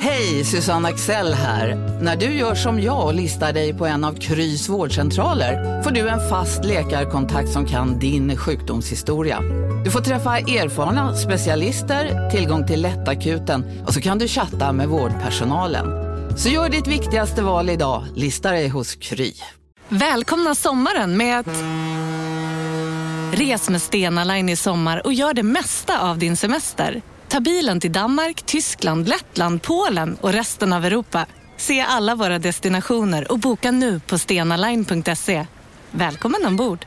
Hej, 0.00 0.44
Susanne 0.44 0.88
Axel 0.88 1.34
här. 1.34 1.74
När 2.02 2.16
du 2.16 2.26
gör 2.26 2.54
som 2.54 2.80
jag 2.80 3.06
och 3.06 3.14
listar 3.14 3.52
dig 3.52 3.74
på 3.74 3.86
en 3.86 4.04
av 4.04 4.14
Krys 4.14 4.68
vårdcentraler 4.68 5.82
får 5.82 5.90
du 5.90 6.08
en 6.08 6.28
fast 6.28 6.64
läkarkontakt 6.64 7.48
som 7.48 7.66
kan 7.66 7.98
din 7.98 8.36
sjukdomshistoria. 8.36 9.40
Du 9.84 9.90
får 9.90 10.00
träffa 10.00 10.38
erfarna 10.38 11.16
specialister, 11.16 12.30
tillgång 12.30 12.66
till 12.66 12.82
lättakuten 12.82 13.84
och 13.86 13.94
så 13.94 14.00
kan 14.00 14.18
du 14.18 14.28
chatta 14.28 14.72
med 14.72 14.88
vårdpersonalen. 14.88 15.86
Så 16.36 16.48
gör 16.48 16.68
ditt 16.68 16.86
viktigaste 16.86 17.42
val 17.42 17.70
idag, 17.70 18.04
listar 18.14 18.52
dig 18.52 18.68
hos 18.68 18.94
Kry. 18.94 19.32
Välkomna 19.88 20.54
sommaren 20.54 21.16
med 21.16 21.38
att... 21.38 21.46
Res 23.38 23.70
med 23.70 23.82
Stena 23.82 24.24
Line 24.24 24.48
i 24.48 24.56
sommar 24.56 25.06
och 25.06 25.12
gör 25.12 25.34
det 25.34 25.42
mesta 25.42 26.00
av 26.00 26.18
din 26.18 26.36
semester. 26.36 27.02
Ta 27.28 27.40
bilen 27.40 27.80
till 27.80 27.92
Danmark, 27.92 28.42
Tyskland, 28.42 29.08
Lettland, 29.08 29.62
Polen 29.62 30.16
och 30.20 30.32
resten 30.32 30.72
av 30.72 30.84
Europa. 30.84 31.26
Se 31.56 31.80
alla 31.80 32.14
våra 32.14 32.38
destinationer 32.38 33.32
och 33.32 33.38
boka 33.38 33.70
nu 33.70 34.00
på 34.00 34.18
stenaline.se. 34.18 35.46
Välkommen 35.90 36.46
ombord! 36.46 36.86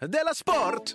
Della 0.00 0.34
Sport! 0.34 0.94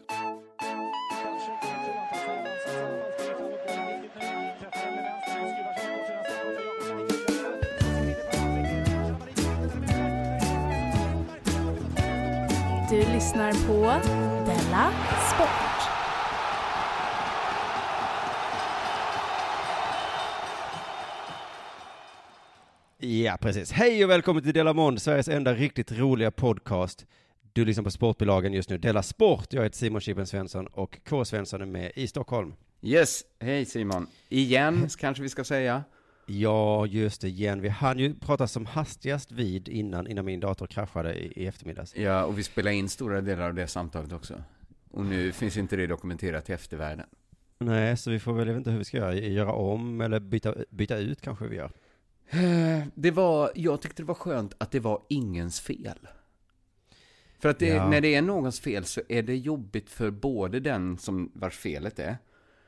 Du 12.95 13.01
lyssnar 13.01 13.51
på 13.51 13.81
Della 14.45 14.91
Sport. 15.35 15.89
Ja, 22.97 23.37
precis. 23.41 23.71
Hej 23.71 24.03
och 24.03 24.09
välkommen 24.09 24.43
till 24.43 24.53
Dela 24.53 24.73
Mond, 24.73 25.01
Sveriges 25.01 25.27
enda 25.27 25.53
riktigt 25.53 25.91
roliga 25.91 26.31
podcast. 26.31 27.05
Du 27.53 27.65
lyssnar 27.65 27.83
på 27.83 27.91
Sportbilagan 27.91 28.53
just 28.53 28.69
nu, 28.69 28.77
Dela 28.77 29.03
Sport. 29.03 29.53
Jag 29.53 29.63
heter 29.63 29.77
Simon 29.77 30.01
Chippen 30.01 30.27
Svensson 30.27 30.67
och 30.67 30.99
K. 31.09 31.25
Svensson 31.25 31.61
är 31.61 31.65
med 31.65 31.91
i 31.95 32.07
Stockholm. 32.07 32.53
Yes, 32.81 33.23
hej 33.39 33.65
Simon. 33.65 34.07
Igen, 34.29 34.89
kanske 34.97 35.23
vi 35.23 35.29
ska 35.29 35.43
säga. 35.43 35.83
Ja, 36.25 36.85
just 36.85 37.21
det, 37.21 37.27
igen. 37.27 37.61
Vi 37.61 37.69
hann 37.69 37.99
ju 37.99 38.13
prata 38.15 38.47
som 38.47 38.65
hastigast 38.65 39.31
vid 39.31 39.67
innan, 39.69 40.07
innan 40.07 40.25
min 40.25 40.39
dator 40.39 40.67
kraschade 40.67 41.13
i, 41.13 41.33
i 41.43 41.47
eftermiddags. 41.47 41.95
Ja, 41.95 42.25
och 42.25 42.37
vi 42.39 42.43
spelar 42.43 42.71
in 42.71 42.89
stora 42.89 43.21
delar 43.21 43.47
av 43.47 43.53
det 43.53 43.67
samtalet 43.67 44.11
också. 44.13 44.43
Och 44.91 45.05
nu 45.05 45.31
finns 45.31 45.57
inte 45.57 45.75
det 45.75 45.87
dokumenterat 45.87 46.49
i 46.49 46.53
eftervärlden. 46.53 47.05
Nej, 47.59 47.97
så 47.97 48.11
vi 48.11 48.19
får 48.19 48.33
väl, 48.33 48.47
jag 48.47 48.53
vet 48.53 48.59
inte 48.59 48.71
hur 48.71 48.77
vi 48.77 48.83
ska 48.85 48.97
göra, 48.97 49.13
göra 49.15 49.51
om 49.53 50.01
eller 50.01 50.19
byta, 50.19 50.55
byta 50.69 50.97
ut 50.97 51.21
kanske 51.21 51.47
vi 51.47 51.55
gör. 51.55 51.71
Eh, 52.29 52.87
Det 52.95 53.11
var, 53.11 53.51
jag 53.55 53.81
tyckte 53.81 54.01
det 54.01 54.07
var 54.07 54.15
skönt 54.15 54.53
att 54.57 54.71
det 54.71 54.79
var 54.79 55.01
ingens 55.09 55.59
fel. 55.61 55.99
För 57.39 57.49
att 57.49 57.59
det, 57.59 57.67
Ja. 57.67 57.89
när 57.89 58.01
det 58.01 58.15
är 58.15 58.21
någons 58.21 58.59
fel 58.59 58.85
så 58.85 59.01
är 59.09 59.23
det 59.23 59.35
jobbigt 59.35 59.89
för 59.89 60.11
både 60.11 60.59
den 60.59 60.97
som 60.97 61.31
vars 61.33 61.57
felet 61.57 61.99
är, 61.99 62.17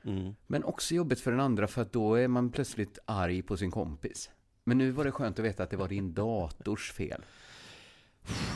Mm. 0.03 0.35
men 0.47 0.63
också 0.63 0.95
jobbigt 0.95 1.19
för 1.19 1.31
den 1.31 1.39
andra 1.39 1.67
för 1.67 1.81
att 1.81 1.93
då 1.93 2.15
är 2.15 2.27
man 2.27 2.51
plötsligt 2.51 2.99
arg 3.05 3.41
på 3.41 3.57
sin 3.57 3.71
kompis. 3.71 4.29
Men 4.63 4.77
nu 4.77 4.91
var 4.91 5.03
det 5.03 5.11
skönt 5.11 5.39
att 5.39 5.45
veta 5.45 5.63
att 5.63 5.69
det 5.69 5.77
var 5.77 5.87
din 5.87 6.13
dators 6.13 6.91
fel. 6.91 7.21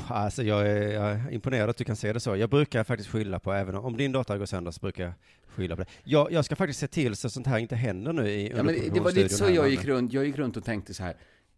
Alltså 0.08 0.44
jag 0.44 0.68
är, 0.68 0.92
jag 0.92 1.12
är 1.12 1.32
imponerad 1.32 1.70
att 1.70 1.78
du 1.78 1.84
kan 1.84 1.96
se 1.96 2.14
det 2.14 2.20
så. 2.20 2.36
Jag 2.36 2.50
brukar 2.50 2.84
faktiskt 2.84 3.10
skylla 3.10 3.40
på, 3.40 3.54
även 3.54 3.76
om 3.76 3.98
din 3.98 4.12
dator 4.12 4.38
går 4.38 4.46
sönder 4.46 4.72
så 4.72 4.80
brukar 4.80 5.04
jag 5.04 5.14
skylla 5.48 5.76
på 5.76 5.82
det. 5.82 5.90
Jag, 6.04 6.32
jag 6.32 6.46
ska 6.46 6.56
faktiskt 6.56 6.80
se 6.80 6.88
till 6.88 7.16
så 7.16 7.30
sånt 7.30 7.48
här 7.48 7.58
inte 7.58 7.76
händer 7.76 8.14
nu 8.14 8.30
i 8.30 8.50
Ja, 8.50 8.64
men 8.64 8.76
det 8.94 9.00
var 9.00 9.12
lite 9.12 9.30
så 9.30 9.50
jag 9.50 9.70
gick 9.70 9.86
runt. 9.86 10.14
Jag 10.14 10.26
gick 10.26 10.38
runt 10.38 10.58
och 10.58 10.64
tänkte 10.64 10.94
så 10.94 11.04
här. 11.04 11.18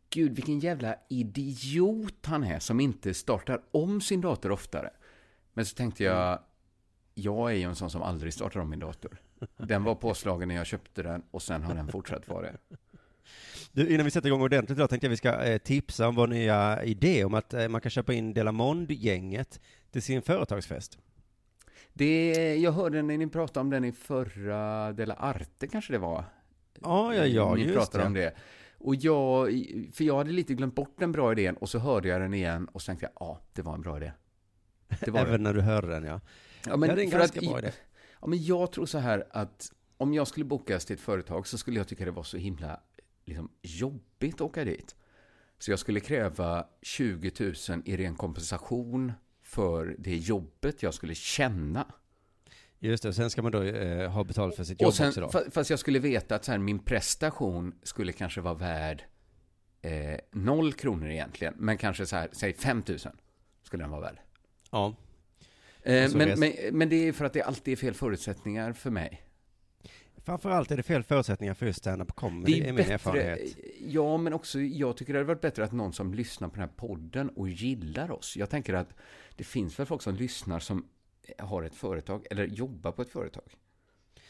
Gud, 0.09 0.35
vilken 0.35 0.59
jävla 0.59 0.95
idiot 1.09 2.25
han 2.25 2.43
är 2.43 2.59
som 2.59 2.79
inte 2.79 3.13
startar 3.13 3.61
om 3.71 4.01
sin 4.01 4.21
dator 4.21 4.51
oftare. 4.51 4.89
Men 5.53 5.65
så 5.65 5.75
tänkte 5.75 6.03
jag, 6.03 6.39
jag 7.13 7.51
är 7.51 7.55
ju 7.55 7.63
en 7.63 7.75
sån 7.75 7.89
som 7.89 8.01
aldrig 8.01 8.33
startar 8.33 8.59
om 8.59 8.69
min 8.69 8.79
dator. 8.79 9.21
Den 9.57 9.83
var 9.83 9.95
påslagen 9.95 10.47
när 10.47 10.55
jag 10.55 10.65
köpte 10.65 11.03
den 11.03 11.23
och 11.31 11.41
sen 11.41 11.63
har 11.63 11.75
den 11.75 11.87
fortsatt 11.87 12.27
vara 12.27 12.41
det. 12.41 12.57
Du, 13.71 13.93
innan 13.93 14.05
vi 14.05 14.11
sätter 14.11 14.27
igång 14.27 14.41
ordentligt 14.41 14.77
idag 14.77 14.89
tänkte 14.89 15.05
jag 15.07 15.09
vi 15.09 15.17
ska 15.17 15.43
eh, 15.43 15.57
tipsa 15.57 16.07
om 16.07 16.15
vår 16.15 16.27
nya 16.27 16.83
idé 16.83 17.25
om 17.25 17.33
att 17.33 17.53
eh, 17.53 17.67
man 17.67 17.81
kan 17.81 17.89
köpa 17.91 18.13
in 18.13 18.33
Delamond-gänget 18.33 19.59
till 19.91 20.01
sin 20.01 20.21
företagsfest. 20.21 20.97
det. 21.93 22.55
Jag 22.55 22.71
hörde 22.71 23.01
när 23.01 23.17
ni 23.17 23.27
pratade 23.27 23.59
om 23.59 23.69
den 23.69 23.85
i 23.85 23.91
förra 23.91 24.91
Dela 24.93 25.13
Arte 25.13 25.67
kanske 25.67 25.93
det 25.93 25.99
var. 25.99 26.23
Ja, 26.81 27.15
ja, 27.15 27.25
ja, 27.25 27.55
Ni 27.55 27.61
just 27.61 27.73
pratade 27.75 28.03
det. 28.03 28.07
om 28.07 28.13
det. 28.13 28.33
Och 28.77 28.95
jag, 28.95 29.47
för 29.93 30.03
jag 30.03 30.17
hade 30.17 30.31
lite 30.31 30.53
glömt 30.53 30.75
bort 30.75 30.95
den 30.99 31.11
bra 31.11 31.31
idén 31.31 31.55
och 31.57 31.69
så 31.69 31.79
hörde 31.79 32.07
jag 32.07 32.21
den 32.21 32.33
igen 32.33 32.65
och 32.71 32.81
så 32.81 32.85
tänkte 32.85 33.05
jag, 33.05 33.27
ja, 33.27 33.39
det 33.53 33.61
var 33.61 33.73
en 33.73 33.81
bra 33.81 33.97
idé. 33.97 34.11
Var 34.87 35.11
det. 35.13 35.19
Även 35.19 35.43
när 35.43 35.53
du 35.53 35.61
hörde 35.61 35.87
den, 35.87 36.03
ja. 36.03 36.19
Ja, 36.67 36.77
men 36.77 36.89
ja, 36.89 36.95
det 36.95 37.01
är 37.01 37.05
en 37.05 37.11
för 37.11 37.19
ganska 37.19 37.39
att- 37.39 37.45
bra 37.45 37.59
idé. 37.59 37.71
Ja, 38.23 38.27
men 38.27 38.43
jag 38.43 38.71
tror 38.71 38.85
så 38.85 38.97
här 38.97 39.27
att 39.31 39.71
om 39.97 40.13
jag 40.13 40.27
skulle 40.27 40.45
bokas 40.45 40.85
till 40.85 40.93
ett 40.93 40.99
företag 41.01 41.47
så 41.47 41.57
skulle 41.57 41.77
jag 41.79 41.87
tycka 41.87 42.05
det 42.05 42.11
var 42.11 42.23
så 42.23 42.37
himla 42.37 42.79
liksom, 43.25 43.49
jobbigt 43.61 44.35
att 44.35 44.41
åka 44.41 44.63
dit. 44.63 44.95
Så 45.59 45.71
jag 45.71 45.79
skulle 45.79 45.99
kräva 45.99 46.67
20 46.81 47.31
000 47.69 47.81
i 47.85 47.97
ren 47.97 48.15
kompensation 48.15 49.11
för 49.41 49.95
det 49.99 50.15
jobbet 50.15 50.83
jag 50.83 50.93
skulle 50.93 51.15
känna. 51.15 51.87
Just 52.79 53.03
det, 53.03 53.13
sen 53.13 53.29
ska 53.29 53.41
man 53.41 53.51
då 53.51 53.63
eh, 53.63 54.11
ha 54.11 54.23
betalt 54.23 54.55
för 54.55 54.63
sitt 54.63 54.81
jobb 54.81 54.87
Och 54.87 54.93
sen, 54.93 55.07
också 55.07 55.21
då. 55.21 55.27
fa- 55.27 55.51
fast 55.51 55.69
jag 55.69 55.79
skulle 55.79 55.99
veta 55.99 56.35
att 56.35 56.45
så 56.45 56.51
här, 56.51 56.59
min 56.59 56.79
prestation 56.79 57.75
skulle 57.83 58.11
kanske 58.11 58.41
vara 58.41 58.53
värd 58.53 59.03
eh, 59.81 60.19
noll 60.31 60.73
kronor 60.73 61.09
egentligen, 61.09 61.53
men 61.57 61.77
kanske 61.77 62.05
så 62.05 62.15
här, 62.15 62.29
säg 62.31 62.53
5 62.53 62.83
000 62.87 62.99
skulle 63.63 63.83
den 63.83 63.91
vara 63.91 64.01
värd. 64.01 64.19
Ja. 64.71 64.95
Eh, 65.83 66.03
Och 66.05 66.11
så 66.11 66.17
men, 66.17 66.39
men, 66.39 66.51
men 66.71 66.89
det 66.89 67.07
är 67.07 67.11
för 67.13 67.25
att 67.25 67.33
det 67.33 67.41
alltid 67.41 67.71
är 67.71 67.75
fel 67.75 67.93
förutsättningar 67.93 68.73
för 68.73 68.89
mig. 68.91 69.21
Framförallt 70.25 70.71
är 70.71 70.77
det 70.77 70.83
fel 70.83 71.03
förutsättningar 71.03 71.53
för 71.53 71.65
just 71.65 71.79
stand-up 71.79 72.15
comedy, 72.15 72.61
det 72.61 72.69
är 72.69 72.73
min 72.73 72.91
erfarenhet. 72.91 73.57
Ja, 73.87 74.17
men 74.17 74.33
också 74.33 74.59
jag 74.59 74.97
tycker 74.97 75.13
det 75.13 75.19
hade 75.19 75.27
varit 75.27 75.41
bättre 75.41 75.63
att 75.63 75.71
någon 75.71 75.93
som 75.93 76.13
lyssnar 76.13 76.47
på 76.47 76.53
den 76.55 76.61
här 76.61 76.75
podden 76.75 77.29
och 77.29 77.49
gillar 77.49 78.11
oss. 78.11 78.37
Jag 78.37 78.49
tänker 78.49 78.73
att 78.73 78.89
det 79.35 79.43
finns 79.43 79.79
väl 79.79 79.85
folk 79.85 80.01
som 80.01 80.15
lyssnar 80.15 80.59
som 80.59 80.85
har 81.37 81.63
ett 81.63 81.75
företag 81.75 82.25
eller 82.31 82.45
jobbar 82.47 82.91
på 82.91 83.01
ett 83.01 83.09
företag. 83.09 83.43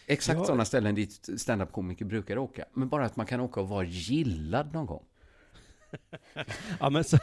Exakt 0.08 0.40
Ja. 0.40 0.46
sådana 0.46 0.66
ställen 0.66 0.96
dit 0.96 1.30
stand-up-komiker 1.38 2.06
brukar 2.06 2.38
åka. 2.38 2.66
Men 2.74 2.90
bara 2.90 3.06
att 3.06 3.16
man 3.16 3.26
kan 3.26 3.40
åka 3.40 3.62
och 3.62 3.70
vara 3.70 3.86
gillad 3.86 4.74
någon 4.74 4.86
gång. 4.86 5.06
Ja, 6.80 6.90
men 6.90 7.04
så, 7.04 7.18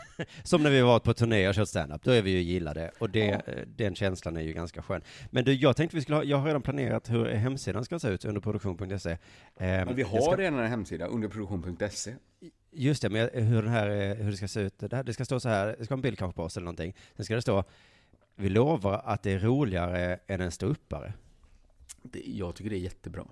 som 0.44 0.62
när 0.62 0.70
vi 0.70 0.80
var 0.80 0.98
på 1.00 1.14
turné 1.14 1.48
och 1.48 1.54
kört 1.54 1.68
stand-up, 1.68 2.02
då 2.02 2.10
är 2.10 2.22
vi 2.22 2.30
ju 2.30 2.40
gillade. 2.40 2.90
Och 2.98 3.10
det, 3.10 3.24
Ja. 3.26 3.40
eh, 3.52 3.66
den 3.76 3.94
känslan 3.94 4.36
är 4.36 4.40
ju 4.40 4.52
ganska 4.52 4.82
skön. 4.82 5.02
Men 5.30 5.44
du, 5.44 5.52
jag 5.54 5.76
tänkte 5.76 5.96
vi 5.96 6.02
skulle 6.02 6.16
ha, 6.16 6.24
jag 6.24 6.36
har 6.36 6.46
redan 6.46 6.62
planerat 6.62 7.10
hur 7.10 7.26
hemsidan 7.26 7.84
ska 7.84 7.98
se 7.98 8.08
ut 8.08 8.24
under 8.24 8.40
produktion.se. 8.40 9.10
Ehm, 9.10 9.86
Men 9.86 9.96
vi 9.96 10.02
har 10.02 10.20
ska- 10.20 10.36
redan 10.36 10.58
en 10.58 10.70
hemsida, 10.70 11.06
underproduktion.se. 11.06 12.14
Just 12.72 13.02
det, 13.02 13.10
men 13.10 13.28
hur, 13.32 13.62
den 13.62 13.72
här, 13.72 13.88
eh, 13.90 14.14
hur 14.14 14.30
det 14.30 14.36
ska 14.36 14.48
se 14.48 14.60
ut, 14.60 14.78
det, 14.78 14.96
här, 14.96 15.02
det 15.04 15.12
ska 15.12 15.24
stå 15.24 15.40
så 15.40 15.48
här, 15.48 15.76
det 15.78 15.84
ska 15.84 15.92
ha 15.94 15.96
en 15.96 16.02
bild 16.02 16.18
kanske 16.18 16.36
på 16.36 16.42
oss 16.42 16.56
eller 16.56 16.64
någonting. 16.64 16.94
Sen 17.16 17.24
ska 17.24 17.34
det 17.34 17.42
stå, 17.42 17.64
vi 18.36 18.48
lovar 18.48 19.02
att 19.04 19.22
det 19.22 19.32
är 19.32 19.38
roligare 19.38 20.18
än 20.26 20.40
en 20.40 20.50
ståuppare. 20.50 21.12
Jag 22.24 22.54
tycker 22.56 22.70
det 22.70 22.76
är 22.76 22.80
jättebra. 22.80 23.24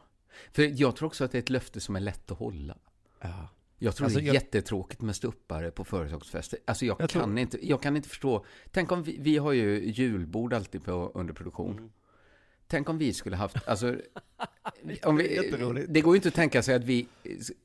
För 0.53 0.63
jag 0.81 0.97
tror 0.97 1.07
också 1.07 1.25
att 1.25 1.33
det 1.33 1.39
är 1.39 1.43
ett 1.43 1.51
löfte 1.51 1.81
som 1.81 1.97
är 1.97 2.01
lätt 2.01 2.31
att 2.31 2.39
hålla. 2.39 2.77
Ja. 3.21 3.49
Jag 3.79 3.97
tror 3.97 4.05
Alltså, 4.05 4.19
det 4.19 4.25
är 4.25 4.27
jag- 4.27 4.35
jättetråkigt 4.35 5.03
med 5.03 5.17
stuppare 5.17 5.71
på 5.71 5.85
företagsfester. 5.85 6.59
Alltså 6.65 6.85
jag, 6.87 6.97
Jag 7.01 7.11
tror- 7.11 7.23
kan 7.23 7.39
inte, 7.39 7.67
jag 7.69 7.83
kan 7.83 7.97
inte 7.97 8.09
förstå. 8.09 8.45
Tänk 8.71 8.93
om 8.93 9.03
vi, 9.03 9.17
vi 9.21 9.37
har 9.37 9.53
ju 9.53 9.91
julbord 9.91 10.53
alltid 10.53 10.85
på 10.85 11.11
underproduktion. 11.15 11.79
Mm. 11.79 11.91
Tänk 12.67 12.89
om 12.89 12.99
vi 12.99 13.13
skulle 13.13 13.37
haft, 13.37 13.69
alltså, 13.69 13.97
om 15.05 15.17
vi, 15.17 15.85
det 15.89 16.01
går 16.01 16.15
ju 16.15 16.17
inte 16.17 16.29
att 16.29 16.35
tänka 16.35 16.63
sig 16.63 16.75
att 16.75 16.85
vi, 16.85 17.09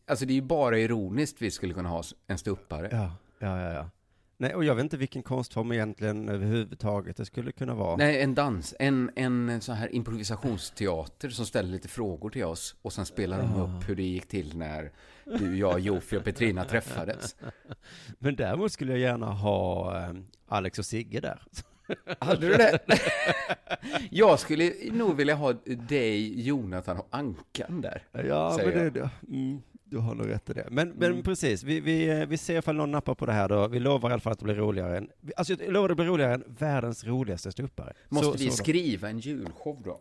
alltså 0.07 0.25
det 0.25 0.33
är 0.33 0.35
ju 0.35 0.41
bara 0.41 0.79
ironiskt 0.79 1.41
vi 1.41 1.51
skulle 1.51 1.73
kunna 1.73 1.89
ha 1.89 2.03
en 2.27 2.37
stuppare. 2.37 2.89
Ja, 2.91 3.15
ja, 3.39 3.61
ja. 3.61 3.73
ja. 3.73 3.89
Nej, 4.37 4.55
och 4.55 4.63
jag 4.63 4.75
vet 4.75 4.83
inte 4.83 4.97
vilken 4.97 5.23
konstform 5.23 5.71
egentligen 5.71 6.29
överhuvudtaget 6.29 7.17
det 7.17 7.25
skulle 7.25 7.51
kunna 7.51 7.75
vara. 7.75 7.95
Nej, 7.95 8.21
en 8.21 8.35
dans. 8.35 8.75
En, 8.79 9.11
en 9.15 9.61
sån 9.61 9.75
här 9.75 9.95
improvisationsteater 9.95 11.29
som 11.29 11.45
ställer 11.45 11.69
lite 11.69 11.87
frågor 11.87 12.29
till 12.29 12.43
oss 12.43 12.75
och 12.81 12.93
sen 12.93 13.05
spelar 13.05 13.37
de 13.37 13.61
upp 13.61 13.89
hur 13.89 13.95
det 13.95 14.03
gick 14.03 14.27
till 14.27 14.57
när 14.57 14.91
du, 15.25 15.57
jag, 15.57 15.79
Jofi 15.79 16.17
och 16.17 16.23
Petrina 16.23 16.65
träffades. 16.65 17.35
Men 18.19 18.35
däremot 18.35 18.71
skulle 18.71 18.91
jag 18.91 19.01
gärna 19.01 19.25
ha 19.25 19.97
eh, 19.99 20.13
Alex 20.47 20.79
och 20.79 20.85
Sigge 20.85 21.19
där. 21.19 21.41
Hade 22.19 22.47
du 22.47 22.53
det? 22.53 22.79
Jag 24.11 24.39
skulle 24.39 24.73
nog 24.91 25.15
vilja 25.15 25.35
ha 25.35 25.53
dig, 25.65 26.41
Jonathan 26.47 26.97
och 26.97 27.07
Ankan 27.09 27.81
där. 27.81 28.03
Ja, 28.11 28.53
men 28.57 28.65
jag. 28.65 28.73
det, 28.73 28.89
det, 28.89 29.09
mm, 29.29 29.61
du 29.93 29.99
har 29.99 30.15
nog 30.15 30.29
rätt 30.29 30.49
i 30.49 30.53
det. 30.53 30.67
Men, 30.71 30.89
men 30.89 31.11
Mm. 31.11 31.23
precis, 31.23 31.63
vi, 31.63 31.79
vi, 31.79 32.09
eh, 32.09 32.25
vi 32.25 32.37
ser 32.37 32.59
ifall 32.59 32.75
någon 32.75 32.91
nappar 32.91 33.15
på 33.15 33.25
det 33.25 33.33
här 33.33 33.49
då. 33.49 33.67
Vi 33.67 33.79
lovar 33.79 34.09
i 34.09 34.13
alla 34.13 34.19
fall 34.19 34.33
att 34.33 34.39
det 34.39 34.45
blir 34.45 34.55
roligare 34.55 34.97
än, 34.97 35.09
alltså 35.37 35.53
jag 35.53 35.71
lovar 35.73 35.85
att 35.85 35.91
det 35.91 35.95
blir 35.95 36.05
roligare 36.05 36.33
än 36.33 36.43
världens 36.47 37.03
roligaste 37.03 37.51
ståuppare. 37.51 37.93
Måste 38.09 38.37
Så- 38.37 38.43
vi 38.43 38.49
så 38.51 38.57
skriva 38.57 39.09
en 39.09 39.19
julshow 39.19 39.81
då? 39.83 39.99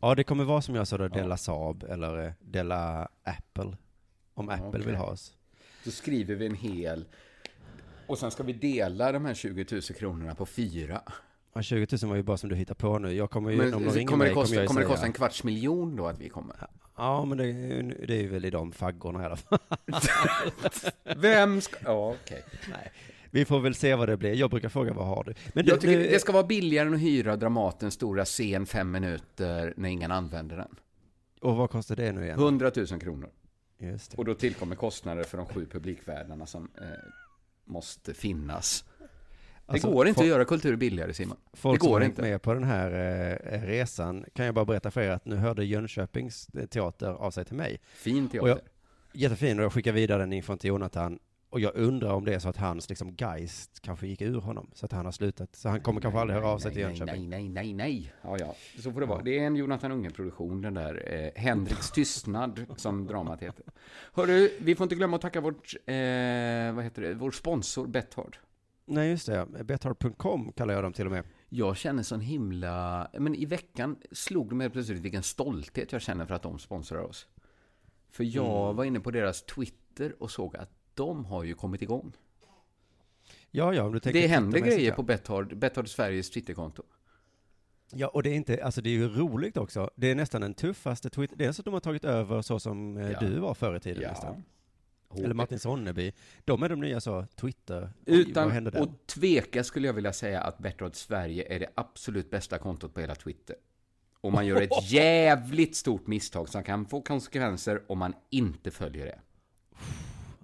Ja, 0.00 0.14
det 0.14 0.24
kommer 0.24 0.44
vara 0.44 0.62
som 0.62 0.74
jag 0.74 0.88
sa 0.88 0.98
då, 0.98 1.08
Della 1.08 1.36
Saab 1.36 1.84
eller 1.88 2.24
eh, 2.26 2.32
Della 2.40 3.08
Apple. 3.24 3.76
Om 4.34 4.46
Ja, 4.48 4.52
Apple 4.54 4.68
okej. 4.68 4.80
vill 4.86 4.94
ha 4.94 5.04
oss. 5.06 5.36
Då 5.84 5.90
skriver 5.90 6.34
vi 6.34 6.46
en 6.46 6.54
hel... 6.54 7.04
Och 8.06 8.18
sen 8.18 8.30
ska 8.30 8.42
vi 8.42 8.52
dela 8.52 9.12
de 9.12 9.24
här 9.24 9.34
20 9.34 9.66
000 9.72 9.82
kronorna 9.82 10.34
på 10.34 10.46
fyra. 10.46 11.02
Ja, 11.54 11.62
20 11.62 11.86
000 12.02 12.08
var 12.10 12.16
ju 12.16 12.22
bara 12.22 12.36
som 12.36 12.48
du 12.48 12.56
hittar 12.56 12.74
på 12.74 12.98
nu. 12.98 13.12
Jag 13.12 13.30
kommer 13.30 13.50
ju, 13.50 13.56
Men 13.56 13.74
om 13.74 13.84
de 13.84 13.90
ringer 13.90 14.08
kommer, 14.08 14.24
det 14.24 14.30
mig, 14.30 14.34
kosta, 14.34 14.54
kommer 14.54 14.62
jag 14.62 14.68
kommer 14.68 14.80
det 14.80 14.86
kosta 14.86 15.06
en 15.06 15.12
kvarts 15.12 15.44
miljon 15.44 15.96
då 15.96 16.06
att 16.06 16.20
vi 16.20 16.28
kommer? 16.28 16.56
Ja, 16.96 17.24
men 17.24 17.38
det, 17.38 17.52
det 18.06 18.14
är 18.14 18.20
ju 18.22 18.28
väl 18.28 18.44
i 18.44 18.50
de 18.50 18.72
faggorna 18.72 19.22
i 19.22 19.26
alla 19.26 19.36
fall. 19.36 19.58
Vem 21.16 21.60
ska... 21.60 21.76
Ja, 21.84 22.16
okej. 22.22 22.42
Vi 23.30 23.44
får 23.44 23.60
väl 23.60 23.74
se 23.74 23.94
vad 23.94 24.08
det 24.08 24.16
blir. 24.16 24.34
Jag 24.34 24.50
brukar 24.50 24.68
fråga, 24.68 24.92
vad 24.92 25.06
har 25.06 25.24
du? 25.24 25.34
Men 25.54 25.66
Jag 25.66 25.76
du, 25.76 25.80
tycker 25.80 25.98
nu- 25.98 26.08
det 26.08 26.18
ska 26.20 26.32
vara 26.32 26.42
billigare 26.46 26.88
än 26.88 26.94
att 26.94 27.00
hyra 27.00 27.36
Dramatens 27.36 27.94
stora 27.94 28.24
scen 28.24 28.66
fem 28.66 28.90
minuter 28.90 29.74
när 29.76 29.88
ingen 29.88 30.12
använder 30.12 30.56
den. 30.56 30.74
Och 31.40 31.56
vad 31.56 31.70
kostar 31.70 31.96
det 31.96 32.12
nu 32.12 32.24
igen? 32.24 32.38
100 32.38 32.70
000 32.76 32.86
kronor. 32.86 33.30
Just 33.78 34.10
det. 34.10 34.16
Och 34.16 34.24
då 34.24 34.34
tillkommer 34.34 34.76
kostnader 34.76 35.24
för 35.24 35.38
de 35.38 35.46
sju 35.46 35.66
publikvärdarna 35.66 36.46
som 36.46 36.70
eh, 36.80 36.86
måste 37.64 38.14
finnas. 38.14 38.84
Alltså, 39.66 39.88
det 39.88 39.94
går 39.94 40.08
inte 40.08 40.20
fol- 40.20 40.24
att 40.24 40.28
göra 40.28 40.44
kultur 40.44 40.76
billigare, 40.76 41.14
Simon. 41.14 41.36
Folk 41.52 41.80
det 41.80 41.84
som 41.84 41.92
går 41.92 42.00
hängt 42.00 42.10
inte. 42.10 42.22
med 42.22 42.42
på 42.42 42.54
den 42.54 42.64
här 42.64 42.90
eh, 43.52 43.62
resan 43.62 44.24
kan 44.34 44.46
jag 44.46 44.54
bara 44.54 44.64
berätta 44.64 44.90
för 44.90 45.00
er 45.00 45.10
att 45.10 45.26
nu 45.26 45.36
hörde 45.36 45.64
Jönköpings 45.64 46.48
teater 46.70 47.10
av 47.10 47.30
sig 47.30 47.44
till 47.44 47.56
mig. 47.56 47.80
Fin 47.94 48.28
teater. 48.28 48.42
Och 48.42 48.48
jag, 48.48 48.58
jättefin 49.12 49.58
och 49.58 49.64
jag 49.64 49.72
skickar 49.72 49.92
vidare 49.92 50.18
den 50.18 50.32
infon 50.32 50.58
till 50.58 50.68
Jonathan. 50.68 51.18
Och 51.50 51.60
jag 51.60 51.76
undrar 51.76 52.12
om 52.12 52.24
det 52.24 52.34
är 52.34 52.38
så 52.38 52.48
att 52.48 52.56
hans 52.56 52.88
liksom 52.88 53.14
geist 53.18 53.80
kanske 53.80 54.06
gick 54.06 54.20
ur 54.20 54.40
honom. 54.40 54.70
Så 54.74 54.86
att 54.86 54.92
han 54.92 55.04
har 55.04 55.12
slutat. 55.12 55.56
Så 55.56 55.68
han 55.68 55.80
kommer 55.80 56.00
kanske 56.00 56.20
aldrig 56.20 56.38
höra 56.40 56.48
av 56.48 56.58
sig 56.58 56.72
till 56.72 56.86
nej, 56.86 56.96
Jönköping. 56.96 57.30
Nej, 57.30 57.42
nej, 57.42 57.48
nej, 57.48 57.74
nej. 57.74 58.12
Ja, 58.22 58.36
ja. 58.40 58.54
Så 58.78 58.92
får 58.92 59.00
det 59.00 59.06
vara. 59.06 59.22
Det 59.22 59.38
är 59.38 59.42
en 59.46 59.56
Jonathan 59.56 59.92
Unge-produktion, 59.92 60.62
den 60.62 60.74
där 60.74 61.14
eh, 61.14 61.42
Henriks 61.42 61.90
tystnad, 61.90 62.66
som 62.76 63.06
dramat 63.06 63.42
heter. 63.42 63.64
Hörru, 64.12 64.50
vi 64.60 64.74
får 64.74 64.84
inte 64.84 64.94
glömma 64.94 65.16
att 65.16 65.22
tacka 65.22 65.40
vårt, 65.40 65.74
eh, 65.86 65.94
vad 66.74 66.84
heter 66.84 67.02
det, 67.02 67.14
vår 67.14 67.30
sponsor 67.30 67.86
Betthard. 67.86 68.36
Nej, 68.94 69.10
just 69.10 69.26
det. 69.26 69.46
Bethard.com 69.64 70.52
kallar 70.52 70.74
jag 70.74 70.82
dem 70.82 70.92
till 70.92 71.06
och 71.06 71.12
med. 71.12 71.24
Jag 71.48 71.76
känner 71.76 72.02
sån 72.02 72.20
himla... 72.20 73.08
Men 73.18 73.34
i 73.34 73.44
veckan 73.44 73.96
slog 74.12 74.48
det 74.48 74.54
mig 74.54 74.70
plötsligt 74.70 74.98
vilken 75.00 75.22
stolthet 75.22 75.92
jag 75.92 76.02
känner 76.02 76.26
för 76.26 76.34
att 76.34 76.42
de 76.42 76.58
sponsrar 76.58 76.98
oss. 77.00 77.26
För 78.10 78.24
jag 78.24 78.64
Mm. 78.64 78.76
var 78.76 78.84
inne 78.84 79.00
på 79.00 79.10
deras 79.10 79.42
Twitter 79.42 80.14
och 80.22 80.30
såg 80.30 80.56
att 80.56 80.70
de 80.94 81.24
har 81.24 81.44
ju 81.44 81.54
kommit 81.54 81.82
igång. 81.82 82.12
Ja, 83.50 83.74
ja, 83.74 83.82
om 83.82 83.92
du 83.92 84.00
tänker 84.00 84.20
Det 84.22 84.26
händer 84.26 84.58
grejer 84.58 84.88
ja. 84.88 84.94
på 84.94 85.02
Betthard, 85.02 85.56
Betthard 85.58 85.88
Sveriges 85.88 86.30
Twitterkonto. 86.30 86.82
Ja, 87.94 88.08
och 88.08 88.22
det 88.22 88.30
är 88.30 88.34
inte, 88.34 88.64
alltså 88.64 88.80
det 88.82 88.90
är 88.90 88.94
ju 88.94 89.08
roligt 89.08 89.56
också. 89.56 89.90
Det 89.96 90.10
är 90.10 90.14
nästan 90.14 90.40
den 90.40 90.54
tuffaste 90.54 91.10
Twitter. 91.10 91.36
Det 91.36 91.44
är 91.44 91.52
så 91.52 91.60
att 91.60 91.64
de 91.64 91.74
har 91.74 91.80
tagit 91.80 92.04
över 92.04 92.42
så 92.42 92.58
som 92.60 92.96
eh, 92.96 93.10
Ja. 93.10 93.20
du 93.20 93.38
var 93.38 93.54
förr 93.54 93.76
i 93.76 93.80
tiden 93.80 94.02
Ja. 94.02 94.08
nästan. 94.08 94.42
Eller 95.16 95.34
Martin 95.34 95.58
Sonneby. 95.58 96.12
De 96.44 96.62
är 96.62 96.68
de 96.68 96.80
nya 96.80 97.00
så, 97.00 97.26
Twitter. 97.36 97.92
Utan 98.06 98.66
att 98.66 99.06
tveka 99.06 99.64
skulle 99.64 99.86
jag 99.86 99.94
vilja 99.94 100.12
säga 100.12 100.40
att 100.40 100.58
Betthard 100.58 100.94
Sverige 100.94 101.54
är 101.54 101.60
det 101.60 101.68
absolut 101.74 102.30
bästa 102.30 102.58
kontot 102.58 102.94
på 102.94 103.00
hela 103.00 103.14
Twitter. 103.14 103.56
Och 104.20 104.32
man 104.32 104.46
gör 104.46 104.60
ett 104.62 104.82
jävligt 104.92 105.76
stort 105.76 106.06
misstag 106.06 106.48
som 106.48 106.64
kan 106.64 106.86
få 106.86 107.00
konsekvenser 107.02 107.82
om 107.88 107.98
man 107.98 108.14
inte 108.30 108.70
följer 108.70 109.06
det. 109.06 109.18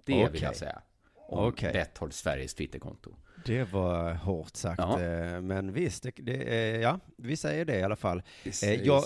Det 0.04 0.14
vill 0.14 0.26
Okej. 0.26 0.40
jag 0.42 0.56
säga. 0.56 0.82
Om 1.14 1.48
Okej. 1.48 1.72
Betthard 1.72 2.12
Sveriges 2.12 2.54
Twitterkonto. 2.54 3.14
Det 3.44 3.72
var 3.72 4.12
hårt 4.14 4.56
sagt, 4.56 4.78
Ja. 4.78 5.02
eh, 5.02 5.40
men 5.40 5.72
visst, 5.72 6.02
det, 6.02 6.10
det, 6.16 6.34
eh, 6.34 6.80
ja, 6.80 7.00
vi 7.16 7.36
säger 7.36 7.64
det 7.64 7.78
i 7.78 7.82
alla 7.82 7.96
fall. 7.96 8.22
Eh, 8.62 8.72
Jag, 8.74 9.04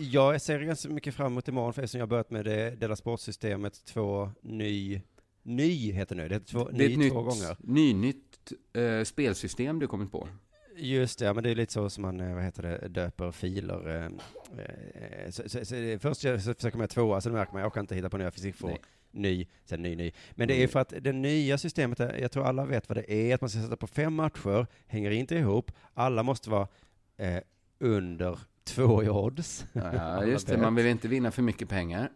jag 0.00 0.40
ser 0.40 0.60
ganska 0.60 0.88
mycket 0.88 1.14
fram 1.14 1.26
emot 1.26 1.48
imorgon, 1.48 1.72
för 1.72 1.82
eftersom 1.82 1.98
jag 1.98 2.06
har 2.06 2.10
börjat 2.10 2.30
med 2.30 2.44
det, 2.44 2.70
Dela 2.70 2.96
Sportsystemet 2.96 3.84
2 3.84 4.30
ny, 4.42 5.00
ny 5.42 5.92
heter 5.92 6.16
nu, 6.16 6.28
det 6.28 6.34
heter 6.34 6.46
två, 6.46 6.68
Det 6.72 6.84
är 6.84 6.88
ny 6.88 6.96
nytt, 6.96 7.12
två 7.12 7.22
gånger. 7.22 7.56
nynytt 7.60 8.52
eh, 8.72 9.04
spelsystem 9.04 9.78
du 9.78 9.86
kommit 9.86 10.12
på. 10.12 10.28
Just 10.76 11.18
det, 11.18 11.24
ja, 11.24 11.32
men 11.34 11.44
det 11.44 11.50
är 11.50 11.54
lite 11.54 11.72
så 11.72 11.90
som 11.90 12.02
man, 12.02 12.34
vad 12.34 12.44
heter 12.44 12.62
det, 12.62 12.88
döper 12.88 13.30
filer. 13.32 14.04
eh, 14.04 15.30
Så, 15.30 15.48
så, 15.48 15.64
så, 15.64 15.98
först 16.00 16.24
jag 16.24 16.42
försöker 16.42 16.78
man 16.78 16.88
tvåa, 16.88 17.20
sen 17.20 17.32
märker 17.32 17.52
man, 17.52 17.62
jag 17.62 17.72
kan 17.74 17.80
inte 17.84 17.94
hitta 17.94 18.10
på 18.10 18.18
nya 18.18 18.30
siffror. 18.30 18.68
Nej. 18.68 18.80
Ny, 19.12 19.46
sen 19.64 19.82
ny, 19.82 19.96
ny. 19.96 20.12
Men 20.30 20.48
det 20.48 20.54
är 20.54 20.58
Mm. 20.58 20.68
för 20.68 20.80
att 20.80 20.94
det 21.00 21.12
nya 21.12 21.58
systemet, 21.58 21.98
jag 21.98 22.32
tror 22.32 22.44
alla 22.46 22.64
vet 22.64 22.88
vad 22.88 22.96
det 22.96 23.12
är, 23.12 23.34
att 23.34 23.40
man 23.40 23.50
ska 23.50 23.60
sätta 23.62 23.76
på 23.76 23.86
fem 23.86 24.14
matcher, 24.14 24.66
hänger 24.86 25.10
inte 25.10 25.34
ihop, 25.34 25.72
alla 25.94 26.22
måste 26.22 26.50
vara 26.50 26.68
eh, 27.16 27.38
under 27.78 28.38
två 28.64 29.02
i 29.02 29.08
odds. 29.08 29.66
Ja, 29.72 30.24
just 30.26 30.46
det, 30.46 30.58
man 30.58 30.74
vill 30.74 30.86
inte 30.86 31.08
vinna 31.08 31.30
för 31.30 31.42
mycket 31.42 31.68
pengar. 31.68 32.10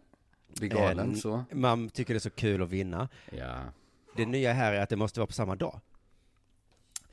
Bli 0.59 0.67
galen 0.67 1.09
En- 1.09 1.15
så. 1.15 1.43
Man 1.51 1.89
tycker 1.89 2.13
det 2.13 2.17
är 2.17 2.19
så 2.19 2.29
kul 2.29 2.61
att 2.61 2.69
vinna. 2.69 3.09
Ja. 3.37 3.57
Det 4.15 4.25
nya 4.25 4.53
här 4.53 4.73
är 4.73 4.81
att 4.81 4.89
det 4.89 4.95
måste 4.95 5.19
vara 5.19 5.27
på 5.27 5.33
samma 5.33 5.55
dag. 5.55 5.79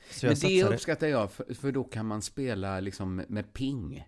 Så 0.09 0.25
Men 0.27 0.35
det 0.35 0.63
uppskattar 0.63 1.07
jag, 1.07 1.31
för, 1.31 1.53
för 1.53 1.71
då 1.71 1.83
kan 1.83 2.05
man 2.05 2.21
spela 2.21 2.79
liksom 2.79 3.15
med 3.27 3.53
ping. 3.53 4.07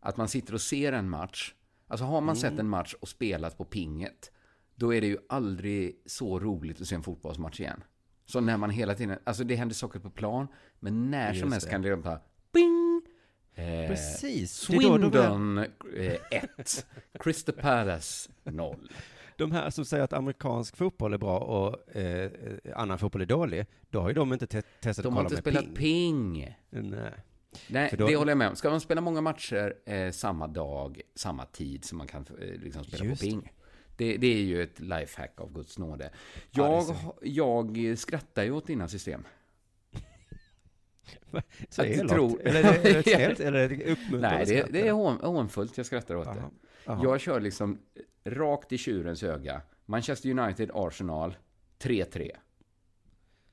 Att 0.00 0.16
man 0.16 0.28
sitter 0.28 0.54
och 0.54 0.60
ser 0.60 0.92
en 0.92 1.08
match. 1.10 1.54
Alltså 1.88 2.04
har 2.04 2.20
man 2.20 2.36
Mm. 2.36 2.36
sett 2.36 2.58
en 2.58 2.68
match 2.68 2.94
och 3.00 3.08
spelat 3.08 3.58
på 3.58 3.64
pinget, 3.64 4.30
då 4.76 4.94
är 4.94 5.00
det 5.00 5.06
ju 5.06 5.18
aldrig 5.28 6.02
så 6.06 6.38
roligt 6.40 6.80
att 6.80 6.86
se 6.86 6.94
en 6.94 7.02
fotbollsmatch 7.02 7.60
igen. 7.60 7.82
Så 8.24 8.40
när 8.40 8.56
man 8.56 8.70
hela 8.70 8.94
tiden, 8.94 9.18
alltså 9.24 9.44
det 9.44 9.54
händer 9.56 9.74
saker 9.74 9.98
på 10.00 10.10
plan, 10.10 10.46
men 10.80 11.10
när 11.10 11.28
som 11.34 11.36
Just 11.42 11.52
helst 11.52 11.66
det. 11.66 11.70
kan 11.70 11.82
det 11.82 11.96
bara 11.96 12.20
ping! 12.52 13.02
Eh, 13.54 13.88
Precis. 13.88 14.66
De 14.66 14.76
Swindon 14.76 15.58
1, 16.30 16.86
Crystal 17.20 17.54
Palace 17.54 18.30
0. 18.44 18.88
De 19.36 19.52
här 19.52 19.70
som 19.70 19.84
säger 19.84 20.04
att 20.04 20.12
amerikansk 20.12 20.76
fotboll 20.76 21.12
är 21.14 21.18
bra 21.18 21.38
och 21.38 21.96
eh, 21.96 22.30
annan 22.74 22.98
fotboll 22.98 23.22
är 23.22 23.26
dålig, 23.26 23.66
då 23.90 24.00
har 24.00 24.08
ju 24.08 24.14
de 24.14 24.32
inte 24.32 24.46
te- 24.46 24.62
testat 24.62 25.02
De 25.02 25.08
att 25.08 25.14
har 25.14 25.22
kolla 25.24 25.36
inte 25.38 25.50
med 25.50 25.54
spelat 25.62 25.74
ping. 25.76 26.34
ping. 26.34 26.56
Nej. 26.90 27.12
Nej, 27.68 27.94
då- 27.98 28.06
det 28.06 28.16
håller 28.16 28.30
jag 28.30 28.38
med 28.38 28.48
om. 28.48 28.56
Ska 28.56 28.70
man 28.70 28.80
spela 28.80 29.00
många 29.00 29.20
matcher 29.20 29.74
eh, 29.86 30.10
samma 30.10 30.46
dag, 30.46 31.00
samma 31.14 31.44
tid 31.46 31.84
som 31.84 31.98
man 31.98 32.06
kan 32.06 32.26
eh, 32.40 32.46
liksom 32.60 32.84
spela 32.84 33.04
Just 33.04 33.22
på 33.22 33.26
ping. 33.26 33.52
Det, 33.96 34.16
det 34.16 34.26
är 34.26 34.42
ju 34.42 34.62
ett 34.62 34.80
lifehack 34.80 35.40
av 35.40 35.52
Guds 35.52 35.78
nåde. 35.78 36.10
Ja, 36.50 36.72
Jag, 36.74 36.82
ha- 36.82 37.16
jag 37.22 37.98
skrattar 37.98 38.42
ju 38.44 38.50
åt 38.50 38.66
dina 38.66 38.88
system. 38.88 39.24
Så 41.68 41.82
Att 41.82 41.88
elakt. 41.88 42.12
tror- 42.12 42.40
Eller 42.42 42.64
är 42.64 42.82
det, 42.82 42.90
är 42.90 42.94
det 42.94 43.02
snällt 43.02 43.40
eller 43.46 43.58
är 43.58 43.68
det 43.68 43.92
uppmuntrande 43.92 44.28
Nej, 44.28 44.46
det, 44.46 44.66
det 44.72 44.88
är 44.88 44.92
hån, 44.92 45.20
hånfullt 45.20 45.76
jag 45.76 45.86
skrattar 45.86 46.14
åt 46.14 46.26
Jaha, 46.26 46.34
det. 46.34 46.42
jaha. 46.84 47.00
Jag 47.02 47.20
kör 47.20 47.40
liksom 47.40 47.78
rakt 48.24 48.72
i 48.72 48.78
tjurens 48.78 49.22
öga. 49.22 49.62
Manchester 49.86 50.30
United, 50.38 50.70
Arsenal, 50.74 51.36
3-3. 51.78 52.30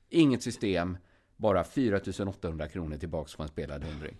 Inget 0.08 0.42
system, 0.42 0.96
bara 1.36 1.64
4 1.64 2.00
800 2.28 2.68
kronor 2.68 2.96
tillbaks 2.96 3.34
på 3.36 3.42
en 3.42 3.48
spelad 3.48 3.84
hundring. 3.84 4.16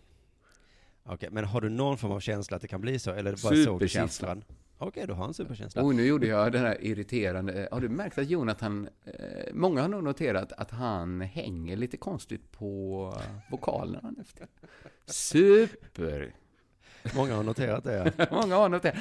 Okej, 1.04 1.28
men 1.32 1.44
har 1.44 1.60
du 1.60 1.68
någon 1.68 1.98
form 1.98 2.12
av 2.12 2.20
känsla 2.20 2.56
att 2.56 2.62
det 2.62 2.68
kan 2.68 2.80
bli 2.80 2.98
så? 2.98 3.10
Eller 3.10 3.30
bara 3.30 3.36
såg 3.36 3.56
Superkänsla. 3.56 4.36
Okej, 4.78 5.06
du 5.06 5.12
har 5.12 5.24
en 5.24 5.34
superkänsla. 5.34 5.82
Och 5.82 5.94
nu 5.94 6.06
gjorde 6.06 6.26
jag 6.26 6.52
den 6.52 6.60
här 6.62 6.84
irriterande... 6.84 7.68
Har 7.72 7.80
du 7.80 7.88
märkt 7.88 8.18
att 8.18 8.28
Jonathan... 8.30 8.88
Eh, 9.04 9.12
många 9.54 9.80
har 9.82 9.88
nog 9.88 10.04
noterat 10.04 10.52
att 10.52 10.70
han 10.70 11.20
hänger 11.20 11.76
lite 11.76 11.96
konstigt 11.96 12.50
på 12.52 13.14
vokalerna 13.50 14.10
nu. 14.16 14.24
Super! 15.06 16.34
Många 17.16 17.34
har 17.34 17.42
noterat 17.42 17.84
det. 17.84 18.28
många 18.30 18.56
har 18.56 18.68
noterat. 18.68 18.96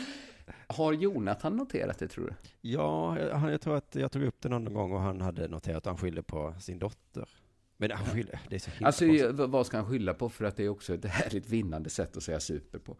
Har 0.68 0.94
Jonathan 0.94 1.56
noterat 1.58 2.00
det, 2.00 2.08
tror 2.08 2.25
du? 2.25 2.34
Ja, 2.70 3.20
jag, 3.20 3.36
han- 3.36 3.51
jag 3.51 3.62
tror 3.62 3.75
att 3.75 3.96
jag 3.96 4.12
tog 4.12 4.24
upp 4.24 4.42
det 4.42 4.50
någon 4.50 4.74
gång 4.74 4.92
och 4.92 5.00
han 5.00 5.22
hade 5.22 5.48
noterat 5.48 5.77
att 5.77 5.86
han 5.86 5.98
skyller 5.98 6.22
på 6.22 6.56
sin 6.60 6.80
dotter. 6.80 7.30
Men 7.77 7.92
han 7.92 8.06
skyller, 8.06 8.39
det 8.50 8.56
är 8.56 8.60
så 8.60 8.72
himla 8.72 8.88
Alltså, 8.88 9.06
konstigt. 9.08 9.32
vad 9.50 9.65
ska 9.65 9.77
han 9.77 9.86
skylla 9.89 10.13
på? 10.13 10.30
För 10.30 10.46
att 10.46 10.56
det 10.56 10.63
är 10.63 10.70
också 10.70 10.94
ett 10.94 11.06
härligt 11.06 11.50
vinnande 11.50 11.89
sätt 11.89 12.18
att 12.18 12.24
säga 12.24 12.39
super 12.39 12.80
på. 12.80 12.98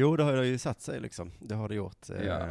Jo, 0.00 0.16
det 0.16 0.22
har 0.22 0.42
ju 0.42 0.58
satt 0.58 0.80
sig 0.80 1.00
liksom. 1.00 1.30
Det 1.38 1.54
har 1.54 1.68
det 1.68 1.74
gjort. 1.74 2.10
Eh, 2.10 2.26
Ja. 2.26 2.46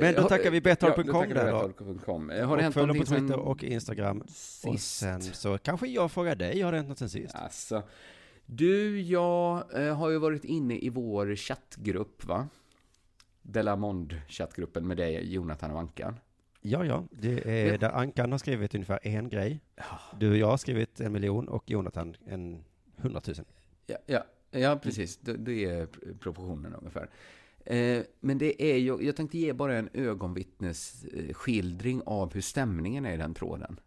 Men 0.00 0.14
då 0.14 0.20
Eh, 0.20 0.26
tackar 0.28 0.50
vi 0.50 0.56
ja, 0.56 0.60
Betthard.com 0.60 1.28
vi 1.28 1.34
där 1.34 1.52
då. 1.52 1.58
Eh, 1.58 1.66
Har 1.66 2.30
det 2.30 2.44
och 2.44 2.60
hänt 2.60 2.74
följ 2.74 2.86
dem 2.88 2.98
på 2.98 3.04
Twitter 3.04 3.26
sen 3.28 3.32
och 3.34 3.64
Instagram. 3.64 4.20
Och 4.20 4.30
sist? 4.30 4.96
sen 4.98 5.22
så 5.22 5.58
kanske 5.58 5.86
jag 5.86 6.12
frågar 6.12 6.34
dig, 6.36 6.60
har 6.60 6.72
det 6.72 6.78
hänt 6.78 6.88
något 6.88 6.98
sen 6.98 7.08
sist? 7.08 7.34
Alltså, 7.34 7.82
du, 8.46 9.00
jag 9.00 9.64
har 9.96 10.10
ju 10.10 10.18
varit 10.18 10.44
inne 10.44 10.78
i 10.78 10.88
vår 10.88 11.36
chattgrupp, 11.36 12.24
va? 12.24 12.48
Delamond 13.42 14.20
chattgruppen 14.28 14.86
med 14.86 14.96
dig, 14.96 15.32
Jonathan 15.34 15.70
och 15.70 15.80
Ankan. 15.80 16.20
Ja, 16.60 16.84
ja. 16.84 17.04
Det 17.10 17.46
är 17.50 17.66
Ja. 17.72 17.78
där 17.78 17.90
Ankan 17.90 18.32
har 18.32 18.38
skrivit 18.38 18.74
ungefär 18.74 18.98
en 19.02 19.28
grej. 19.28 19.60
Du 20.18 20.30
och 20.30 20.36
jag 20.36 20.46
har 20.46 20.56
skrivit 20.56 21.00
en 21.00 21.12
miljon 21.12 21.48
och 21.48 21.70
Jonathan 21.70 22.16
en 22.26 22.64
hundratusen. 22.96 23.44
Ja, 23.86 23.96
ja, 24.06 24.24
ja 24.54 24.78
precis. 24.82 25.16
Det, 25.16 25.36
det 25.36 25.64
är 25.64 25.86
proportionen 26.20 26.74
ungefär. 26.74 27.10
Eh, 27.64 28.02
men 28.20 28.38
det 28.38 28.62
är 28.62 28.76
ju, 28.76 28.98
jag 29.00 29.16
tänkte 29.16 29.38
ge 29.38 29.52
bara 29.52 29.78
en 29.78 29.88
ögonvittnesskildring 29.92 32.02
av 32.06 32.34
hur 32.34 32.40
stämningen 32.40 33.06
är 33.06 33.14
i 33.14 33.16
den 33.16 33.34
tråden. 33.34 33.80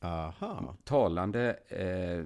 Aha. 0.00 0.76
Talande 0.84 1.56
eh, 1.68 2.24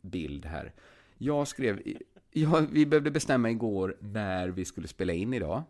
bild 0.00 0.44
här. 0.44 0.72
Jag 1.18 1.48
skrev, 1.48 1.82
ja, 2.30 2.66
vi 2.72 2.86
behövde 2.86 3.10
bestämma 3.10 3.50
igår 3.50 3.96
när 4.00 4.48
vi 4.48 4.64
skulle 4.64 4.88
spela 4.88 5.12
in 5.12 5.34
idag. 5.34 5.62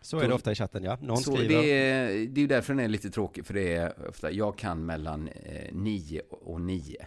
Så 0.00 0.18
är 0.18 0.28
det 0.28 0.34
ofta 0.34 0.52
i 0.52 0.54
chatten, 0.54 0.84
ja. 0.84 0.98
Någon 1.00 1.16
Så 1.16 1.36
skriver. 1.36 1.62
det, 1.62 1.72
är, 1.72 2.26
det 2.26 2.40
är 2.40 2.48
därför 2.48 2.74
den 2.74 2.84
är 2.84 2.88
lite 2.88 3.10
tråkig, 3.10 3.46
för 3.46 3.54
det 3.54 3.74
är 3.74 4.08
ofta, 4.08 4.30
jag 4.30 4.58
kan 4.58 4.86
mellan 4.86 5.28
eh, 5.28 5.74
nio 5.74 6.20
och 6.30 6.60
nio. 6.60 7.06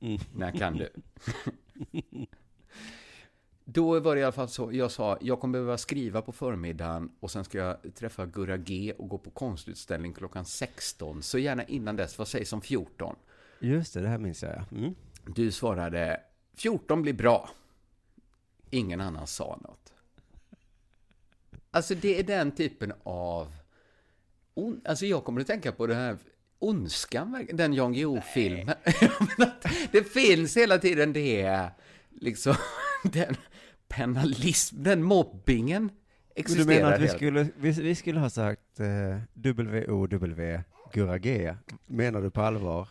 Mm. 0.00 0.18
När 0.34 0.50
kan 0.50 0.76
du? 0.76 0.90
Då 3.64 4.00
var 4.00 4.14
det 4.14 4.20
i 4.20 4.24
alla 4.24 4.32
fall 4.32 4.48
så, 4.48 4.72
jag 4.72 4.90
sa, 4.90 5.18
jag 5.20 5.40
kommer 5.40 5.52
behöva 5.52 5.78
skriva 5.78 6.22
på 6.22 6.32
förmiddagen 6.32 7.10
och 7.20 7.30
sen 7.30 7.44
ska 7.44 7.58
jag 7.58 7.76
träffa 7.94 8.26
Gurra 8.26 8.56
G 8.56 8.92
och 8.98 9.08
gå 9.08 9.18
på 9.18 9.30
konstutställning 9.30 10.12
klockan 10.12 10.44
16. 10.44 11.22
Så 11.22 11.38
gärna 11.38 11.64
innan 11.64 11.96
dess, 11.96 12.18
vad 12.18 12.28
sägs 12.28 12.52
om 12.52 12.60
14? 12.60 13.16
Just 13.58 13.94
det, 13.94 14.00
det 14.00 14.08
här 14.08 14.18
minns 14.18 14.42
jag, 14.42 14.52
ja. 14.56 14.76
Mm. 14.76 14.94
Du 15.26 15.52
svarade, 15.52 16.20
14 16.56 17.02
blir 17.02 17.12
bra. 17.12 17.50
Ingen 18.70 19.00
annan 19.00 19.26
sa 19.26 19.58
något. 19.62 19.92
Alltså 21.70 21.94
det 21.94 22.18
är 22.18 22.22
den 22.22 22.50
typen 22.50 22.92
av... 23.02 23.52
Alltså 24.84 25.06
jag 25.06 25.24
kommer 25.24 25.40
att 25.40 25.46
tänka 25.46 25.72
på 25.72 25.86
det 25.86 25.94
här 25.94 26.18
Ondskan, 26.58 27.46
den 27.52 27.74
Jan 27.74 27.92
Guillou-filmen. 27.92 28.76
det 29.92 30.04
finns 30.04 30.56
hela 30.56 30.78
tiden 30.78 31.12
det, 31.12 31.70
liksom, 32.10 32.54
den 33.02 33.36
penalism, 33.92 34.82
den 34.82 35.02
mobbingen 35.02 35.82
Men 35.82 35.90
existerar. 36.34 36.66
du 36.66 36.74
menar 36.74 36.92
att 36.92 37.00
vi 37.00 37.08
skulle, 37.08 37.46
vi, 37.56 37.70
vi 37.70 37.94
skulle 37.94 38.20
ha 38.20 38.30
sagt 38.30 38.80
eh, 38.80 39.18
W-O-W, 39.34 40.60
Gurra 40.92 41.18
G? 41.18 41.54
Menar 41.86 42.20
du 42.20 42.30
på 42.30 42.42
allvar? 42.42 42.88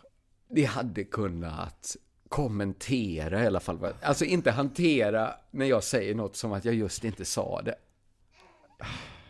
det 0.54 0.64
hade 0.64 1.04
kunnat 1.04 1.96
kommentera 2.28 3.42
i 3.42 3.46
alla 3.46 3.60
fall. 3.60 3.78
Alltså 4.02 4.24
inte 4.24 4.50
hantera 4.50 5.34
när 5.50 5.66
jag 5.66 5.84
säger 5.84 6.14
något 6.14 6.36
som 6.36 6.52
att 6.52 6.64
jag 6.64 6.74
just 6.74 7.04
inte 7.04 7.24
sa 7.24 7.62
det. 7.62 7.74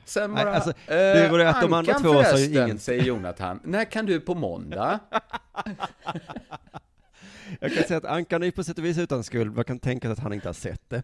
Sen 0.04 0.30
Nej, 0.30 0.44
bara, 0.44 0.54
alltså, 0.54 0.70
eh, 0.70 0.74
det 0.96 1.28
var 1.30 1.38
det 1.38 1.50
att 1.50 1.60
de 1.62 1.72
andra 1.72 1.94
två 1.94 2.24
sa 2.24 2.38
ju 2.38 2.46
ingen- 2.46 2.78
säger 2.78 3.02
Jonathan. 3.04 3.60
När 3.64 3.84
kan 3.84 4.06
du 4.06 4.20
på 4.20 4.34
måndag? 4.34 4.98
Jag 7.60 7.74
kan 7.74 7.84
säga 7.84 7.96
att 7.98 8.04
Ankan 8.04 8.42
är 8.42 8.50
på 8.50 8.64
sätt 8.64 8.78
och 8.78 8.84
vis 8.84 8.98
utan 8.98 9.24
skuld, 9.24 9.54
man 9.54 9.64
kan 9.64 9.78
tänka 9.78 10.08
sig 10.08 10.12
att 10.12 10.18
han 10.18 10.32
inte 10.32 10.48
har 10.48 10.52
sett 10.52 10.90
det. 10.90 11.02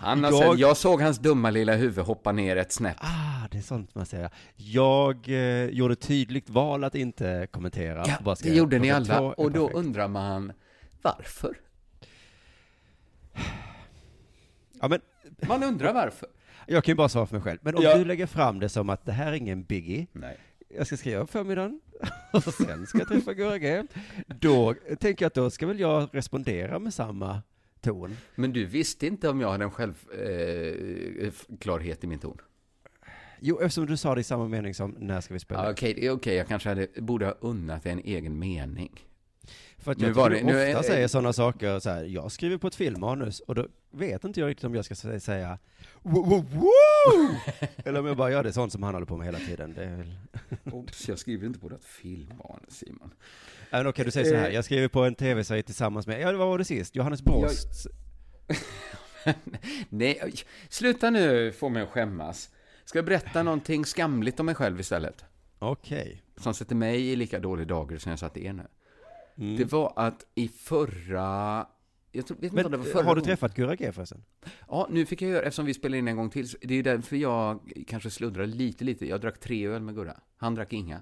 Han 0.00 0.24
har 0.24 0.30
jag... 0.30 0.42
jag... 0.44 0.58
jag 0.58 0.76
såg 0.76 1.00
hans 1.02 1.18
dumma 1.18 1.50
lilla 1.50 1.74
huvud 1.74 2.04
hoppa 2.04 2.32
ner 2.32 2.56
ett 2.56 2.72
snäpp. 2.72 2.96
Ah, 3.00 3.48
det 3.50 3.58
är 3.58 3.62
sånt 3.62 3.94
man 3.94 4.06
säger. 4.06 4.30
Jag 4.56 5.28
eh, 5.28 5.64
gjorde 5.64 5.96
tydligt 5.96 6.50
val 6.50 6.84
att 6.84 6.94
inte 6.94 7.46
kommentera. 7.50 8.04
Ja, 8.06 8.16
Bara 8.24 8.36
det 8.42 8.54
gjorde 8.54 8.78
ni 8.78 8.90
alla. 8.90 9.20
Och 9.20 9.52
då 9.52 9.66
perfekt. 9.66 9.78
undrar 9.86 10.08
man, 10.08 10.52
varför? 11.02 11.56
Ja, 14.80 14.88
men 14.88 15.00
Man 15.48 15.62
undrar 15.62 15.92
varför. 15.92 16.28
jag 16.66 16.84
kan 16.84 16.92
ju 16.92 16.96
bara 16.96 17.08
svara 17.08 17.26
för 17.26 17.34
mig 17.34 17.42
själv. 17.42 17.58
Men 17.62 17.74
om 17.74 17.82
Ja. 17.82 17.98
du 17.98 18.04
lägger 18.04 18.26
fram 18.26 18.58
det 18.58 18.68
som 18.68 18.90
att 18.90 19.04
det 19.06 19.12
här 19.12 19.26
är 19.26 19.32
ingen 19.36 19.62
biggie, 19.64 20.06
Nej. 20.12 20.36
jag 20.76 20.86
ska 20.86 20.96
skriva 20.96 21.20
på 21.20 21.26
förmiddagen, 21.26 21.80
och 22.32 22.42
sen 22.54 22.86
ska 22.86 22.98
jag 22.98 23.08
träffa 23.08 23.34
Gurra 23.34 23.58
då 24.26 24.74
tänker 25.00 25.24
jag 25.24 25.30
att 25.30 25.34
då 25.34 25.50
ska 25.50 25.66
väl 25.66 25.80
jag 25.80 26.08
respondera 26.12 26.78
med 26.78 26.94
samma 26.94 27.42
ton. 27.80 28.16
Men 28.34 28.52
du 28.52 28.66
visste 28.66 29.06
inte 29.06 29.28
om 29.28 29.40
jag 29.40 29.50
hade 29.50 29.64
en 29.64 29.70
självklarhet 29.70 32.04
i 32.04 32.06
min 32.06 32.18
ton? 32.18 32.38
Jo, 33.40 33.60
eftersom 33.60 33.86
du 33.86 33.96
sa 33.96 34.14
det 34.14 34.20
i 34.20 34.24
samma 34.24 34.48
mening 34.48 34.74
som 34.74 34.90
när 34.90 35.20
ska 35.20 35.34
vi 35.34 35.40
spela? 35.40 35.64
Ja, 35.64 35.70
Okej, 35.70 36.06
är 36.06 36.10
okej. 36.10 36.36
jag 36.36 36.48
kanske 36.48 36.68
hade, 36.68 36.88
borde 36.96 37.26
ha 37.26 37.34
unnat 37.40 37.86
en 37.86 37.98
egen 37.98 38.38
mening. 38.38 39.06
För 39.86 39.92
att 39.92 39.98
Nu 39.98 40.06
jag 40.06 40.14
var 40.14 40.30
det- 40.30 40.42
nu 40.42 40.52
ofta 40.52 40.78
är- 40.78 40.82
säger 40.82 41.08
sådana 41.08 41.32
saker 41.32 41.78
så 41.78 41.90
här, 41.90 42.04
jag 42.04 42.32
skriver 42.32 42.58
på 42.58 42.66
ett 42.66 42.74
filmmanus 42.74 43.40
och 43.40 43.54
då 43.54 43.66
vet 43.90 44.24
inte 44.24 44.40
jag 44.40 44.48
riktigt 44.48 44.64
om 44.64 44.74
jag 44.74 44.84
ska 44.84 44.94
sä- 44.94 45.18
säga 45.18 45.58
"Wo- 46.02 46.24
wo- 46.24 46.44
woo!" 46.50 47.36
eller 47.84 48.00
om 48.00 48.06
jag 48.06 48.16
bara 48.16 48.30
gör 48.30 48.42
det 48.42 48.52
sånt 48.52 48.72
som 48.72 48.82
han 48.82 48.94
håller 48.94 49.06
på 49.06 49.16
med 49.16 49.26
hela 49.26 49.38
tiden. 49.38 49.74
Det 49.74 49.84
är 49.84 49.96
väl... 49.96 50.18
Oops, 50.74 51.08
jag 51.08 51.18
skriver 51.18 51.46
inte 51.46 51.58
på 51.58 51.68
något 51.68 51.84
filmmanus, 51.84 52.74
Simon. 52.78 53.10
Men 53.70 53.86
okej, 53.86 54.04
du 54.04 54.10
säger 54.10 54.30
så 54.30 54.36
här, 54.36 54.48
Eh. 54.48 54.54
jag 54.54 54.64
skriver 54.64 54.88
på 54.88 55.04
en 55.04 55.14
tv-serie 55.14 55.62
tillsammans 55.62 56.06
med, 56.06 56.20
ja 56.20 56.32
vad 56.32 56.48
var 56.48 56.58
det 56.58 56.64
sist? 56.64 56.96
Johannes 56.96 57.22
Brost. 57.22 57.86
Nej, 59.88 60.20
oj, 60.24 60.34
sluta 60.68 61.10
nu 61.10 61.52
få 61.52 61.68
mig 61.68 61.82
att 61.82 61.88
skämmas. 61.88 62.50
Ska 62.84 62.98
jag 62.98 63.04
berätta 63.06 63.42
någonting 63.42 63.84
skamligt 63.84 64.40
om 64.40 64.46
mig 64.46 64.54
själv 64.54 64.80
istället? 64.80 65.24
Okej. 65.58 66.22
Som 66.36 66.54
sätter 66.54 66.74
mig 66.74 67.06
i 67.08 67.16
lika 67.16 67.38
dålig 67.38 67.66
dager 67.66 67.98
som 67.98 68.10
jag 68.10 68.18
satt 68.18 68.36
er 68.36 68.52
nu. 68.52 68.62
Mm. 69.38 69.56
Det 69.56 69.64
var 69.72 69.92
att 69.96 70.26
i 70.34 70.48
förra... 70.48 71.66
Jag 72.12 72.26
tror, 72.26 72.36
vet 72.36 72.52
inte 72.52 72.64
om 72.64 72.70
det 72.70 72.76
var 72.76 72.84
Men 72.84 72.92
förra 72.92 73.02
har 73.02 73.14
du 73.14 73.20
gången. 73.20 73.24
träffat 73.24 73.54
Gurra 73.54 73.92
förresten? 73.92 74.24
Ja, 74.68 74.86
nu 74.90 75.06
fick 75.06 75.22
jag 75.22 75.30
göra, 75.30 75.42
eftersom 75.42 75.66
vi 75.66 75.74
spelade 75.74 75.98
in 75.98 76.08
en 76.08 76.16
gång 76.16 76.30
till, 76.30 76.46
det 76.60 76.74
är 76.74 76.82
därför 76.82 77.16
jag 77.16 77.72
kanske 77.86 78.10
sluddrar 78.10 78.46
lite, 78.46 78.84
lite. 78.84 79.06
Jag 79.06 79.20
drack 79.20 79.40
tre 79.40 79.66
öl 79.66 79.82
med 79.82 79.94
Gurra. 79.94 80.20
Han 80.36 80.54
drack 80.54 80.72
inga. 80.72 81.00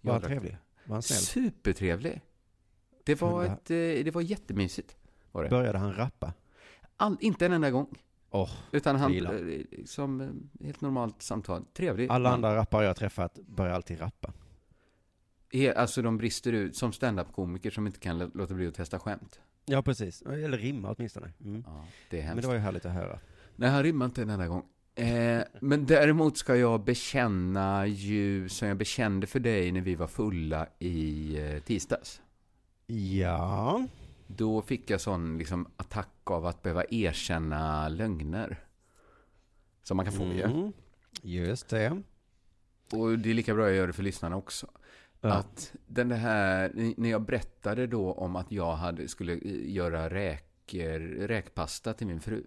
Jag 0.00 0.12
Var 0.12 0.12
han 0.12 0.22
trevlig? 0.22 0.56
Var 0.84 0.94
han 0.94 1.02
snäll? 1.02 1.18
Supertrevlig. 1.18 2.20
Det 3.04 3.20
var, 3.20 3.44
ett, 3.44 3.70
eh, 3.70 3.76
det 3.76 4.14
var 4.14 4.22
jättemysigt. 4.22 4.96
Var 5.32 5.42
det. 5.44 5.50
Började 5.50 5.78
han 5.78 5.94
rappa? 5.94 6.32
All, 6.96 7.16
inte 7.20 7.46
en 7.46 7.52
enda 7.52 7.70
gång. 7.70 7.94
Åh, 8.30 8.50
Utan 8.72 8.96
han, 8.96 9.26
eh, 9.26 9.60
som 9.86 10.20
eh, 10.20 10.28
helt 10.64 10.80
normalt 10.80 11.22
samtal. 11.22 11.64
Trevlig. 11.72 12.10
alla 12.10 12.30
andra 12.30 12.56
rappare 12.56 12.84
jag 12.86 12.96
träffat 12.96 13.38
börjar 13.46 13.74
alltid 13.74 14.00
rappa. 14.00 14.32
He- 15.54 15.74
Alltså 15.76 16.02
de 16.02 16.16
brister 16.18 16.52
ut 16.52 16.76
som 16.76 16.92
standup-komiker 16.92 17.70
som 17.70 17.86
inte 17.86 17.98
kan 17.98 18.22
lå- 18.22 18.30
låta 18.34 18.54
bli 18.54 18.66
att 18.66 18.74
testa 18.74 18.98
skämt. 18.98 19.40
Ja, 19.66 19.82
precis. 19.82 20.22
Eller 20.22 20.58
rimma 20.58 20.94
åtminstone. 20.98 21.32
Mm. 21.44 21.64
Ja, 21.66 21.84
det 22.10 22.16
är 22.16 22.20
Men 22.20 22.28
hemskt. 22.28 22.42
det 22.42 22.48
var 22.48 22.54
ju 22.54 22.60
härligt 22.60 22.84
att 22.86 22.92
höra. 22.92 23.18
Nej, 23.56 23.70
han 23.70 23.82
rimmar 23.82 24.06
inte 24.06 24.22
en 24.22 24.30
enda 24.30 24.46
gång. 24.48 24.62
Eh, 24.94 25.42
men 25.60 25.86
däremot 25.86 26.36
ska 26.38 26.56
jag 26.56 26.84
bekänna 26.84 27.86
ju, 27.86 28.48
som 28.48 28.68
jag 28.68 28.76
bekände 28.76 29.26
för 29.26 29.40
dig 29.40 29.72
när 29.72 29.80
vi 29.80 29.94
var 29.94 30.06
fulla 30.06 30.66
i 30.78 31.36
eh, 31.38 31.62
tisdags. 31.62 32.20
Ja. 32.86 33.86
Då 34.26 34.62
fick 34.62 34.90
jag 34.90 35.00
sån 35.00 35.38
liksom, 35.38 35.66
attack 35.76 36.08
av 36.30 36.46
att 36.46 36.62
behöva 36.62 36.84
erkänna 36.90 37.88
lögner. 37.88 38.60
Som 39.82 39.96
man 39.96 40.06
kan 40.06 40.14
få 40.14 40.24
ju. 40.24 40.42
Mm. 40.42 40.72
Just 41.22 41.68
det. 41.68 42.02
Och 42.92 43.18
det 43.18 43.30
är 43.30 43.34
lika 43.34 43.54
bra 43.54 43.64
jag 43.66 43.76
gör 43.76 43.86
det 43.86 43.92
för 43.92 44.02
lyssnarna 44.02 44.36
också. 44.36 44.66
Ja. 45.24 45.32
Att 45.32 45.72
den 45.86 46.10
här, 46.10 46.72
när 46.96 47.10
jag 47.10 47.22
berättade 47.22 47.86
då 47.86 48.12
om 48.12 48.36
att 48.36 48.52
jag 48.52 48.74
hade, 48.76 49.08
skulle 49.08 49.32
eh, 49.32 49.70
göra 49.72 50.10
räker, 50.10 51.00
räkpasta 51.00 51.94
till 51.94 52.06
min 52.06 52.20
fru. 52.20 52.44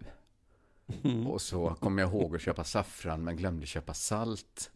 Mm. 1.04 1.28
Och 1.28 1.42
så 1.42 1.70
kom 1.70 1.98
jag 1.98 2.10
ihåg 2.10 2.36
att 2.36 2.42
köpa 2.42 2.64
saffran 2.64 3.24
men 3.24 3.36
glömde 3.38 3.66
köpa 3.66 3.94
salt. 3.94 4.72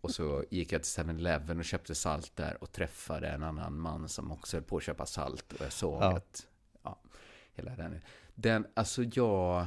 Och 0.00 0.10
så 0.10 0.44
gick 0.50 0.72
jag 0.72 0.82
till 0.82 1.04
7-Eleven 1.04 1.58
och 1.58 1.64
köpte 1.64 1.94
salt 1.94 2.36
där 2.36 2.62
och 2.62 2.72
träffade 2.72 3.28
en 3.28 3.42
annan 3.42 3.78
man 3.78 4.08
som 4.08 4.32
också 4.32 4.56
höll 4.56 4.64
på 4.64 4.76
att 4.76 4.82
köpa 4.82 5.06
salt. 5.06 5.52
Och 5.52 5.64
jag 5.64 5.72
såg 5.72 6.02
Ja. 6.02 6.16
att, 6.16 6.46
ja, 6.82 6.98
hela 7.54 7.76
den. 7.76 8.00
Den, 8.34 8.66
alltså 8.74 9.02
jag, 9.02 9.66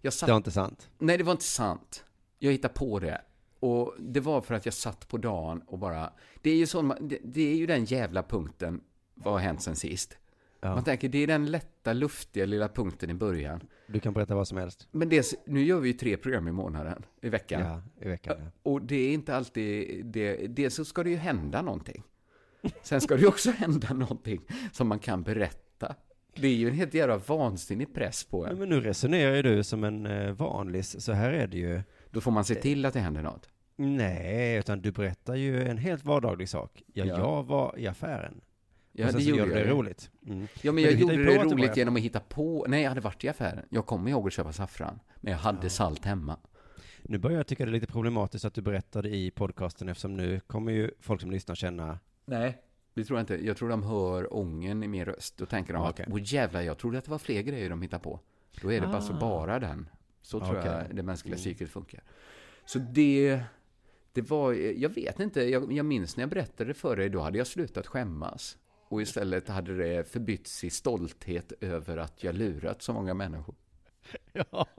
jag 0.00 0.12
satt 0.12 0.26
Det 0.26 0.32
var 0.32 0.36
inte 0.36 0.50
sant. 0.50 0.90
Nej, 0.98 1.18
det 1.18 1.24
var 1.24 1.32
inte 1.32 1.44
sant. 1.44 2.04
Jag 2.38 2.52
hittade 2.52 2.74
på 2.74 2.98
det. 2.98 3.20
Och 3.60 3.94
det 3.98 4.20
var 4.20 4.40
för 4.40 4.54
att 4.54 4.64
jag 4.64 4.74
satt 4.74 5.08
på 5.08 5.16
dagen 5.16 5.62
och 5.66 5.78
bara... 5.78 6.12
Det 6.42 6.50
är 6.50 6.56
ju, 6.56 6.66
sån, 6.66 6.94
det, 7.00 7.18
det 7.24 7.52
är 7.52 7.56
ju 7.56 7.66
den 7.66 7.84
jävla 7.84 8.22
punkten, 8.22 8.80
vad 9.14 9.32
har 9.32 9.40
hänt 9.40 9.62
sen 9.62 9.76
sist? 9.76 10.18
Ja. 10.60 10.74
Man 10.74 10.84
tänker, 10.84 11.08
det 11.08 11.18
är 11.18 11.26
den 11.26 11.46
lätta, 11.46 11.92
luftiga 11.92 12.46
lilla 12.46 12.68
punkten 12.68 13.10
i 13.10 13.14
början. 13.14 13.60
Du 13.86 14.00
kan 14.00 14.12
berätta 14.12 14.34
vad 14.34 14.48
som 14.48 14.58
helst. 14.58 14.88
Men 14.90 15.08
det, 15.08 15.34
nu 15.46 15.62
gör 15.62 15.80
vi 15.80 15.88
ju 15.88 15.94
tre 15.94 16.16
program 16.16 16.48
i 16.48 16.52
månaden, 16.52 17.02
i 17.20 17.28
veckan. 17.28 17.60
Ja, 17.60 17.82
i 18.06 18.08
veckan. 18.08 18.36
Ja. 18.38 18.50
Och 18.62 18.82
det 18.82 18.96
är 18.96 19.12
inte 19.12 19.36
alltid... 19.36 20.06
Det, 20.06 20.46
det 20.46 20.70
så 20.70 20.84
ska 20.84 21.02
det 21.02 21.10
ju 21.10 21.16
hända 21.16 21.62
någonting. 21.62 22.02
Sen 22.82 23.00
ska 23.00 23.14
det 23.14 23.20
ju 23.20 23.26
också 23.26 23.50
hända 23.50 23.94
någonting 23.94 24.40
som 24.72 24.88
man 24.88 24.98
kan 24.98 25.22
berätta. 25.22 25.94
Det 26.34 26.48
är 26.48 26.54
ju 26.54 26.68
en 26.68 26.74
helt 26.74 26.94
jävla 26.94 27.16
vansinnig 27.16 27.94
press 27.94 28.24
på 28.24 28.46
en. 28.46 28.58
men 28.58 28.68
nu 28.68 28.80
resonerar 28.80 29.36
ju 29.36 29.42
du 29.42 29.64
som 29.64 29.84
en 29.84 30.06
eh, 30.06 30.32
vanlis, 30.32 31.04
så 31.04 31.12
här 31.12 31.32
är 31.32 31.46
det 31.46 31.58
ju. 31.58 31.82
Då 32.10 32.20
får 32.20 32.30
man 32.30 32.44
se 32.44 32.54
till 32.54 32.86
att 32.86 32.94
det 32.94 33.00
händer 33.00 33.22
något. 33.22 33.48
Nej, 33.76 34.56
utan 34.58 34.80
du 34.80 34.92
berättar 34.92 35.34
ju 35.34 35.68
en 35.68 35.78
helt 35.78 36.04
vardaglig 36.04 36.48
sak. 36.48 36.82
Ja, 36.92 37.04
Ja. 37.04 37.18
jag 37.18 37.42
var 37.42 37.74
i 37.78 37.86
affären. 37.86 38.40
Ja, 38.92 39.04
och 39.06 39.10
sen 39.10 39.18
det 39.20 39.24
så 39.24 39.30
gjorde 39.30 39.44
det 39.54 39.58
jag. 39.58 39.66
ju. 39.68 39.72
roligt. 39.74 40.10
Mm. 40.26 40.40
Ja, 40.40 40.46
men 40.62 40.74
Men 40.74 40.84
jag 40.84 40.90
hittar 40.92 41.12
gjorde 41.12 41.24
det 41.24 41.40
att 41.40 41.52
roligt 41.52 41.76
genom 41.76 41.96
att 41.96 42.02
hitta 42.02 42.20
på. 42.20 42.66
Nej, 42.68 42.82
jag 42.82 42.88
hade 42.88 43.00
varit 43.00 43.24
i 43.24 43.28
affären. 43.28 43.64
Jag 43.70 43.86
kommer 43.86 44.10
ihåg 44.10 44.26
att 44.26 44.32
köpa 44.32 44.52
saffran. 44.52 45.00
Men 45.16 45.32
jag 45.32 45.38
hade 45.38 45.70
salt 45.70 46.04
hemma. 46.04 46.36
Nu 47.02 47.18
börjar 47.18 47.36
jag 47.36 47.46
tycka 47.46 47.64
det 47.64 47.70
är 47.70 47.72
lite 47.72 47.86
problematiskt 47.86 48.44
att 48.44 48.54
du 48.54 48.62
berättade 48.62 49.08
i 49.08 49.30
podcasten 49.30 49.88
eftersom 49.88 50.16
nu 50.16 50.40
kommer 50.40 50.72
ju 50.72 50.90
folk 51.00 51.20
som 51.20 51.30
lyssnar 51.30 51.54
känna 51.54 51.98
Nej. 52.26 52.58
Det 52.94 53.04
tror 53.04 53.18
jag 53.18 53.22
inte. 53.22 53.46
Jag 53.46 53.56
tror 53.56 53.68
de 53.68 53.82
hör 53.82 54.34
ången 54.36 54.82
i 54.82 54.88
min 54.88 55.04
röst. 55.04 55.36
Då 55.36 55.46
tänker 55.46 55.72
de 55.72 55.82
Ah, 55.82 55.86
att, 55.88 55.92
okej. 56.00 56.06
åh 56.12 56.18
jävlar, 56.22 56.60
jag 56.60 56.78
trodde 56.78 56.98
att 56.98 57.04
det 57.04 57.10
var 57.10 57.18
fler 57.18 57.42
grejer 57.42 57.70
de 57.70 57.82
hittade 57.82 58.02
på. 58.02 58.20
Då 58.62 58.72
är 58.72 58.80
det 58.80 58.86
alltså 58.88 59.12
Ah. 59.12 59.20
bara 59.20 59.58
den. 59.58 59.88
Så 60.28 60.40
tror 60.40 60.58
Okej. 60.58 60.70
jag 60.70 60.96
det 60.96 61.02
mänskliga 61.02 61.34
Mm. 61.34 61.38
psyket 61.38 61.70
funkar. 61.70 62.02
Så 62.64 62.78
det, 62.78 63.40
det 64.12 64.22
var, 64.30 64.52
jag 64.52 64.88
vet 64.88 65.20
inte, 65.20 65.42
jag, 65.42 65.72
jag 65.72 65.86
minns 65.86 66.16
när 66.16 66.22
jag 66.22 66.30
berättade 66.30 66.70
det 66.70 66.74
för 66.74 66.96
dig, 66.96 67.08
då 67.08 67.20
hade 67.20 67.38
jag 67.38 67.46
slutat 67.46 67.86
skämmas. 67.86 68.56
Och 68.88 69.02
istället 69.02 69.48
hade 69.48 69.76
det 69.76 70.08
förbytts 70.08 70.64
i 70.64 70.70
stolthet 70.70 71.52
över 71.60 71.96
att 71.96 72.24
jag 72.24 72.34
lurat 72.34 72.82
så 72.82 72.92
många 72.92 73.14
människor. 73.14 73.54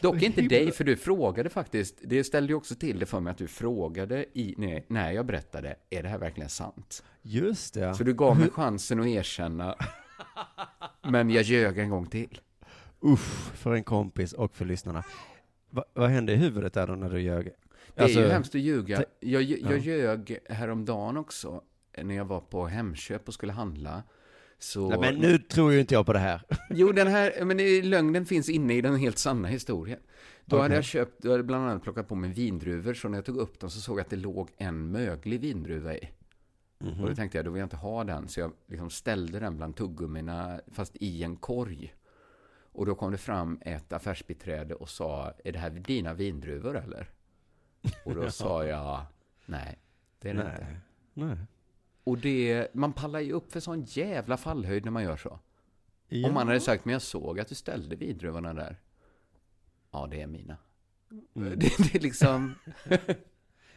Dock 0.00 0.22
inte 0.22 0.42
dig, 0.42 0.72
för 0.72 0.84
du 0.84 0.96
frågade 0.96 1.50
faktiskt, 1.50 1.98
det 2.02 2.24
ställde 2.24 2.52
ju 2.52 2.56
också 2.56 2.74
till 2.74 2.98
det 2.98 3.06
för 3.06 3.20
mig 3.20 3.30
att 3.30 3.38
du 3.38 3.48
frågade 3.48 4.26
i, 4.38 4.54
nej, 4.58 4.86
när 4.88 5.12
jag 5.12 5.26
berättade, 5.26 5.76
är 5.90 6.02
det 6.02 6.08
här 6.08 6.18
verkligen 6.18 6.48
sant? 6.50 7.04
Just 7.22 7.74
det. 7.74 7.94
Så 7.94 8.04
du 8.04 8.14
gav 8.14 8.38
mig 8.38 8.50
chansen 8.50 9.00
att 9.00 9.06
erkänna, 9.06 9.76
men 11.02 11.30
jag 11.30 11.42
ljög 11.42 11.78
en 11.78 11.90
gång 11.90 12.06
till. 12.06 12.40
Uff, 13.02 13.52
för 13.54 13.74
en 13.74 13.84
kompis 13.84 14.32
och 14.32 14.56
för 14.56 14.64
lyssnarna. 14.64 15.04
Va, 15.70 15.84
vad 15.94 16.10
hände 16.10 16.32
i 16.32 16.36
huvudet 16.36 16.72
där 16.72 16.86
då 16.86 16.94
när 16.94 17.10
du 17.10 17.20
ljög? 17.20 17.52
Det 17.94 18.02
är 18.02 18.08
ju 18.08 18.28
hemskt 18.28 18.54
att 18.54 18.60
ljuga. 18.60 19.04
Jag, 19.20 19.42
jag 19.42 19.72
ja. 19.72 19.76
ljög 19.76 20.38
häromdagen 20.48 21.16
också, 21.16 21.62
när 22.02 22.14
jag 22.14 22.24
var 22.24 22.40
på 22.40 22.66
Hemköp 22.66 23.28
och 23.28 23.34
skulle 23.34 23.52
handla. 23.52 24.02
Så... 24.58 24.88
Nej, 24.88 24.98
men 24.98 25.14
nu 25.14 25.38
tror 25.38 25.72
ju 25.72 25.80
inte 25.80 25.94
jag 25.94 26.06
på 26.06 26.12
det 26.12 26.18
här. 26.18 26.42
Jo, 26.70 26.92
den 26.92 27.06
här, 27.06 27.44
men 27.44 27.90
lögnen 27.90 28.26
finns 28.26 28.48
inne 28.48 28.74
i 28.74 28.80
den 28.80 28.96
helt 28.96 29.18
sanna 29.18 29.48
historien. 29.48 30.00
Då 30.44 30.56
hade 30.56 30.66
Okej. 30.66 30.76
jag 30.76 30.84
köpt, 30.84 31.22
då 31.22 31.30
hade 31.30 31.42
bland 31.42 31.70
annat 31.70 31.82
plockat 31.82 32.08
på 32.08 32.14
mig 32.14 32.30
vindruvor, 32.30 32.94
så 32.94 33.08
när 33.08 33.18
jag 33.18 33.24
tog 33.24 33.36
upp 33.36 33.60
dem 33.60 33.70
så 33.70 33.80
såg 33.80 33.98
jag 33.98 34.04
att 34.04 34.10
det 34.10 34.16
låg 34.16 34.50
en 34.56 34.90
möglig 34.90 35.40
vindruva 35.40 35.94
i. 35.94 36.08
Mhm. 36.78 37.00
Och 37.00 37.08
då 37.08 37.14
tänkte 37.14 37.38
jag, 37.38 37.44
då 37.44 37.50
vill 37.50 37.60
jag 37.60 37.66
inte 37.66 37.76
ha 37.76 38.04
den, 38.04 38.28
så 38.28 38.40
jag 38.40 38.52
liksom 38.66 38.90
ställde 38.90 39.40
den 39.40 39.56
bland 39.56 39.76
tuggummina, 39.76 40.60
fast 40.72 40.96
i 40.96 41.22
en 41.22 41.36
korg. 41.36 41.94
Och 42.72 42.86
då 42.86 42.94
kom 42.94 43.10
det 43.12 43.18
fram 43.18 43.58
ett 43.62 43.92
affärsbiträde 43.92 44.74
och 44.74 44.88
sa, 44.88 45.32
är 45.44 45.52
det 45.52 45.58
här 45.58 45.70
dina 45.70 46.14
vindruvor 46.14 46.76
eller? 46.78 47.10
Och 48.04 48.14
då 48.14 48.30
sa 48.30 48.64
jag, 48.66 49.04
nej, 49.46 49.78
det 50.18 50.30
är 50.30 50.34
det 50.34 50.40
inte. 50.40 50.66
Nej. 51.14 51.26
Nej. 51.26 51.36
Och 52.04 52.18
det, 52.18 52.74
man 52.74 52.92
pallar 52.92 53.20
ju 53.20 53.32
upp 53.32 53.52
för 53.52 53.60
sån 53.60 53.82
jävla 53.82 54.36
fallhöjd 54.36 54.84
när 54.84 54.92
man 54.92 55.02
gör 55.02 55.16
så. 55.16 55.38
Ja. 56.08 56.28
Om 56.28 56.34
man 56.34 56.46
hade 56.48 56.60
sagt, 56.60 56.84
men 56.84 56.92
jag 56.92 57.02
såg 57.02 57.40
att 57.40 57.48
du 57.48 57.54
ställde 57.54 57.96
vindruvorna 57.96 58.54
där. 58.54 58.76
Ja, 59.90 60.08
det 60.10 60.22
är 60.22 60.26
mina. 60.26 60.56
Mm. 61.36 61.58
Det, 61.58 61.66
är 61.94 62.00
liksom... 62.00 62.54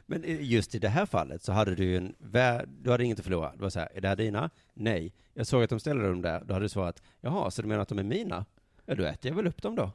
Men 0.06 0.25
i- 0.25 0.44
just 0.44 0.75
i 0.75 0.80
det 0.80 0.90
här 0.90 1.06
fallet 1.06 1.44
så 1.44 1.52
hade 1.52 1.75
du 1.75 1.84
ju 1.86 1.98
en, 1.98 2.16
vä- 2.20 2.66
du 2.82 2.92
hade 2.92 3.04
inget 3.04 3.20
att 3.20 3.24
förlora. 3.25 3.52
Du 3.56 3.62
var 3.62 3.70
så 3.70 3.80
här, 3.80 3.90
är 3.94 4.02
det 4.02 4.08
här 4.08 4.16
dina? 4.16 4.50
Nej. 4.74 5.14
Jag 5.34 5.48
såg 5.48 5.64
att 5.64 5.70
de 5.70 5.80
ställde 5.80 6.08
dem 6.08 6.22
där. 6.22 6.44
Då 6.46 6.54
hade 6.54 6.66
du 6.66 6.70
svarat, 6.70 7.02
jaha, 7.22 7.52
så 7.52 7.62
du 7.62 7.68
menar 7.68 7.82
att 7.82 7.88
de 7.90 8.00
är 8.00 8.04
mina? 8.04 8.46
Ja, 8.86 8.96
då 8.96 9.04
äter 9.04 9.30
jag 9.32 9.36
väl 9.36 9.48
upp 9.48 9.62
dem 9.62 9.75
då. 9.75 9.92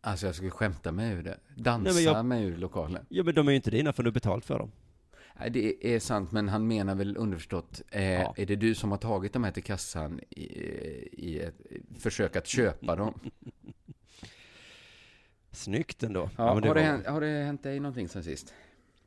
Alltså 0.00 0.26
jag 0.26 0.34
skulle 0.34 0.50
skämta 0.50 0.92
mig 0.92 1.12
ur 1.12 1.22
det. 1.22 1.38
Dansa 1.56 1.92
Nej, 1.92 2.04
jag- 2.04 2.24
mig 2.24 2.44
ur 2.44 2.56
lokalen. 2.56 3.06
Ja, 3.08 3.22
men 3.22 3.34
de 3.34 3.46
är 3.48 3.52
ju 3.52 3.56
inte 3.56 3.70
dina 3.70 3.92
för 3.92 4.02
du 4.02 4.08
har 4.10 4.14
betalt 4.14 4.44
för 4.44 4.58
dem. 4.58 4.72
Nej, 5.40 5.50
det 5.50 5.94
är 5.94 6.00
sant, 6.00 6.32
men 6.32 6.48
han 6.48 6.66
menar 6.66 6.94
väl 6.94 7.16
underförstått, 7.16 7.82
eh, 7.90 8.02
Ja. 8.12 8.34
är 8.36 8.46
det 8.46 8.56
du 8.56 8.74
som 8.74 8.90
har 8.90 8.98
tagit 8.98 9.32
dem 9.32 9.44
här 9.44 9.50
till 9.52 9.62
kassan 9.62 10.20
i, 10.30 10.42
i 11.12 11.40
ett 11.40 11.54
försök 11.98 12.36
att 12.36 12.46
köpa 12.46 12.96
dem? 12.96 13.20
Snyggt 15.52 16.02
ändå. 16.02 16.30
Ja, 16.36 16.54
men 16.54 16.62
det 16.62 16.68
har, 16.68 16.74
det 16.74 16.80
var- 16.80 16.88
hänt, 16.88 17.06
har 17.06 17.20
det 17.20 17.26
hänt 17.44 17.62
dig 17.62 17.80
någonting 17.80 18.08
sen 18.08 18.24
sist? 18.24 18.54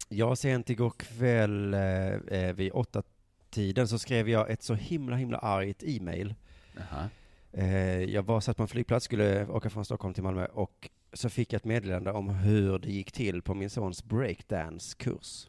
Jag 0.10 0.38
sent 0.38 0.70
igår 0.70 0.90
kväll 0.98 1.74
eh, 1.74 1.80
eh, 2.14 2.54
vid 2.54 2.72
åtta 2.72 3.04
tiden 3.50 3.88
så 3.88 4.00
skrev 4.00 4.30
jag 4.30 4.50
ett 4.52 4.64
så 4.64 4.74
himla, 4.74 5.16
himla 5.16 5.38
argt 5.38 5.84
e-mail. 5.84 6.36
Jaha. 6.76 7.10
Eh, 7.54 8.04
jag 8.04 8.24
var 8.24 8.40
satt 8.40 8.58
på 8.58 8.64
en 8.64 8.68
flygplats, 8.68 9.06
skulle 9.06 9.48
åka 9.48 9.70
från 9.70 9.86
Stockholm 9.86 10.14
till 10.14 10.24
Malmö 10.24 10.46
och 10.46 10.90
så 11.14 11.30
fick 11.30 11.54
jag 11.54 11.58
ett 11.60 11.66
meddelande 11.66 12.12
om 12.12 12.30
hur 12.30 12.80
det 12.80 12.92
gick 12.92 13.12
till 13.12 13.42
på 13.42 13.54
min 13.54 13.70
sons 13.70 14.04
breakdance-kurs. 14.04 15.48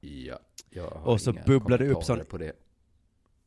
Ja, 0.00 0.38
jag 0.70 0.90
har 0.90 1.12
Och 1.12 1.20
så 1.20 1.30
inga 1.30 1.42
bubblade 1.42 1.88
upp 1.88 2.04
sån- 2.04 2.24
på 2.24 2.38
det. 2.38 2.52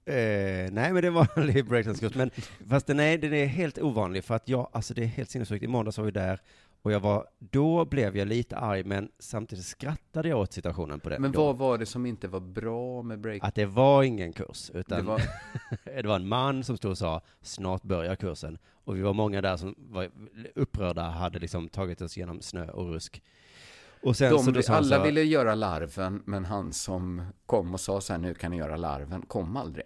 Eh, 0.05 0.71
nej, 0.71 0.93
men 0.93 1.01
det 1.01 1.09
var 1.09 1.21
en 1.21 1.27
vanlig 1.35 1.65
breakdance-kurs. 1.65 2.15
Men 2.15 2.31
fast 2.69 2.87
den 2.87 2.99
är, 2.99 3.17
den 3.17 3.33
är 3.33 3.45
helt 3.45 3.77
ovanlig 3.79 4.23
för 4.23 4.35
att 4.35 4.49
jag, 4.49 4.69
alltså 4.71 4.93
det 4.93 5.01
är 5.03 5.07
helt 5.07 5.29
sinnessjukt. 5.29 5.63
I 5.63 5.67
måndags 5.67 5.97
var 5.97 6.05
vi 6.05 6.11
där 6.11 6.41
och 6.81 6.91
jag 6.91 6.99
var, 6.99 7.27
då 7.39 7.85
blev 7.85 8.17
jag 8.17 8.27
lite 8.27 8.57
arg 8.57 8.83
men 8.83 9.09
samtidigt 9.19 9.65
skrattade 9.65 10.29
jag 10.29 10.39
åt 10.39 10.53
situationen 10.53 10.99
på 10.99 11.09
det. 11.09 11.19
Men 11.19 11.31
då. 11.31 11.45
vad 11.45 11.57
var 11.57 11.77
det 11.77 11.85
som 11.85 12.05
inte 12.05 12.27
var 12.27 12.39
bra 12.39 13.01
med 13.01 13.19
break? 13.19 13.43
Att 13.43 13.55
det 13.55 13.65
var 13.65 14.03
ingen 14.03 14.33
kurs, 14.33 14.71
utan 14.73 14.97
Det 14.97 15.03
var- 15.05 15.21
det 16.01 16.07
var 16.07 16.15
en 16.15 16.27
man 16.27 16.63
som 16.63 16.77
stod 16.77 16.91
och 16.91 16.97
sa, 16.97 17.21
snart 17.41 17.83
börjar 17.83 18.15
kursen. 18.15 18.57
Och 18.83 18.97
vi 18.97 19.01
var 19.01 19.13
många 19.13 19.41
där 19.41 19.57
som 19.57 19.75
var 19.77 20.09
upprörda, 20.55 21.03
hade 21.03 21.39
liksom 21.39 21.69
tagit 21.69 22.01
oss 22.01 22.17
genom 22.17 22.41
snö 22.41 22.69
och 22.69 22.89
rusk. 22.89 23.21
Och 24.03 24.15
sen 24.17 24.31
De, 24.31 24.63
alla 24.69 24.97
så, 24.97 25.03
ville 25.03 25.23
göra 25.23 25.55
larven, 25.55 26.23
men 26.25 26.45
han 26.45 26.73
som 26.73 27.25
kom 27.45 27.73
och 27.73 27.79
sa 27.79 28.01
så 28.01 28.13
här, 28.13 28.17
nu 28.19 28.33
kan 28.33 28.51
ni 28.51 28.57
göra 28.57 28.77
larven, 28.77 29.21
kom 29.21 29.57
aldrig. 29.57 29.85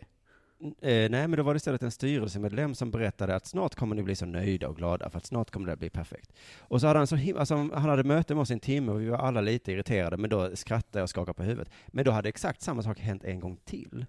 Eh, 0.64 0.72
nej, 0.82 1.10
men 1.10 1.32
då 1.32 1.44
var 1.44 1.54
det 1.54 1.58
istället 1.58 1.84
en 1.84 1.92
styrelsemedlem 1.92 2.76
som 2.76 2.92
berättade 2.92 3.36
att 3.36 3.46
snart 3.46 3.76
kommer 3.76 3.96
ni 3.96 4.04
bli 4.04 4.16
så 4.16 4.26
nöjda 4.26 4.68
och 4.68 4.78
glada, 4.78 5.10
för 5.10 5.18
att 5.18 5.26
snart 5.26 5.52
kommer 5.52 5.68
det 5.68 5.78
bli 5.78 5.90
perfekt. 5.90 6.34
Och 6.60 6.82
så 6.82 6.88
hade 6.88 7.00
han 7.00 7.08
så 7.08 7.16
him- 7.16 7.38
alltså, 7.40 7.56
han 7.56 7.90
hade 7.90 8.04
möte 8.04 8.36
med 8.36 8.42
oss 8.42 8.50
i 8.50 8.54
en 8.54 8.60
timme 8.60 8.92
och 8.92 9.02
vi 9.02 9.06
var 9.10 9.18
alla 9.18 9.42
lite 9.42 9.72
irriterade, 9.72 10.18
men 10.18 10.30
då 10.30 10.56
skrattade 10.56 11.00
jag 11.00 11.04
och 11.04 11.10
skakade 11.10 11.34
på 11.34 11.44
huvudet. 11.44 11.70
Men 11.88 12.06
då 12.06 12.12
hade 12.12 12.30
exakt 12.30 12.62
samma 12.62 12.84
sak 12.84 13.00
hänt 13.00 13.24
en 13.24 13.40
gång 13.40 13.58
till. 13.66 14.06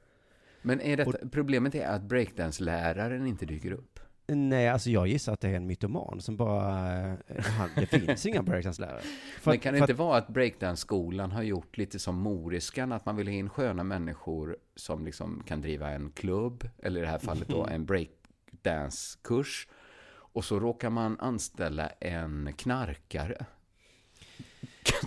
Men 0.63 0.81
är 0.81 0.97
detta, 0.97 1.29
problemet 1.33 1.75
är 1.75 1.87
att 1.87 2.03
breakdance-läraren 2.03 3.27
inte 3.27 3.47
dyker 3.47 3.73
upp. 3.73 4.01
Nej, 4.27 4.69
alltså 4.69 4.91
jag 4.91 5.07
gissar 5.07 5.33
att 5.33 5.41
det 5.41 5.49
är 5.49 5.55
en 5.55 5.67
mytoman 5.67 6.21
som 6.21 6.37
bara, 6.37 6.89
eh, 7.27 7.45
han, 7.45 7.71
det 7.77 7.87
finns 7.87 8.27
inga 8.27 8.43
breakdance-lärare. 8.43 9.01
För 9.41 9.51
Men 9.51 9.61
kan 9.61 9.75
det 9.75 9.79
inte 9.81 9.93
att- 9.93 9.99
vara 9.99 10.19
att 10.19 10.29
breakdance-skolan 10.29 11.31
har 11.33 11.43
gjort 11.43 11.77
lite 11.79 11.99
som 11.99 12.17
Moriskan, 12.17 12.93
att 12.93 13.07
man 13.07 13.17
vill 13.17 13.27
ha 13.27 13.35
in 13.35 13.49
sköna 13.49 13.85
människor 13.85 14.57
som 14.77 15.05
liksom 15.05 15.43
kan 15.47 15.61
driva 15.61 15.91
en 15.91 16.11
klubb, 16.11 16.69
eller 16.83 17.01
i 17.01 17.03
det 17.03 17.09
här 17.11 17.19
fallet 17.19 17.49
då 17.49 17.67
en 17.71 17.87
breakdance-kurs. 17.87 19.69
Och 20.11 20.45
så 20.45 20.61
råkar 20.61 20.91
man 20.91 21.21
anställa 21.21 21.89
en 21.89 22.53
knarkare. 22.57 23.47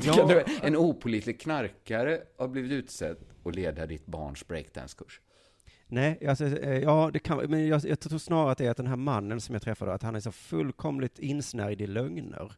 Ja. 0.03 0.41
En 0.61 0.75
opolitlig 0.75 1.41
knarkare 1.41 2.21
har 2.37 2.47
blivit 2.47 2.71
utsedd 2.71 3.17
att 3.45 3.55
leda 3.55 3.85
ditt 3.85 4.05
barns 4.05 4.47
breakdance-kurs. 4.47 5.21
Nej, 5.87 6.27
alltså, 6.27 6.45
eh, 6.45 6.79
ja, 6.79 7.09
det 7.13 7.19
kan, 7.19 7.37
men 7.49 7.67
jag, 7.67 7.85
jag 7.85 7.99
tror 7.99 8.19
snarare 8.19 8.51
att 8.51 8.57
det 8.57 8.65
är 8.65 8.71
att 8.71 8.77
den 8.77 8.87
här 8.87 8.95
mannen 8.95 9.41
som 9.41 9.55
jag 9.55 9.61
träffade, 9.61 9.93
att 9.93 10.03
han 10.03 10.15
är 10.15 10.19
så 10.19 10.31
fullkomligt 10.31 11.19
insnärjd 11.19 11.81
i 11.81 11.87
lögner. 11.87 12.51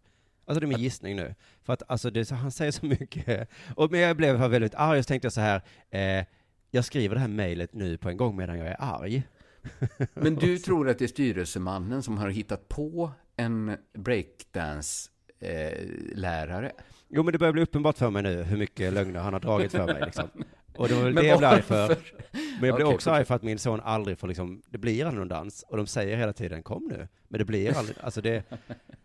Alltså 0.45 0.59
det 0.59 0.65
är 0.65 0.67
min 0.67 0.79
gissning 0.79 1.15
nu. 1.15 1.35
För 1.63 1.73
att 1.73 1.83
alltså, 1.87 2.09
det, 2.09 2.31
han 2.31 2.51
säger 2.51 2.71
så 2.71 2.85
mycket. 2.85 3.49
Och, 3.75 3.91
men 3.91 3.99
jag 3.99 4.17
blev 4.17 4.35
väldigt 4.35 4.75
arg, 4.75 5.03
så 5.03 5.07
tänkte 5.07 5.25
jag 5.25 5.33
så 5.33 5.41
här, 5.41 5.61
eh, 5.89 6.25
jag 6.71 6.85
skriver 6.85 7.15
det 7.15 7.21
här 7.21 7.27
mejlet 7.27 7.73
nu 7.73 7.97
på 7.97 8.09
en 8.09 8.17
gång 8.17 8.35
medan 8.35 8.57
jag 8.57 8.67
är 8.67 8.77
arg. 8.79 9.23
Men 10.13 10.35
du 10.35 10.57
tror 10.57 10.89
att 10.89 10.99
det 10.99 11.05
är 11.05 11.07
styrelsemannen 11.07 12.03
som 12.03 12.17
har 12.17 12.29
hittat 12.29 12.69
på 12.69 13.11
en 13.35 13.77
breakdance-lärare? 13.93 16.71
Jo, 17.07 17.23
men 17.23 17.31
det 17.31 17.37
börjar 17.37 17.53
bli 17.53 17.61
uppenbart 17.61 17.97
för 17.97 18.09
mig 18.09 18.23
nu 18.23 18.43
hur 18.43 18.57
mycket 18.57 18.93
lögner 18.93 19.19
han 19.19 19.33
har 19.33 19.39
dragit 19.39 19.71
för 19.71 19.85
mig. 19.85 20.01
Liksom. 20.05 20.29
Och 20.79 20.87
det 20.87 20.95
var 20.95 21.03
väl 21.03 21.13
Men 21.13 21.23
det 21.23 21.29
jag 21.29 21.37
blev 21.39 21.49
arg 21.49 21.61
för. 21.61 21.97
Men 22.31 22.67
jag 22.67 22.75
blir 22.75 22.85
Okej, 22.85 22.95
också 22.95 23.11
arg 23.11 23.25
för 23.25 23.35
att 23.35 23.43
min 23.43 23.59
son 23.59 23.81
aldrig 23.83 24.17
får 24.19 24.27
liksom, 24.27 24.61
det 24.69 24.77
blir 24.77 25.05
aldrig 25.05 25.19
någon 25.19 25.27
dans. 25.27 25.63
Och 25.67 25.77
de 25.77 25.87
säger 25.87 26.17
hela 26.17 26.33
tiden, 26.33 26.63
kom 26.63 26.87
nu. 26.87 27.07
Men 27.27 27.37
det 27.37 27.45
blir 27.45 27.77
aldrig, 27.77 27.97
alltså 28.01 28.21
det... 28.21 28.43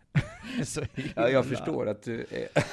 så 0.63 0.81
Ja, 1.15 1.29
jag 1.29 1.45
förstår 1.45 1.87
att 1.89 2.03
du 2.03 2.25
är... 2.29 2.47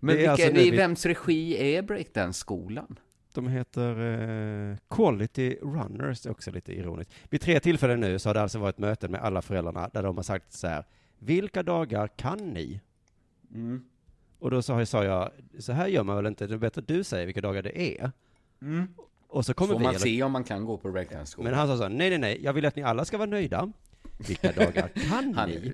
Men 0.00 0.16
vilka, 0.16 0.30
alltså 0.30 0.46
i 0.46 0.70
vems 0.70 1.06
regi 1.06 1.74
är 1.76 1.82
breakdance-skolan? 1.82 2.98
De 3.34 3.48
heter 3.48 4.00
eh, 4.70 4.76
Quality 4.90 5.56
Runners, 5.62 6.20
det 6.20 6.28
är 6.28 6.30
också 6.30 6.50
lite 6.50 6.72
ironiskt. 6.72 7.14
Vid 7.30 7.40
tre 7.40 7.60
tillfällen 7.60 8.00
nu 8.00 8.18
så 8.18 8.28
har 8.28 8.34
det 8.34 8.42
alltså 8.42 8.58
varit 8.58 8.78
möten 8.78 9.10
med 9.10 9.20
alla 9.20 9.42
föräldrarna 9.42 9.90
där 9.92 10.02
de 10.02 10.16
har 10.16 10.22
sagt 10.22 10.52
så 10.52 10.66
här, 10.66 10.84
vilka 11.18 11.62
dagar 11.62 12.08
kan 12.08 12.38
ni? 12.38 12.80
Mm. 13.54 13.84
Och 14.44 14.50
då 14.50 14.62
sa, 14.62 14.86
sa 14.86 15.04
jag, 15.04 15.30
så 15.58 15.72
här 15.72 15.86
gör 15.88 16.02
man 16.02 16.16
väl 16.16 16.26
inte, 16.26 16.46
det 16.46 16.54
är 16.54 16.58
bättre 16.58 16.80
att 16.80 16.88
du 16.88 17.04
säger 17.04 17.26
vilka 17.26 17.40
dagar 17.40 17.62
det 17.62 17.98
är. 18.00 18.12
Mm. 18.62 18.88
Och 19.28 19.46
så 19.46 19.54
kommer 19.54 19.72
får 19.72 19.78
vi, 19.78 19.84
man 19.84 19.94
eller- 19.94 20.04
se 20.04 20.22
om 20.22 20.32
man 20.32 20.44
kan 20.44 20.64
gå 20.64 20.76
på 20.78 20.90
breakdance-skola. 20.90 21.50
men 21.50 21.58
han 21.58 21.68
sa 21.68 21.76
så, 21.76 21.88
nej, 21.88 22.10
nej, 22.10 22.18
nej, 22.18 22.40
jag 22.42 22.52
vill 22.52 22.66
att 22.66 22.76
ni 22.76 22.82
alla 22.82 23.04
ska 23.04 23.18
vara 23.18 23.30
nöjda. 23.30 23.72
Vilka 24.28 24.52
dagar 24.56 24.88
kan 24.88 25.34
Han- 25.34 25.48
ni? 25.50 25.72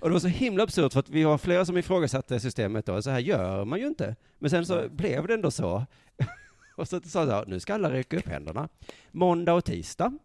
Och 0.00 0.08
det 0.08 0.12
var 0.12 0.20
så 0.20 0.28
himla 0.28 0.62
absurt 0.62 0.92
för 0.92 1.00
att 1.00 1.08
vi 1.08 1.22
har 1.22 1.38
flera 1.38 1.64
som 1.64 1.76
ifrågasatte 1.78 2.40
systemet 2.40 2.86
då, 2.86 3.02
så 3.02 3.10
här 3.10 3.18
gör 3.18 3.64
man 3.64 3.78
ju 3.80 3.86
inte. 3.86 4.16
Men 4.38 4.50
sen 4.50 4.66
så 4.66 4.88
blev 4.88 5.26
det 5.26 5.34
ändå 5.34 5.50
så. 5.50 5.86
och 6.76 6.88
så 6.88 7.00
sa 7.00 7.24
jag, 7.26 7.48
nu 7.48 7.60
ska 7.60 7.74
alla 7.74 7.92
räcka 7.92 8.16
upp 8.16 8.28
händerna. 8.28 8.68
Måndag 9.12 9.54
och 9.54 9.64
tisdag. 9.64 10.18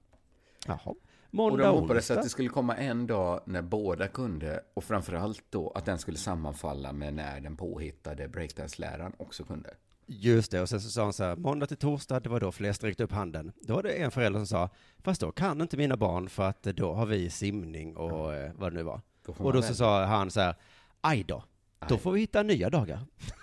Jaha. 0.67 0.95
Och 1.29 1.35
Måndag 1.35 1.63
de 1.63 1.69
och 1.69 1.81
hoppades 1.81 2.11
att 2.11 2.23
det 2.23 2.29
skulle 2.29 2.49
komma 2.49 2.75
en 2.75 3.07
dag 3.07 3.41
när 3.45 3.61
båda 3.61 4.07
kunde 4.07 4.63
och 4.73 4.83
framförallt 4.83 5.43
då 5.49 5.71
att 5.75 5.85
den 5.85 5.99
skulle 5.99 6.17
sammanfalla 6.17 6.93
med 6.93 7.13
när 7.13 7.39
den 7.39 7.55
påhittade 7.57 8.27
breakdance-läraren 8.27 9.13
också 9.17 9.43
kunde. 9.43 9.69
Just 10.05 10.51
det, 10.51 10.61
och 10.61 10.69
sen 10.69 10.81
så 10.81 10.89
sa 10.89 11.03
han 11.03 11.13
så 11.13 11.23
här, 11.23 11.35
måndag 11.35 11.65
till 11.65 11.77
torsdag, 11.77 12.19
det 12.19 12.29
var 12.29 12.39
då 12.39 12.51
flest 12.51 12.83
räckte 12.83 13.03
upp 13.03 13.11
handen. 13.11 13.51
Då 13.61 13.75
var 13.75 13.83
det 13.83 13.91
en 13.91 14.11
förälder 14.11 14.39
som 14.39 14.47
sa, 14.47 14.69
fast 15.03 15.21
då 15.21 15.31
kan 15.31 15.61
inte 15.61 15.77
mina 15.77 15.97
barn 15.97 16.29
för 16.29 16.43
att 16.43 16.63
då 16.63 16.93
har 16.93 17.05
vi 17.05 17.29
simning 17.29 17.97
och 17.97 18.33
eh, 18.33 18.51
vad 18.55 18.71
det 18.71 18.75
nu 18.75 18.83
var. 18.83 19.01
Då 19.25 19.33
Och 19.37 19.53
då 19.53 19.61
så 19.61 19.73
sa 19.75 20.05
han 20.05 20.31
så 20.31 20.39
här, 20.41 20.55
aj 21.01 21.23
då, 21.23 21.43
då 21.87 21.95
Aj. 21.95 22.01
får 22.01 22.11
vi 22.11 22.19
hitta 22.19 22.43
nya 22.43 22.69
dagar. 22.69 22.99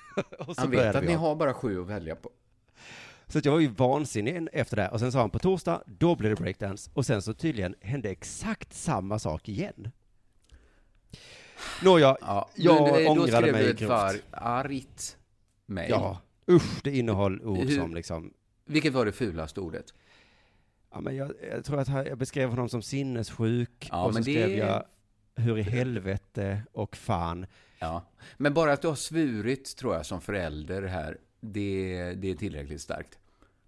Han 0.56 0.70
vet 0.70 0.94
att 0.94 1.04
ni 1.04 1.12
har 1.12 1.34
bara 1.36 1.54
sju 1.54 1.80
att 1.80 1.86
välja 1.86 2.16
på. 2.16 2.30
Så 3.28 3.40
jag 3.44 3.52
var 3.52 3.60
ju 3.60 3.68
vansinnig 3.68 4.48
efter 4.52 4.76
det. 4.76 4.88
Och 4.88 5.00
sen 5.00 5.12
sa 5.12 5.20
han 5.20 5.30
på 5.30 5.38
torsdag, 5.38 5.82
då 5.86 6.16
blir 6.16 6.30
det 6.30 6.36
breakdance. 6.36 6.90
Och 6.94 7.06
sen 7.06 7.22
så 7.22 7.34
tydligen 7.34 7.74
hände 7.80 8.10
exakt 8.10 8.74
samma 8.74 9.18
sak 9.18 9.48
igen. 9.48 9.90
Nåja, 11.84 12.16
Ja, 12.20 12.48
jag 12.54 12.82
men 12.92 13.04
då 13.04 13.10
ångrade 13.10 13.32
skrev 13.42 13.52
mig 13.52 13.64
du 13.64 13.70
ett 13.70 13.78
grovt. 13.78 13.90
var 13.90 14.16
argt 14.30 15.16
mejl. 15.66 15.90
Ja, 15.90 16.20
usch, 16.50 16.80
det 16.84 16.96
innehåll 16.96 17.42
ord 17.42 17.58
Hur- 17.58 17.76
som 17.80 17.94
liksom, 17.94 18.32
Vilket 18.64 18.92
var 18.92 19.04
det 19.04 19.12
fulaste 19.12 19.60
ordet? 19.60 19.94
ja 20.92 21.00
men 21.00 21.16
jag, 21.16 21.32
jag 21.52 21.64
tror 21.64 21.80
att 21.80 21.88
jag 22.06 22.18
beskrev 22.18 22.50
honom 22.50 22.68
som 22.68 22.82
sinnessjuk. 22.82 23.88
Ja, 23.90 24.04
och 24.04 24.12
så 24.12 24.18
det- 24.18 24.22
skrev 24.22 24.50
jag, 24.50 24.84
hur 25.36 25.58
i 25.58 25.62
helvete 25.62 26.62
och 26.72 26.96
fan. 26.96 27.46
Ja. 27.78 28.02
Men 28.36 28.54
bara 28.54 28.72
att 28.72 28.82
du 28.82 28.88
har 28.88 28.94
svurit, 28.94 29.76
tror 29.76 29.94
jag, 29.94 30.06
som 30.06 30.20
förälder 30.20 30.82
här, 30.82 31.18
det, 31.52 32.14
det 32.14 32.30
är 32.30 32.34
tillräckligt 32.34 32.80
starkt. 32.80 33.18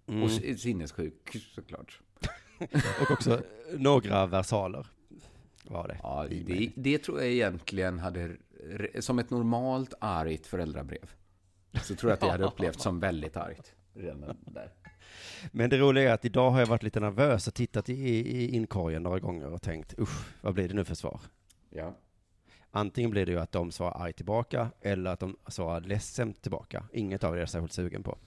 Mm. 0.07 0.23
Och 0.23 0.31
sinnessjuk, 0.31 1.37
såklart. 1.55 1.99
Och 3.01 3.11
också 3.11 3.41
några 3.77 4.25
versaler 4.25 4.87
var 5.63 5.87
det. 5.87 5.99
Ja, 6.03 6.27
det, 6.29 6.71
det 6.75 6.97
tror 6.97 7.19
jag 7.19 7.31
egentligen 7.31 7.99
hade, 7.99 8.37
som 8.99 9.19
ett 9.19 9.29
normalt 9.29 9.93
argt 9.99 10.47
föräldrabrev, 10.47 11.11
så 11.83 11.95
tror 11.95 12.09
jag 12.09 12.13
att 12.13 12.21
det 12.21 12.31
hade 12.31 12.45
upplevts 12.45 12.83
som 12.83 12.99
väldigt 12.99 13.37
argt. 13.37 13.73
Redan 13.93 14.37
där. 14.45 14.73
Men 15.51 15.69
det 15.69 15.77
roliga 15.77 16.09
är 16.09 16.13
att 16.13 16.25
idag 16.25 16.51
har 16.51 16.59
jag 16.59 16.67
varit 16.67 16.83
lite 16.83 16.99
nervös 16.99 17.47
och 17.47 17.53
tittat 17.53 17.89
i, 17.89 17.93
i 17.93 18.55
inkorgen 18.55 19.03
några 19.03 19.19
gånger 19.19 19.53
och 19.53 19.61
tänkt, 19.61 19.99
usch, 19.99 20.41
vad 20.41 20.53
blir 20.53 20.67
det 20.67 20.73
nu 20.73 20.85
för 20.85 20.95
svar? 20.95 21.21
Ja. 21.69 21.97
Antingen 22.71 23.11
blir 23.11 23.25
det 23.25 23.31
ju 23.31 23.39
att 23.39 23.51
de 23.51 23.71
svarar 23.71 24.05
argt 24.05 24.15
tillbaka 24.15 24.71
eller 24.81 25.11
att 25.11 25.19
de 25.19 25.37
svarar 25.47 25.81
ledsamt 25.81 26.41
tillbaka. 26.41 26.83
Inget 26.93 27.23
av 27.23 27.33
det 27.33 27.37
är 27.37 27.39
jag 27.39 27.49
särskilt 27.49 27.73
sugen 27.73 28.03
på. 28.03 28.17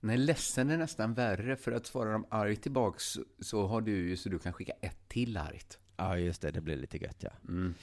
Nej, 0.00 0.16
ledsen 0.16 0.70
är 0.70 0.76
nästan 0.76 1.14
värre, 1.14 1.56
för 1.56 1.72
att 1.72 1.86
svara 1.86 2.12
dem 2.12 2.26
argt 2.28 2.62
tillbaks 2.62 3.04
så, 3.04 3.24
så 3.40 3.66
har 3.66 3.80
du 3.80 4.08
ju 4.08 4.16
så 4.16 4.28
du 4.28 4.38
kan 4.38 4.52
skicka 4.52 4.72
ett 4.80 5.08
till 5.08 5.36
argt. 5.36 5.78
Ja, 5.96 6.18
just 6.18 6.42
det, 6.42 6.50
det 6.50 6.60
blir 6.60 6.76
lite 6.76 6.98
gött 6.98 7.16
ja. 7.18 7.30
Mm. 7.48 7.74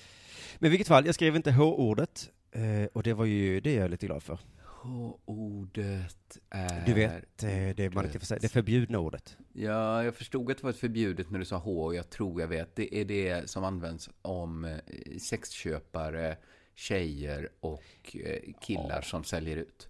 Men 0.59 0.67
i 0.67 0.69
vilket 0.69 0.87
fall, 0.87 1.05
jag 1.05 1.15
skrev 1.15 1.35
inte 1.35 1.51
H-ordet 1.51 2.31
eh, 2.51 2.85
och 2.93 3.03
det 3.03 3.13
var 3.13 3.25
ju 3.25 3.59
det 3.59 3.73
jag 3.73 3.85
är 3.85 3.89
lite 3.89 4.05
glad 4.05 4.23
för. 4.23 4.39
H-ordet 4.81 6.37
är... 6.49 6.85
Du 6.85 6.93
vet, 6.93 7.43
eh, 7.43 7.75
det, 7.75 7.93
man 7.93 8.05
inte 8.05 8.19
får 8.19 8.25
säga, 8.25 8.39
det 8.41 8.49
förbjudna 8.49 8.99
ordet. 8.99 9.37
Ja, 9.53 10.03
jag 10.03 10.15
förstod 10.15 10.51
att 10.51 10.57
det 10.57 10.63
var 10.63 10.69
ett 10.69 10.77
förbjudet 10.77 11.31
när 11.31 11.39
du 11.39 11.45
sa 11.45 11.57
H, 11.57 11.83
och 11.83 11.95
jag 11.95 12.09
tror 12.09 12.41
jag 12.41 12.47
vet. 12.47 12.75
Det 12.75 12.95
är 12.95 13.05
det 13.05 13.49
som 13.49 13.63
används 13.63 14.09
om 14.21 14.65
eh, 14.65 14.77
sexköpare, 15.19 16.37
tjejer 16.75 17.49
och 17.59 18.15
eh, 18.25 18.53
killar 18.61 19.01
som 19.01 19.23
säljer 19.23 19.57
ut. 19.57 19.89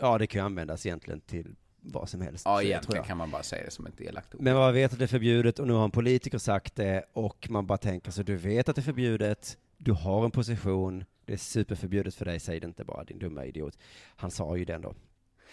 Ja, 0.00 0.18
det 0.18 0.26
kan 0.26 0.40
ju 0.40 0.46
användas 0.46 0.86
egentligen 0.86 1.20
till 1.20 1.54
vad 1.80 2.08
som 2.08 2.20
helst. 2.20 2.44
Ja, 2.46 2.62
egentligen 2.62 2.96
jag. 2.96 3.06
kan 3.06 3.16
man 3.16 3.30
bara 3.30 3.42
säga 3.42 3.64
det 3.64 3.70
som 3.70 3.86
ett 3.86 4.00
elakt 4.00 4.34
ord. 4.34 4.40
Men 4.40 4.54
vad 4.54 4.74
vet 4.74 4.92
att 4.92 4.98
det 4.98 5.04
är 5.04 5.08
förbjudet 5.08 5.58
och 5.58 5.66
nu 5.66 5.72
har 5.72 5.84
en 5.84 5.90
politiker 5.90 6.38
sagt 6.38 6.76
det 6.76 7.04
och 7.12 7.46
man 7.50 7.66
bara 7.66 7.78
tänker 7.78 8.10
så 8.10 8.22
du 8.22 8.36
vet 8.36 8.68
att 8.68 8.76
det 8.76 8.80
är 8.80 8.84
förbjudet, 8.84 9.58
du 9.76 9.92
har 9.92 10.24
en 10.24 10.30
position, 10.30 11.04
det 11.24 11.32
är 11.32 11.36
superförbjudet 11.36 12.14
för 12.14 12.24
dig, 12.24 12.40
säg 12.40 12.60
det 12.60 12.66
inte 12.66 12.84
bara 12.84 13.04
din 13.04 13.18
dumma 13.18 13.44
idiot. 13.44 13.78
Han 14.16 14.30
sa 14.30 14.56
ju 14.56 14.64
det 14.64 14.74
ändå. 14.74 14.94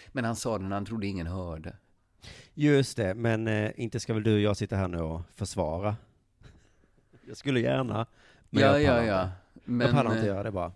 Men 0.08 0.24
han 0.24 0.36
sa 0.36 0.58
det 0.58 0.64
när 0.64 0.76
han 0.76 0.84
trodde 0.84 1.06
ingen 1.06 1.26
hörde. 1.26 1.76
Just 2.54 2.96
det, 2.96 3.14
men 3.14 3.48
eh, 3.48 3.70
inte 3.76 4.00
ska 4.00 4.14
väl 4.14 4.22
du 4.22 4.34
och 4.34 4.40
jag 4.40 4.56
sitta 4.56 4.76
här 4.76 4.88
nu 4.88 4.98
och 4.98 5.20
försvara? 5.34 5.96
Jag 7.26 7.36
skulle 7.36 7.60
gärna, 7.60 8.06
men 8.50 8.62
ja, 8.62 8.68
jag 8.68 8.82
ja, 8.82 8.88
pallar 8.88 9.04
ja. 9.04 9.30
Men, 9.64 9.86
jag 9.86 9.96
pallar 9.96 10.10
inte 10.10 10.22
eh, 10.22 10.26
göra 10.26 10.42
det 10.42 10.50
bara. 10.50 10.72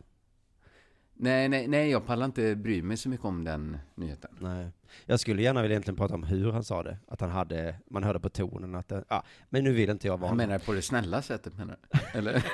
Nej, 1.19 1.49
nej, 1.49 1.69
nej, 1.69 1.91
jag 1.91 2.07
pallar 2.07 2.27
inte 2.27 2.57
bry 2.57 2.83
mig 2.83 2.97
så 2.97 3.09
mycket 3.09 3.27
om 3.27 3.45
den 3.45 3.79
nyheten. 3.95 4.31
Nej. 4.41 4.71
Jag 5.07 5.21
skulle 5.21 5.43
gärna 5.43 5.63
vilja 5.63 5.75
egentligen 5.75 5.97
prata 5.97 6.15
om 6.15 6.23
hur 6.23 6.53
han 6.53 6.65
sa 6.65 6.83
det. 6.83 6.99
Att 7.09 7.21
han 7.21 7.31
hade, 7.31 7.77
man 7.91 8.05
hörde 8.05 8.21
på 8.21 8.29
tonen 8.29 8.75
att 8.75 8.89
det, 8.89 9.05
ja, 9.09 9.25
men 9.49 9.65
nu 9.65 9.73
vill 9.73 9.91
inte 9.91 10.07
jag 10.07 10.19
vara 10.19 10.29
Han 10.29 10.37
menar 10.37 10.59
på 10.59 10.73
det 10.73 10.83
snälla 10.83 11.23
sättet, 11.23 11.57
menar 11.57 11.77
du? 11.91 11.99
Eller? 12.19 12.47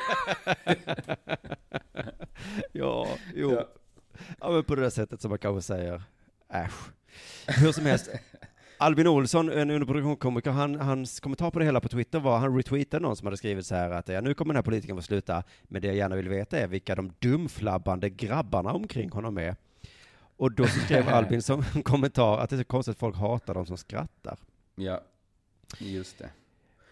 Ja, 2.73 3.09
jo. 3.35 3.53
Ja. 4.41 4.51
men 4.51 4.65
på 4.65 4.75
det 4.75 4.83
där 4.83 4.91
sättet 4.91 5.21
som 5.21 5.29
man 5.29 5.39
kanske 5.39 5.63
säger, 5.63 6.03
äsch. 6.49 6.91
Hur 7.47 7.73
som 7.73 7.87
helst, 7.87 8.11
Albin 8.83 9.07
Olsson, 9.07 9.49
en 9.49 9.71
underproduktionskomiker, 9.71 10.51
han, 10.51 10.75
hans 10.75 11.21
kommentar 11.21 11.51
på 11.51 11.59
det 11.59 11.65
hela 11.65 11.81
på 11.81 11.89
Twitter 11.89 12.21
var, 12.21 12.39
han 12.39 12.57
retweetade 12.57 13.03
någon 13.03 13.17
som 13.17 13.27
hade 13.27 13.37
skrivit 13.37 13.67
så 13.67 13.75
här 13.75 13.91
att 13.91 14.09
ja, 14.09 14.21
nu 14.21 14.35
kommer 14.35 14.55
den 14.55 14.57
här 14.57 14.63
politikern 14.63 14.97
få 14.97 15.03
sluta, 15.03 15.43
men 15.63 15.83
det 15.83 15.89
jag 15.89 15.97
gärna 15.97 16.17
vill 16.17 16.29
veta 16.29 16.59
är 16.59 16.67
vilka 16.67 16.95
de 16.95 17.13
dumflabbande 17.19 18.11
grabbarna 18.11 18.73
omkring 18.73 19.11
honom 19.11 19.39
är. 19.39 19.57
Och 20.37 20.53
då 20.53 20.67
skrev 20.67 21.09
Albin 21.15 21.43
som 21.43 21.65
en 21.75 21.83
kommentar 21.83 22.39
att 22.39 22.51
det 22.51 22.57
är 22.57 22.59
så 22.59 22.65
konstigt 22.65 22.93
att 22.93 22.99
folk 22.99 23.17
hatar 23.17 23.55
de 23.55 23.67
som 23.67 23.77
skrattar. 23.77 24.39
Ja, 24.75 25.01
just 25.79 26.19
det. 26.19 26.31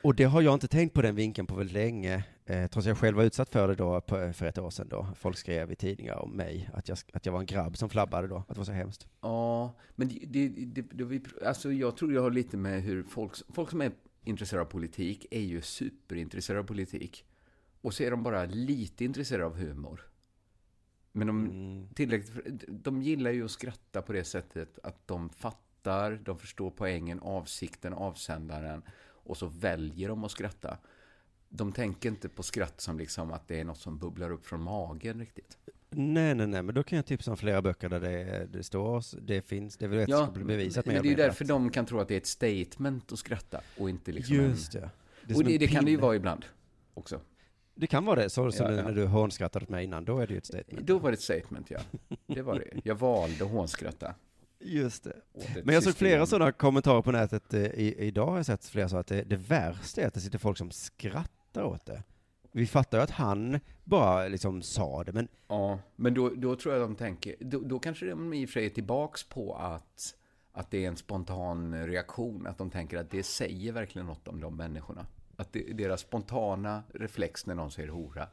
Och 0.03 0.15
det 0.15 0.25
har 0.25 0.43
jag 0.43 0.55
inte 0.55 0.69
tänkt 0.69 0.95
på 0.95 1.03
den 1.03 1.15
vinkeln 1.15 1.47
på 1.47 1.55
väldigt 1.55 1.75
länge, 1.75 2.25
eh, 2.47 2.67
trots 2.67 2.77
att 2.77 2.85
jag 2.87 2.99
själv 2.99 3.17
var 3.17 3.25
utsatt 3.25 3.49
för 3.51 3.69
det 3.69 3.75
då 3.75 4.01
på, 4.01 4.33
för 4.33 4.47
ett 4.47 4.59
år 4.59 4.71
sedan 4.71 4.89
då. 4.89 5.07
Folk 5.17 5.37
skrev 5.37 5.73
i 5.73 5.77
tidningar 5.77 6.15
om 6.15 6.31
mig, 6.31 6.71
att 6.75 6.89
jag, 6.89 6.99
att 7.13 7.27
jag 7.27 7.33
var 7.33 7.41
en 7.41 7.47
grabb 7.47 7.77
som 7.77 7.89
flabbade 7.91 8.29
då, 8.29 8.37
att 8.37 8.49
det 8.49 8.59
var 8.59 8.65
så 8.65 8.73
hemskt. 8.73 9.09
Ja, 9.21 9.75
men 9.95 10.09
det, 10.09 10.49
det, 10.49 10.49
det, 10.49 10.83
det, 11.05 11.47
alltså 11.47 11.73
jag 11.73 11.97
tror 11.97 12.13
jag 12.13 12.23
har 12.23 12.31
lite 12.31 12.57
med 12.57 12.83
hur 12.83 13.03
folk, 13.03 13.33
folk 13.55 13.71
som 13.71 13.81
är 13.81 13.93
intresserade 14.25 14.67
av 14.67 14.71
politik 14.71 15.27
är 15.31 15.41
ju 15.41 15.63
superintresserade 15.63 16.61
av 16.61 16.67
politik. 16.67 17.25
Och 17.81 17.95
så 17.95 18.03
är 18.03 18.11
de 18.11 18.23
bara 18.23 18.45
lite 18.45 19.05
intresserade 19.05 19.47
av 19.47 19.57
humor. 19.57 20.01
Men 21.13 21.27
de, 21.27 21.45
Mm. 21.45 21.89
tillräckligt, 21.95 22.65
de 22.69 23.03
gillar 23.03 23.31
ju 23.31 23.45
att 23.45 23.51
skratta 23.51 24.03
på 24.03 24.13
det 24.13 24.25
sättet 24.25 24.79
att 24.83 25.07
de 25.09 25.29
fattar, 25.31 26.21
de 26.25 26.39
förstår 26.39 26.71
poängen, 26.71 27.21
avsikten, 27.21 27.93
avsändaren 27.93 28.83
och 29.31 29.37
så 29.37 29.47
väljer 29.47 30.09
de 30.09 30.25
att 30.25 30.31
skratta. 30.31 30.79
De 31.49 31.73
tänker 31.73 32.09
inte 32.09 32.29
på 32.29 32.43
skratt 32.43 32.81
som 32.81 32.99
liksom 32.99 33.33
att 33.33 33.49
det 33.49 33.61
är 33.61 33.65
något 33.65 33.79
som 33.79 33.99
bubblar 33.99 34.31
upp 34.31 34.47
från 34.47 34.63
magen 34.63 35.19
riktigt. 35.21 35.59
Nej, 35.91 36.35
nej, 36.35 36.47
nej, 36.47 36.63
men 36.63 36.75
då 36.75 36.83
kan 36.83 36.97
jag 36.97 37.07
tipsa 37.07 37.31
om 37.31 37.37
flera 37.37 37.63
böcker 37.63 37.89
där 37.89 38.01
det, 38.01 38.47
det 38.53 38.63
står, 38.63 39.21
det 39.21 39.43
finns, 39.43 39.77
det 39.77 39.85
är 39.85 39.89
väl 39.89 40.05
Ja, 40.11 40.33
bevisat 40.45 40.87
men 40.87 40.95
det 41.03 41.09
är 41.09 41.11
ju 41.11 41.15
därför 41.17 41.45
att- 41.45 41.49
de 41.49 41.71
kan 41.71 41.87
tro 41.87 41.99
att 42.01 42.09
det 42.09 42.15
är 42.15 42.19
ett 42.19 42.27
statement 42.27 43.13
att 43.13 43.19
skratta 43.19 43.61
och 43.79 43.91
inte 43.91 44.13
liksom 44.13 44.37
Just 44.37 44.75
en... 44.75 44.81
det. 44.81 44.91
Det 45.25 45.35
och 45.35 45.45
det, 45.45 45.59
det 45.59 45.67
kan 45.67 45.85
det 45.85 45.91
ju 45.91 45.97
vara 45.97 46.17
ibland 46.17 46.45
också. 46.95 47.21
Det 47.75 47.87
kan 47.87 48.05
vara 48.05 48.21
det, 48.23 48.31
så 48.31 48.53
som 48.53 48.67
Ja, 48.67 48.73
ja. 48.73 48.83
när 48.83 48.93
du 48.93 49.07
hånskrattade 49.07 49.63
åt 49.65 49.69
mig 49.69 49.85
innan, 49.85 50.05
då 50.05 50.19
är 50.19 50.27
det 50.27 50.33
ju 50.33 50.39
ett 50.39 50.47
statement. 50.47 50.87
Då 50.87 50.99
var 50.99 51.11
det 51.11 51.15
ett 51.15 51.21
statement, 51.23 51.71
ja. 51.71 51.81
Det 52.27 52.43
var 52.43 52.55
det. 52.55 52.81
Jag 52.85 52.95
valde 52.95 53.45
att 53.45 53.51
hånskratta. 53.51 54.15
Just 54.61 55.05
det. 55.05 55.17
Men 55.65 55.75
jag 55.75 55.83
såg 55.83 55.95
flera 55.95 56.27
sådana 56.27 56.53
kommentarer 56.53 57.03
på 57.03 57.13
nätet 57.13 57.55
eh, 57.55 57.61
i, 57.61 57.95
idag, 57.99 58.27
har 58.27 58.37
jag 58.37 58.47
sett 58.47 58.65
flera 58.65 58.89
så 58.89 58.97
att 58.97 59.07
det, 59.07 59.23
det 59.23 59.37
värsta 59.37 60.03
är 60.03 60.07
att 60.07 60.15
det 60.15 60.21
sitter 60.21 60.39
folk 60.39 60.59
som 60.59 60.71
skrattar 60.71 61.63
åt 61.63 61.87
det. 61.87 62.03
Vi 62.53 62.67
fattar 62.67 62.99
ju 62.99 63.05
att 63.05 63.11
han 63.11 63.61
bara 63.85 64.29
liksom 64.29 64.63
sa 64.63 65.05
det, 65.05 65.13
men 65.13 65.29
Ja, 65.49 65.79
men 65.97 66.15
då, 66.15 66.29
då 66.29 66.57
tror 66.57 66.75
jag 66.75 66.83
de 66.83 66.95
tänker... 66.97 67.35
Då, 67.41 67.61
då 67.61 67.79
kanske 67.79 68.07
de 68.07 68.33
i 68.35 68.45
och 68.45 68.49
för 68.49 68.53
sig 68.53 68.67
är 68.67 68.71
tillbaks 68.71 69.25
på 69.25 69.55
att, 69.55 70.15
att 70.53 70.71
det 70.71 70.85
är 70.85 70.89
en 70.89 70.97
spontan 70.97 71.87
reaktion. 71.87 72.47
Att 72.47 72.59
de 72.59 72.71
tänker 72.71 72.99
att 72.99 73.11
det 73.11 73.23
säger 73.23 73.73
verkligen 73.73 74.07
något 74.07 74.29
om 74.29 74.41
de 74.41 74.57
människorna. 74.57 75.07
Att 75.37 75.53
det, 75.53 75.73
deras 75.73 76.01
spontana 76.01 76.83
reflex 76.95 77.47
när 77.47 77.55
någon 77.55 77.71
säger 77.71 77.89
hora 77.89 78.29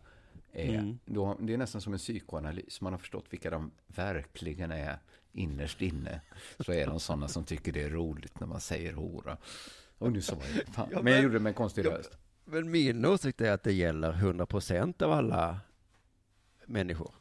är, 0.54 0.78
Mm. 0.78 1.00
då, 1.06 1.38
det 1.40 1.54
är 1.54 1.58
nästan 1.58 1.82
som 1.82 1.94
en 1.94 2.00
psykoanalys. 2.00 2.82
Man 2.82 2.94
har 2.94 2.98
förstått 2.98 3.26
vilka 3.30 3.50
de 3.50 3.72
verkligen 3.88 4.72
är 4.72 4.98
innerst 5.38 5.82
inne. 5.82 6.22
Så 6.60 6.72
är 6.74 6.86
de 6.88 7.00
sådana 7.00 7.28
som 7.28 7.44
tycker 7.44 7.72
det 7.72 7.84
är 7.84 7.90
roligt 7.90 8.40
när 8.40 8.48
man 8.48 8.62
säger 8.62 8.94
hora. 8.94 9.38
Och 9.98 10.12
nu 10.12 10.22
sa 10.22 10.36
jag 10.36 10.66
det. 10.66 10.72
Fan. 10.72 10.90
Ja, 10.92 11.02
Men 11.02 11.14
jag 11.14 11.22
gjorde 11.24 11.36
det 11.36 11.40
med 11.40 11.50
en 11.50 11.54
konstig 11.54 11.86
Ja, 11.86 11.92
röst. 11.92 12.18
Men 12.46 12.72
min 12.72 13.06
åsikt 13.06 13.42
är 13.42 13.52
att 13.52 13.64
det 13.64 13.74
gäller 13.74 14.14
100% 14.14 15.02
av 15.04 15.12
alla 15.12 15.60
människor. 16.66 17.12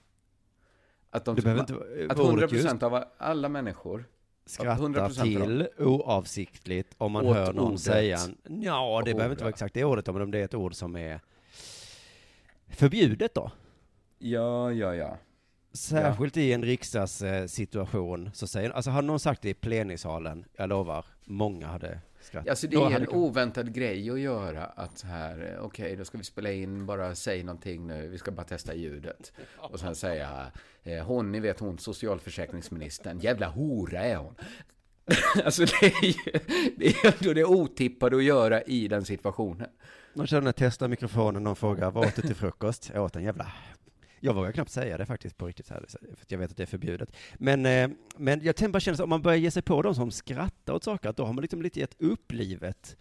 Att, 1.10 1.24
de, 1.24 1.36
Det 1.36 1.42
behöver 1.42 1.60
inte 1.60 1.74
att 2.12 2.18
ordet 2.18 2.50
100% 2.50 2.54
just- 2.72 2.82
av 2.82 3.04
alla 3.18 3.48
människor 3.48 4.04
skrattar 4.46 4.82
100% 4.84 5.08
för 5.14 5.22
till 5.22 5.68
oavsiktligt 5.78 6.94
om 6.98 7.12
man 7.12 7.26
Åt 7.26 7.36
hör 7.36 7.52
någon 7.52 7.66
ordet. 7.66 7.80
säga, 7.80 8.18
ja 8.48 9.02
det 9.04 9.14
behöver 9.14 9.34
inte 9.34 9.44
vara 9.44 9.50
exakt 9.52 9.74
det 9.74 9.84
ordet, 9.84 10.06
men 10.06 10.22
om 10.22 10.30
det 10.30 10.38
är 10.38 10.44
ett 10.44 10.54
ord 10.54 10.74
som 10.74 10.96
är 10.96 11.20
förbjudet 12.68 13.34
då. 13.34 13.50
Ja, 14.18 14.72
ja, 14.72 14.94
ja. 14.94 15.18
Särskilt 15.76 16.36
i 16.36 16.52
en 16.52 16.62
riksdagssituation 16.62 18.30
så 18.34 18.46
säger, 18.46 18.70
alltså 18.70 18.90
hade 18.90 19.06
någon 19.06 19.20
sagt 19.20 19.42
det 19.42 19.48
i 19.48 19.54
plenisalen, 19.54 20.44
jag 20.56 20.68
lovar, 20.68 21.04
många 21.24 21.66
hade 21.66 22.00
skrattat. 22.20 22.50
Alltså 22.50 22.66
det 22.66 22.76
är 22.76 22.90
en 22.90 23.08
oväntad 23.08 23.74
grej 23.74 24.10
att 24.10 24.20
göra 24.20 24.64
att 24.64 24.98
så 24.98 25.06
här, 25.06 25.58
okej 25.62 25.96
då 25.96 26.04
ska 26.04 26.18
vi 26.18 26.24
spela 26.24 26.50
in, 26.50 26.86
bara 26.86 27.14
säg 27.14 27.42
någonting 27.42 27.86
nu, 27.86 28.08
vi 28.08 28.18
ska 28.18 28.30
bara 28.30 28.46
testa 28.46 28.74
ljudet. 28.74 29.32
Och 29.56 29.80
sen 29.80 29.94
säga, 29.94 30.52
eh, 30.82 31.04
hon, 31.04 31.32
ni 31.32 31.40
vet 31.40 31.60
hon 31.60 31.78
socialförsäkringsministern, 31.78 33.18
jävla 33.20 33.48
hora 33.48 34.00
är 34.00 34.16
hon. 34.16 34.34
alltså 35.44 35.64
det 35.64 35.86
är 35.86 36.04
ju, 36.04 36.40
det 36.76 36.86
är 36.86 37.14
ändå 37.18 37.32
det 37.34 37.44
otippade 37.44 38.16
att 38.16 38.24
göra 38.24 38.62
i 38.62 38.88
den 38.88 39.04
situationen. 39.04 39.68
Man 40.14 40.26
känner 40.26 40.52
testa 40.52 40.88
mikrofonen, 40.88 41.44
någon 41.44 41.56
frågar, 41.56 41.90
vad 41.90 42.06
åt 42.06 42.16
du 42.16 42.22
till 42.22 42.34
frukost? 42.34 42.90
Jag 42.94 43.04
åt 43.04 43.16
en 43.16 43.22
jävla... 43.22 43.52
Jag 44.20 44.34
vågar 44.34 44.52
knappt 44.52 44.70
säga 44.70 44.96
det 44.98 45.06
faktiskt 45.06 45.36
på 45.36 45.46
riktigt, 45.46 45.68
här, 45.70 45.84
för 45.88 46.22
att 46.22 46.30
jag 46.30 46.38
vet 46.38 46.50
att 46.50 46.56
det 46.56 46.62
är 46.62 46.66
förbjudet. 46.66 47.16
Men, 47.34 47.66
eh, 47.66 47.90
men 48.16 48.40
jag 48.44 48.72
bara 48.72 48.80
känna 48.80 48.96
så, 48.96 49.04
om 49.04 49.10
man 49.10 49.22
börjar 49.22 49.38
ge 49.38 49.50
sig 49.50 49.62
på 49.62 49.82
de 49.82 49.94
som 49.94 50.10
skrattar 50.10 50.72
åt 50.74 50.84
saker, 50.84 51.08
att 51.08 51.16
då 51.16 51.24
har 51.24 51.32
man 51.32 51.42
liksom 51.42 51.62
lite 51.62 51.80
gett 51.80 52.00
upp 52.02 52.32
livet. 52.32 52.96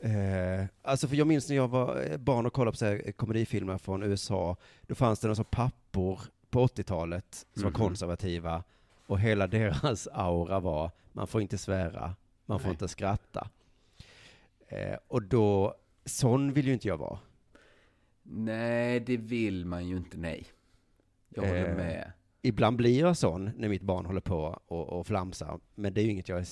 Eh, 0.00 0.64
alltså 0.82 1.08
för 1.08 1.16
jag 1.16 1.26
minns 1.26 1.48
när 1.48 1.56
jag 1.56 1.68
var 1.68 2.02
eh, 2.10 2.16
barn 2.16 2.46
och 2.46 2.52
kollade 2.52 2.70
på 2.72 2.76
så 2.76 2.84
här 2.86 3.12
komedifilmer 3.12 3.78
från 3.78 4.02
USA, 4.02 4.56
då 4.82 4.94
fanns 4.94 5.20
det 5.20 5.28
några 5.28 5.44
pappor 5.44 6.20
på 6.50 6.66
80-talet 6.66 7.46
som 7.54 7.62
Mhm. 7.62 7.72
var 7.72 7.78
konservativa, 7.78 8.64
och 9.06 9.20
hela 9.20 9.46
deras 9.46 10.08
aura 10.12 10.60
var, 10.60 10.90
man 11.12 11.26
får 11.26 11.42
inte 11.42 11.58
svära, 11.58 12.14
man 12.46 12.58
får 12.60 12.66
Nej. 12.66 12.72
inte 12.74 12.88
skratta. 12.88 13.48
Eh, 14.68 14.96
och 15.08 15.22
då, 15.22 15.74
sån 16.04 16.52
vill 16.52 16.66
ju 16.66 16.72
inte 16.72 16.88
jag 16.88 16.96
vara. 16.96 17.18
Nej, 18.22 19.00
det 19.00 19.16
vill 19.16 19.66
man 19.66 19.88
ju 19.88 19.96
inte, 19.96 20.16
nej. 20.18 20.46
Jag 21.28 21.42
håller 21.42 21.68
Eh, 21.70 21.76
med. 21.76 22.12
Ibland 22.42 22.76
blir 22.76 23.00
jag 23.00 23.16
sån 23.16 23.50
när 23.56 23.68
mitt 23.68 23.82
barn 23.82 24.06
håller 24.06 24.20
på 24.20 24.60
och, 24.66 24.88
och 24.88 25.06
flamsar, 25.06 25.60
men 25.74 25.94
det 25.94 26.00
är 26.00 26.04
ju 26.04 26.10
inget 26.10 26.28
jag 26.28 26.44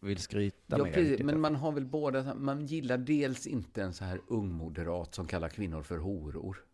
vill 0.00 0.18
skryta 0.18 0.56
Ja, 0.78 0.84
med. 0.84 0.94
precis, 0.94 1.22
men 1.22 1.40
man 1.40 1.56
har 1.56 1.72
väl 1.72 1.86
båda, 1.86 2.34
man 2.34 2.66
gillar 2.66 2.98
dels 2.98 3.46
inte 3.46 3.82
en 3.82 3.92
så 3.92 4.04
här 4.04 4.20
ung 4.28 4.52
moderat 4.52 5.14
som 5.14 5.26
kallar 5.26 5.48
kvinnor 5.48 5.82
för 5.82 5.98
horor. 5.98 6.64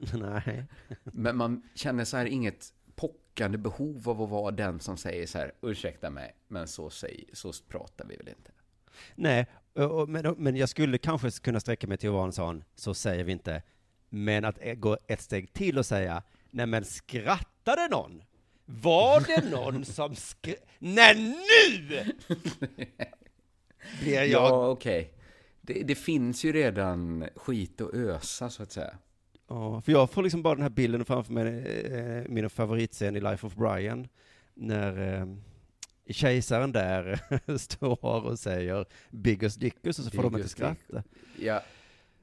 Nej. 0.14 0.64
Men 1.04 1.36
man 1.36 1.62
känner 1.74 2.04
så 2.04 2.16
här 2.16 2.26
inget 2.26 2.72
pockande 2.94 3.58
behov 3.58 4.08
av 4.08 4.22
att 4.22 4.30
vara 4.30 4.50
den 4.50 4.80
som 4.80 4.96
säger 4.96 5.26
så 5.26 5.38
här, 5.38 5.52
ursäkta 5.62 6.10
mig, 6.10 6.34
men 6.48 6.68
så, 6.68 6.90
säg, 6.90 7.24
så 7.32 7.52
pratar 7.68 8.06
vi 8.08 8.16
väl 8.16 8.28
inte. 8.28 8.50
Nej, 9.14 9.46
men, 10.08 10.34
men 10.38 10.56
jag 10.56 10.68
skulle 10.68 10.98
kanske 10.98 11.30
kunna 11.30 11.60
sträcka 11.60 11.86
mig 11.86 11.98
till 11.98 12.08
att 12.08 12.14
vara 12.14 12.24
en 12.24 12.32
sån, 12.32 12.64
så 12.74 12.94
säger 12.94 13.24
vi 13.24 13.32
inte. 13.32 13.62
Men 14.08 14.44
att 14.44 14.56
eh, 14.60 14.74
gå 14.74 14.98
ett 15.06 15.20
steg 15.20 15.52
till 15.52 15.78
och 15.78 15.86
säga, 15.86 16.22
nej 16.50 16.66
men 16.66 16.84
skrattade 16.84 17.88
någon? 17.88 18.22
Var 18.64 19.20
det 19.20 19.50
någon 19.50 19.84
som 19.84 20.14
skrattade? 20.14 20.66
Nej 20.78 21.14
nu! 21.14 22.04
Blir 24.00 24.14
jag. 24.14 24.28
Ja, 24.28 24.68
okej. 24.68 25.12
Det, 25.60 25.82
det 25.82 25.94
finns 25.94 26.44
ju 26.44 26.52
redan 26.52 27.28
skit 27.36 27.80
att 27.80 27.94
ösa, 27.94 28.50
så 28.50 28.62
att 28.62 28.72
säga. 28.72 28.94
Ja, 29.48 29.80
för 29.80 29.92
jag 29.92 30.10
får 30.10 30.22
liksom 30.22 30.42
bara 30.42 30.54
den 30.54 30.62
här 30.62 30.70
bilden 30.70 31.04
framför 31.04 31.32
mig, 31.32 31.46
eh, 31.84 32.28
min 32.28 32.50
favoritscen 32.50 33.16
i 33.16 33.20
Life 33.20 33.46
of 33.46 33.54
Brian, 33.54 34.08
när 34.54 35.20
eh, 35.20 35.26
kejsaren 36.08 36.72
där 36.72 37.20
står 37.58 38.04
och 38.04 38.38
säger 38.38 38.86
Biggest 39.10 39.60
Dickus 39.60 39.98
och 39.98 40.04
så 40.04 40.10
får 40.10 40.22
de 40.22 40.36
inte 40.36 40.48
skratta. 40.48 41.02
Ja. 41.40 41.62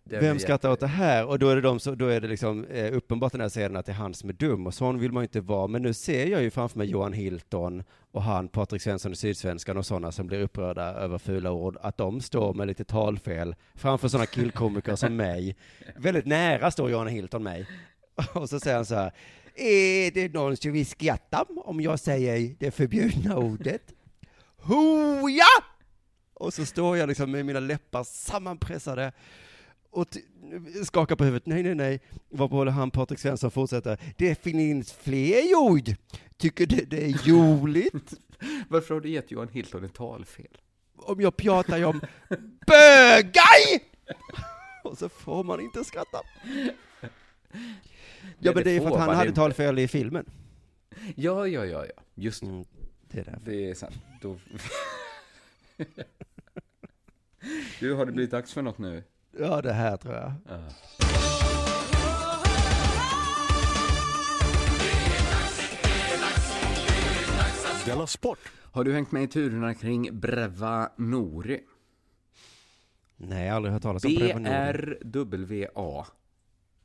Vem 0.04 0.40
skrattar 0.40 0.72
åt 0.72 0.80
det 0.80 0.88
här? 0.88 1.26
Och 1.26 1.40
då 1.40 1.50
är 1.50 1.56
det, 1.56 1.62
de, 1.62 1.80
då 1.96 2.08
är 2.08 2.22
det 2.22 2.28
liksom 2.28 2.66
eh, 2.66 2.94
uppenbart 2.94 3.32
den 3.32 3.42
här 3.42 3.50
scenen 3.50 3.76
att 3.76 3.86
det 3.86 3.92
är 3.92 3.96
han 3.96 4.14
som 4.14 4.30
är 4.30 4.34
dum 4.34 4.68
och 4.68 4.74
sån 4.74 5.00
vill 5.00 5.12
man 5.12 5.24
ju 5.24 5.26
inte 5.26 5.42
vara. 5.42 5.68
Men 5.68 5.82
nu 5.82 5.94
ser 5.94 6.26
jag 6.26 6.42
ju 6.42 6.52
framför 6.52 6.78
mig 6.78 6.88
Johan 6.88 7.14
Hilton 7.14 7.84
och 8.12 8.24
han, 8.24 8.48
Patrik 8.48 8.82
Svensson 8.82 9.12
i 9.12 9.16
Sydsvenskan 9.16 9.78
och 9.78 9.86
sådana 9.86 10.12
som 10.12 10.28
blir 10.28 10.42
upprörda 10.42 10.84
över 10.84 11.18
fula 11.18 11.52
ord, 11.52 11.78
att 11.82 11.98
de 11.98 12.22
står 12.22 12.54
med 12.54 12.68
lite 12.68 12.84
talfel 12.84 13.56
framför 13.76 14.08
sådana 14.08 14.26
killkomiker 14.26 14.96
som 14.96 15.16
mig. 15.16 15.56
Väldigt 15.96 16.26
nära 16.26 16.72
står 16.72 16.92
Johan 16.92 17.08
Hilton 17.08 17.44
mig. 17.44 17.68
Och 18.34 18.50
så 18.50 18.60
säger 18.60 18.76
han 18.76 18.86
så 18.86 18.96
här, 18.96 19.12
är 19.62 20.12
det 20.12 20.34
någon 20.34 20.58
som 20.58 20.72
vill 20.72 20.86
skratta 20.86 21.46
om 21.58 21.82
jag 21.82 22.00
säger 22.00 22.56
det 22.60 22.72
förbjudna 22.72 23.38
ordet? 23.38 23.94
Hoja! 24.58 25.46
Och 26.34 26.54
så 26.54 26.66
står 26.66 26.98
jag 26.98 27.10
liksom 27.10 27.32
med 27.32 27.46
mina 27.46 27.60
läppar 27.60 28.04
sammanpressade 28.04 29.12
och 29.92 30.08
skakar 30.86 31.16
på 31.16 31.24
huvudet. 31.24 31.46
Nej, 31.46 31.64
nej, 31.64 31.76
nej. 31.76 32.00
Varpå 32.30 32.56
håller 32.56 32.72
han 32.72 32.92
Patrik 32.92 33.20
Svensson 33.20 33.52
fortsätter. 33.52 34.00
Det 34.18 34.44
finns 34.44 34.94
fler 34.94 35.56
ord. 35.56 35.96
Tycker 36.38 36.66
du 36.66 36.86
det 36.86 37.06
är 37.06 37.30
roligt? 37.32 38.14
Varför 38.70 38.94
har 38.94 39.02
du 39.02 39.10
gett 39.10 39.32
Johan 39.32 39.50
Hilton 39.50 39.84
ett 39.84 39.94
talfel? 39.94 40.58
Om 40.96 41.22
jag 41.22 41.38
pratar 41.38 41.78
ju 41.78 41.86
om 41.86 42.02
bögaj! 42.68 43.84
Och 44.84 44.98
så 44.98 45.10
får 45.10 45.44
man 45.44 45.62
inte 45.62 45.84
skratta. 45.84 46.22
Ja, 48.40 48.52
men 48.56 48.64
det 48.64 48.70
är 48.70 48.74
ju 48.74 48.82
för 48.82 48.88
att 48.88 49.00
han 49.00 49.16
hade 49.16 49.32
talfel 49.32 49.80
i 49.80 49.88
filmen. 49.88 50.26
Ja, 51.16 51.48
ja, 51.48 51.66
ja, 51.66 51.86
ja. 51.86 52.04
Just 52.16 52.42
det. 52.42 52.48
Mm, 52.48 52.66
det 53.12 53.20
är. 53.20 53.40
Det 53.46 53.70
är 53.70 53.74
sant. 53.74 53.96
Då... 54.22 54.38
du, 57.80 57.94
har 57.94 58.06
det 58.06 58.12
blivit 58.12 58.32
dags 58.32 58.54
för 58.54 58.62
något 58.62 58.78
nu? 58.78 59.04
Ja, 59.40 59.62
det 59.62 59.74
här 59.74 59.98
tror 59.98 60.14
jag. 60.14 60.34
Ja. 60.50 60.60
Della 67.86 68.08
Sport! 68.08 68.40
Har 68.72 68.84
du 68.84 68.94
hängt 68.94 69.12
med 69.12 69.24
i 69.24 69.28
turerna 69.28 69.74
kring 69.74 70.20
Breva 70.20 70.90
Nori? 70.98 71.60
Nej, 73.18 73.44
jag 73.44 73.52
har 73.52 73.56
aldrig 73.56 73.74
hört 73.74 73.82
talas 73.82 74.06
om 74.06 74.16
Breva 74.16 74.40
Nori. 74.40 74.50
B-R-W-A. 74.50 76.06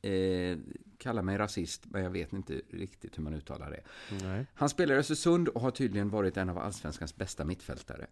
Eh, 0.01 0.57
kallar 0.97 1.21
mig 1.21 1.37
rasist, 1.37 1.85
men 1.85 2.03
jag 2.03 2.09
vet 2.09 2.33
inte 2.33 2.61
riktigt 2.69 3.17
hur 3.17 3.23
man 3.23 3.33
uttalar 3.33 3.71
det. 3.71 3.81
Nej. 4.25 4.45
Han 4.53 4.69
spelar 4.69 4.95
i 4.95 4.97
Östersund 4.97 5.47
och 5.47 5.61
har 5.61 5.71
tydligen 5.71 6.09
varit 6.09 6.37
en 6.37 6.49
av 6.49 6.57
allsvenskans 6.57 7.15
bästa 7.15 7.45
mittfältare. 7.45 8.07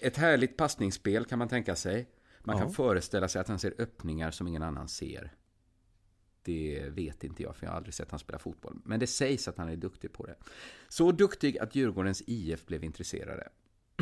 Ett 0.00 0.16
härligt 0.16 0.56
passningsspel 0.56 1.24
kan 1.24 1.38
man 1.38 1.48
tänka 1.48 1.76
sig. 1.76 2.08
Man 2.44 2.56
Ja. 2.56 2.62
kan 2.62 2.72
föreställa 2.72 3.28
sig 3.28 3.40
att 3.40 3.48
han 3.48 3.58
ser 3.58 3.74
öppningar 3.78 4.30
som 4.30 4.46
ingen 4.48 4.62
annan 4.62 4.88
ser. 4.88 5.34
Det 6.42 6.88
vet 6.90 7.24
inte 7.24 7.42
jag, 7.42 7.56
för 7.56 7.66
jag 7.66 7.70
har 7.70 7.76
aldrig 7.76 7.94
sett 7.94 8.10
han 8.10 8.20
spela 8.20 8.38
fotboll. 8.38 8.80
Men 8.84 9.00
det 9.00 9.06
sägs 9.06 9.48
att 9.48 9.58
han 9.58 9.68
är 9.68 9.76
duktig 9.76 10.12
på 10.12 10.26
det. 10.26 10.34
Så 10.88 11.12
duktig 11.12 11.58
att 11.58 11.74
Djurgårdens 11.74 12.22
IF 12.26 12.66
blev 12.66 12.84
intresserade. 12.84 13.48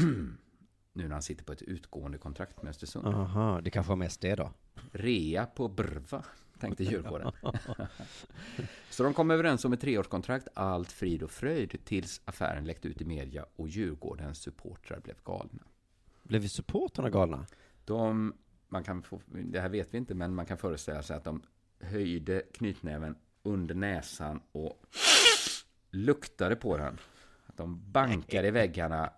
nu 0.92 1.02
när 1.02 1.12
han 1.12 1.22
sitter 1.22 1.44
på 1.44 1.52
ett 1.52 1.62
utgående 1.62 2.18
kontrakt 2.18 2.62
med 2.62 2.70
Östersund. 2.70 3.06
Aha, 3.06 3.60
det 3.60 3.70
kanske 3.70 3.88
var 3.88 3.96
mest 3.96 4.20
det 4.20 4.34
då. 4.34 4.52
Rea 4.92 5.46
på 5.46 5.68
Brva, 5.68 6.24
tänkte 6.60 6.84
Djurgården. 6.84 7.32
Så 8.90 9.02
de 9.02 9.14
kom 9.14 9.30
överens 9.30 9.64
om 9.64 9.72
ett 9.72 9.80
treårskontrakt, 9.80 10.48
allt 10.54 10.92
frid 10.92 11.22
och 11.22 11.30
fröjd, 11.30 11.84
tills 11.84 12.20
affären 12.24 12.64
läckte 12.64 12.88
ut 12.88 13.00
i 13.00 13.04
media 13.04 13.46
och 13.56 13.68
Djurgårdens 13.68 14.38
supportrar 14.38 15.00
blev 15.00 15.16
galna. 15.24 15.62
Blev 16.22 16.42
vi 16.42 16.48
supporterna 16.48 17.10
galna? 17.10 17.46
De, 17.84 18.34
man 18.68 18.84
kan 18.84 19.02
få, 19.02 19.20
det 19.26 19.60
här 19.60 19.68
vet 19.68 19.94
vi 19.94 19.98
inte, 19.98 20.14
men 20.14 20.34
man 20.34 20.46
kan 20.46 20.58
föreställa 20.58 21.02
sig 21.02 21.16
att 21.16 21.24
de 21.24 21.42
höjde 21.80 22.42
knytnäven 22.52 23.16
under 23.42 23.74
näsan 23.74 24.40
och 24.52 24.82
luktade 25.90 26.56
på 26.56 26.76
den. 26.76 26.98
Att 27.46 27.56
de 27.56 27.92
bankade 27.92 28.48
i 28.48 28.50
väggarna. 28.50 29.12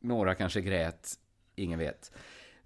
Några 0.00 0.34
kanske 0.34 0.60
grät, 0.60 1.18
ingen 1.54 1.78
vet. 1.78 2.12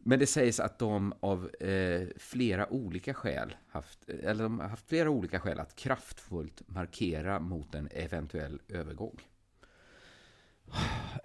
Men 0.09 0.19
det 0.19 0.27
sägs 0.27 0.61
att 0.61 0.79
de 0.79 1.15
av 1.21 1.51
eh, 1.61 2.09
flera 2.17 2.73
olika 2.73 3.15
skäl 3.15 3.57
haft, 3.69 4.09
eller 4.09 4.43
de 4.43 4.61
har 4.61 4.69
haft 4.69 4.89
flera 4.89 5.11
olika 5.11 5.41
skäl 5.41 5.61
att 5.61 5.77
kraftfullt 5.77 6.63
markera 6.67 7.41
mot 7.41 7.75
en 7.75 7.89
eventuell 7.91 8.61
övergång. 8.69 9.21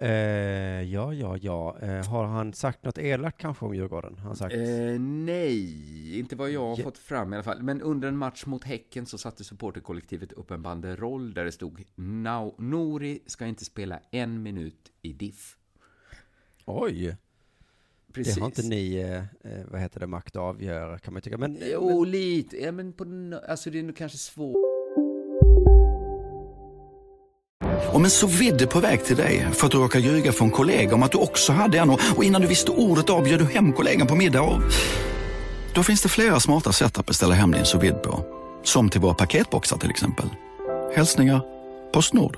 Eh, 0.00 0.10
ja, 0.82 1.12
ja, 1.14 1.36
ja. 1.36 1.78
Eh, 1.80 2.06
har 2.10 2.24
han 2.24 2.52
sagt 2.52 2.84
något 2.84 2.98
elakt 2.98 3.38
kanske 3.40 3.64
om 3.64 3.74
Djurgården? 3.74 4.18
Han 4.18 4.36
sagt? 4.36 4.54
Eh, 4.54 5.00
nej, 5.00 6.18
inte 6.18 6.36
vad 6.36 6.50
jag 6.50 6.60
har 6.66 6.78
Ja. 6.78 6.84
fått 6.84 6.98
fram 6.98 7.32
i 7.32 7.36
alla 7.36 7.42
fall. 7.44 7.62
Men 7.62 7.80
under 7.82 8.08
en 8.08 8.16
match 8.16 8.46
mot 8.46 8.64
Häcken 8.64 9.06
så 9.06 9.18
satte 9.18 9.44
supporterkollektivet 9.44 10.32
upp 10.32 10.50
en 10.50 10.62
banderoll 10.62 11.34
där 11.34 11.44
det 11.44 11.52
stod 11.52 11.84
"Nau- 11.96 12.54
Nori 12.58 13.20
ska 13.26 13.46
inte 13.46 13.64
spela 13.64 14.00
en 14.10 14.42
minut 14.42 14.92
i 15.02 15.12
diff. 15.12 15.56
Oj! 16.64 17.16
Precis. 18.12 18.34
Det 18.34 18.40
har 18.40 18.46
inte 18.46 18.62
ni, 18.62 18.94
eh, 18.94 19.16
eh, 19.52 19.64
vad 19.70 19.80
heter 19.80 20.00
det, 20.00 20.06
makt 20.06 20.36
att 20.36 20.42
avgöra 20.42 20.98
kan 20.98 21.12
man 21.12 21.22
tycka. 21.22 21.38
Men, 21.38 21.58
Jo, 21.72 22.04
lite. 22.04 22.56
Ja, 22.56 22.72
men 22.72 22.92
på, 22.92 23.04
alltså 23.48 23.70
det 23.70 23.78
är 23.78 23.82
nog 23.82 23.96
kanske 23.96 24.18
svårt. 24.18 24.56
Om 27.92 28.04
en 28.04 28.10
så 28.10 28.26
vidde 28.26 28.66
på 28.66 28.80
väg 28.80 29.04
till 29.04 29.16
dig 29.16 29.46
för 29.52 29.66
att 29.66 29.72
du 29.72 29.78
råkar 29.78 30.00
ljuga 30.00 30.32
från 30.32 30.50
kollega 30.50 30.94
om 30.94 31.02
att 31.02 31.12
du 31.12 31.18
också 31.18 31.52
hade 31.52 31.78
en 31.78 31.90
och 31.90 32.00
och 32.16 32.24
innan 32.24 32.40
du 32.40 32.46
visste 32.46 32.70
ordet 32.70 33.10
av 33.10 33.24
du 33.24 33.44
hem 33.44 33.72
kollegan 33.72 34.06
på 34.06 34.14
middag 34.14 34.42
och... 34.42 34.62
Då 35.74 35.82
finns 35.82 36.02
det 36.02 36.08
flera 36.08 36.40
smarta 36.40 36.72
sätt 36.72 36.98
att 36.98 37.06
beställa 37.06 37.34
hem 37.34 37.50
din 37.52 37.64
sous 37.64 37.92
på. 38.02 38.24
Som 38.62 38.88
till 38.88 39.00
våra 39.00 39.14
paketboxar 39.14 39.76
till 39.76 39.90
exempel. 39.90 40.26
Hälsningar 40.94 41.40
Postnord. 41.92 42.36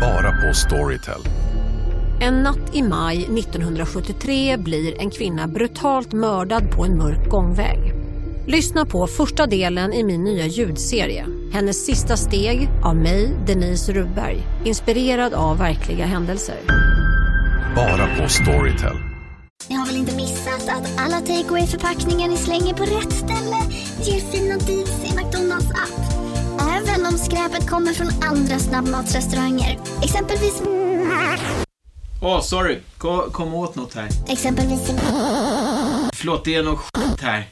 Bara 0.00 0.32
på 0.32 0.54
Storytel. 0.54 1.47
En 2.20 2.42
natt 2.42 2.74
i 2.74 2.82
maj 2.82 3.16
1973 3.16 4.56
blir 4.56 5.00
en 5.00 5.10
kvinna 5.10 5.46
brutalt 5.46 6.12
mördad 6.12 6.70
på 6.70 6.84
en 6.84 6.98
mörk 6.98 7.28
gångväg. 7.30 7.78
Lyssna 8.46 8.84
på 8.84 9.06
första 9.06 9.46
delen 9.46 9.92
i 9.92 10.04
min 10.04 10.24
nya 10.24 10.46
ljudserie. 10.46 11.26
Hennes 11.52 11.86
sista 11.86 12.16
steg 12.16 12.68
av 12.84 12.96
mig, 12.96 13.36
Denise 13.46 13.92
Rubberg. 13.92 14.42
Inspirerad 14.64 15.34
av 15.34 15.58
verkliga 15.58 16.06
händelser. 16.06 16.56
Bara 17.76 18.06
på 18.16 18.28
Storytel. 18.28 18.96
Ni 19.68 19.74
har 19.74 19.86
väl 19.86 19.96
inte 19.96 20.16
missat 20.16 20.68
att 20.68 21.00
alla 21.00 21.20
takeaway 21.20 21.66
förpackningar 21.66 22.28
ni 22.28 22.36
slänger 22.36 22.74
på 22.74 22.82
rätt 22.82 23.12
ställe 23.12 23.60
ger 24.02 24.20
fina 24.20 24.56
deals 24.56 25.04
i 25.04 25.16
McDonalds 25.16 25.70
app. 25.70 26.00
Även 26.60 27.06
om 27.06 27.12
skräpet 27.12 27.70
kommer 27.70 27.92
från 27.92 28.08
andra 28.22 28.58
snabbmatsrestauranger. 28.58 29.78
Exempelvis... 30.02 30.62
Åh, 32.22 32.40
sorry. 32.40 32.80
Kom, 32.98 33.30
kom 33.30 33.54
åt 33.54 33.74
något 33.74 33.94
här. 33.94 34.08
Exempelvis... 34.28 34.90
Förlåt, 36.14 36.44
det 36.44 36.54
är 36.54 36.62
något 36.62 36.78
skit 36.78 37.20
här. 37.20 37.48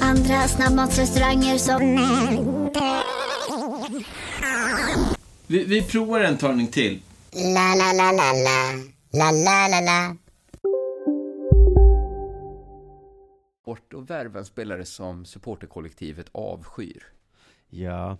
Andra 0.00 0.48
snabbmatsrestauranger 0.48 1.58
som... 1.58 1.80
Vi, 5.46 5.64
vi 5.64 5.82
provar 5.82 6.20
en 6.20 6.38
talning 6.38 6.66
till. 6.66 7.02
La, 7.32 7.74
la, 7.74 7.92
la, 7.92 8.12
la, 8.12 8.32
la. 8.32 8.72
La, 9.12 9.30
la, 9.30 9.68
la, 9.68 9.80
la. 9.80 10.16
Bort 13.66 13.94
och 13.94 14.10
värva 14.10 14.38
en 14.38 14.44
spelare 14.44 14.84
som 14.84 15.24
supporterkollektivet 15.24 16.26
avskyr. 16.32 17.02
Ja, 17.70 18.18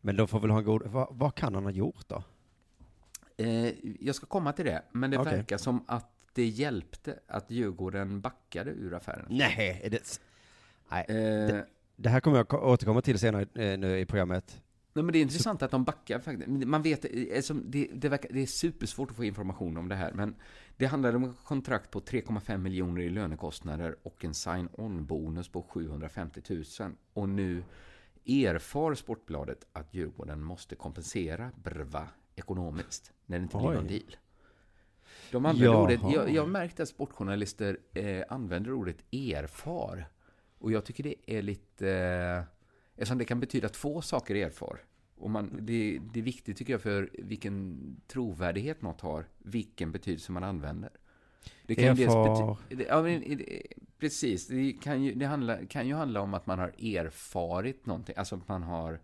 men 0.00 0.16
de 0.16 0.28
får 0.28 0.40
väl 0.40 0.50
ha 0.50 0.58
en 0.58 0.64
god... 0.64 0.82
Vad, 0.86 1.08
vad 1.10 1.34
kan 1.34 1.54
han 1.54 1.64
ha 1.64 1.70
gjort 1.70 2.08
då? 2.08 2.22
Eh, 3.40 3.72
jag 4.00 4.14
ska 4.14 4.26
komma 4.26 4.52
till 4.52 4.64
det, 4.64 4.82
men 4.92 5.10
det 5.10 5.18
Okej. 5.18 5.36
verkar 5.36 5.58
som 5.58 5.84
att 5.88 6.10
det 6.34 6.44
hjälpte 6.46 7.18
att 7.26 7.50
Djurgården 7.50 8.20
backade 8.20 8.70
ur 8.70 8.94
affären. 8.94 9.26
Nej, 9.30 9.80
är 9.84 9.90
det... 9.90 10.20
Nej, 10.90 11.04
Eh, 11.08 11.14
det, 11.46 11.66
det 11.96 12.08
här 12.08 12.20
kommer 12.20 12.36
jag 12.36 12.48
ko- 12.48 12.58
återkomma 12.58 13.02
till 13.02 13.18
senare 13.18 13.42
eh, 13.54 13.78
nu 13.78 13.98
i 13.98 14.06
programmet. 14.06 14.62
Nej, 14.92 15.02
men 15.04 15.12
det 15.12 15.18
är 15.18 15.22
intressant 15.22 15.62
att 15.62 15.70
de 15.70 15.84
backar 15.84 16.18
faktiskt. 16.20 16.48
Man 16.48 16.82
vet, 16.82 17.04
som 17.44 17.70
det, 17.70 17.88
det, 17.94 18.08
verkar, 18.08 18.28
det 18.32 18.42
är 18.42 18.46
supersvårt 18.46 19.10
att 19.10 19.16
få 19.16 19.24
information 19.24 19.76
om 19.76 19.88
det 19.88 19.94
här, 19.94 20.12
men 20.12 20.34
det 20.76 20.86
handlar 20.86 21.16
om 21.16 21.24
ett 21.24 21.36
kontrakt 21.44 21.90
på 21.90 22.00
3,5 22.00 22.58
miljoner 22.58 23.00
i 23.00 23.10
lönekostnader 23.10 23.96
och 24.02 24.24
en 24.24 24.34
sign-on-bonus 24.34 25.48
på 25.48 25.62
750 25.62 26.40
000. 26.48 26.64
Och 27.12 27.28
nu 27.28 27.62
erfar 28.26 28.94
Sportbladet 28.94 29.66
att 29.72 29.94
Djurgården 29.94 30.42
måste 30.42 30.74
kompensera 30.76 31.50
Brva 31.62 32.08
ekonomiskt 32.40 33.12
när 33.26 33.38
det 33.38 33.42
inte 33.42 33.56
blir 33.56 33.68
Oj. 33.68 33.74
någon 33.74 33.86
deal. 33.86 34.16
De 35.32 35.46
använder 35.46 35.66
Jaha. 35.66 35.82
ordet, 35.82 36.00
jag, 36.14 36.30
jag 36.30 36.48
märkte 36.48 36.82
att 36.82 36.88
sportjournalister 36.88 37.78
eh, 37.94 38.22
använder 38.28 38.72
ordet 38.72 38.96
erfar. 39.12 40.08
Och 40.58 40.72
jag 40.72 40.84
tycker 40.84 41.02
det 41.04 41.14
är 41.26 41.42
lite... 41.42 41.90
Eh, 41.90 42.42
eftersom 42.94 43.18
det 43.18 43.24
kan 43.24 43.40
betyda 43.40 43.68
två 43.68 44.02
saker 44.02 44.34
erfar. 44.34 44.84
Och 45.16 45.30
man, 45.30 45.58
det, 45.60 46.00
det 46.12 46.20
är 46.20 46.24
viktigt 46.24 46.56
tycker 46.56 46.72
jag 46.72 46.82
för 46.82 47.10
vilken 47.12 47.80
trovärdighet 48.06 48.82
något 48.82 49.00
har, 49.00 49.24
vilken 49.38 49.92
betydelse 49.92 50.32
man 50.32 50.44
använder. 50.44 50.90
Det 51.66 51.74
kan 51.74 51.84
Erfar. 51.84 52.56
bety- 52.68 52.86
ja, 52.88 53.02
men, 53.02 53.40
precis, 53.98 54.46
det, 54.46 54.72
kan 54.72 55.02
ju, 55.02 55.14
det 55.14 55.26
handla, 55.26 55.66
kan 55.66 55.88
ju 55.88 55.94
handla 55.94 56.20
om 56.20 56.34
att 56.34 56.46
man 56.46 56.58
har 56.58 56.68
erfarit 56.68 57.86
någonting, 57.86 58.14
alltså 58.18 58.36
att 58.36 58.48
man 58.48 58.62
har 58.62 59.00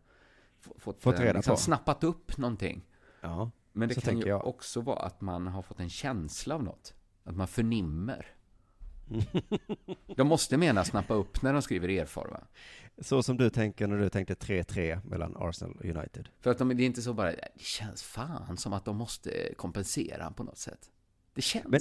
fått, 0.60 1.02
Fått 1.02 1.14
eh, 1.14 1.20
reda 1.20 1.32
liksom, 1.32 1.52
på. 1.54 1.60
snappat 1.60 2.04
upp 2.04 2.38
någonting. 2.38 2.84
Ja, 3.20 3.50
Men 3.72 3.88
det 3.88 3.94
så 3.94 4.00
kan 4.00 4.18
ju 4.18 4.26
jag. 4.26 4.46
också 4.46 4.80
vara 4.80 4.98
att 4.98 5.20
man 5.20 5.46
har 5.46 5.62
fått 5.62 5.80
en 5.80 5.90
känsla 5.90 6.54
av 6.54 6.62
något. 6.62 6.94
Att 7.24 7.36
man 7.36 7.48
förnimmer. 7.48 8.26
De 10.16 10.26
måste 10.26 10.56
mena 10.56 10.84
snappa 10.84 11.14
upp 11.14 11.42
när 11.42 11.52
de 11.52 11.62
skriver 11.62 11.88
erfar, 11.88 12.28
va? 12.28 12.40
Så 12.98 13.22
som 13.22 13.36
du 13.36 13.50
tänker 13.50 13.86
när 13.86 13.98
du 13.98 14.08
tänkte 14.08 14.34
3-3 14.34 15.00
mellan 15.04 15.36
Arsenal 15.36 15.76
och 15.76 15.84
United. 15.84 16.28
För 16.40 16.50
att 16.50 16.58
de, 16.58 16.68
det 16.76 16.82
är 16.82 16.86
inte 16.86 17.02
så 17.02 17.14
bara, 17.14 17.30
det 17.30 17.48
känns 17.56 18.02
fan 18.02 18.56
som 18.56 18.72
att 18.72 18.84
de 18.84 18.96
måste 18.96 19.54
kompensera 19.56 20.30
på 20.30 20.44
något 20.44 20.58
sätt. 20.58 20.90
Det 21.34 21.42
känns. 21.42 21.66
Men, 21.68 21.80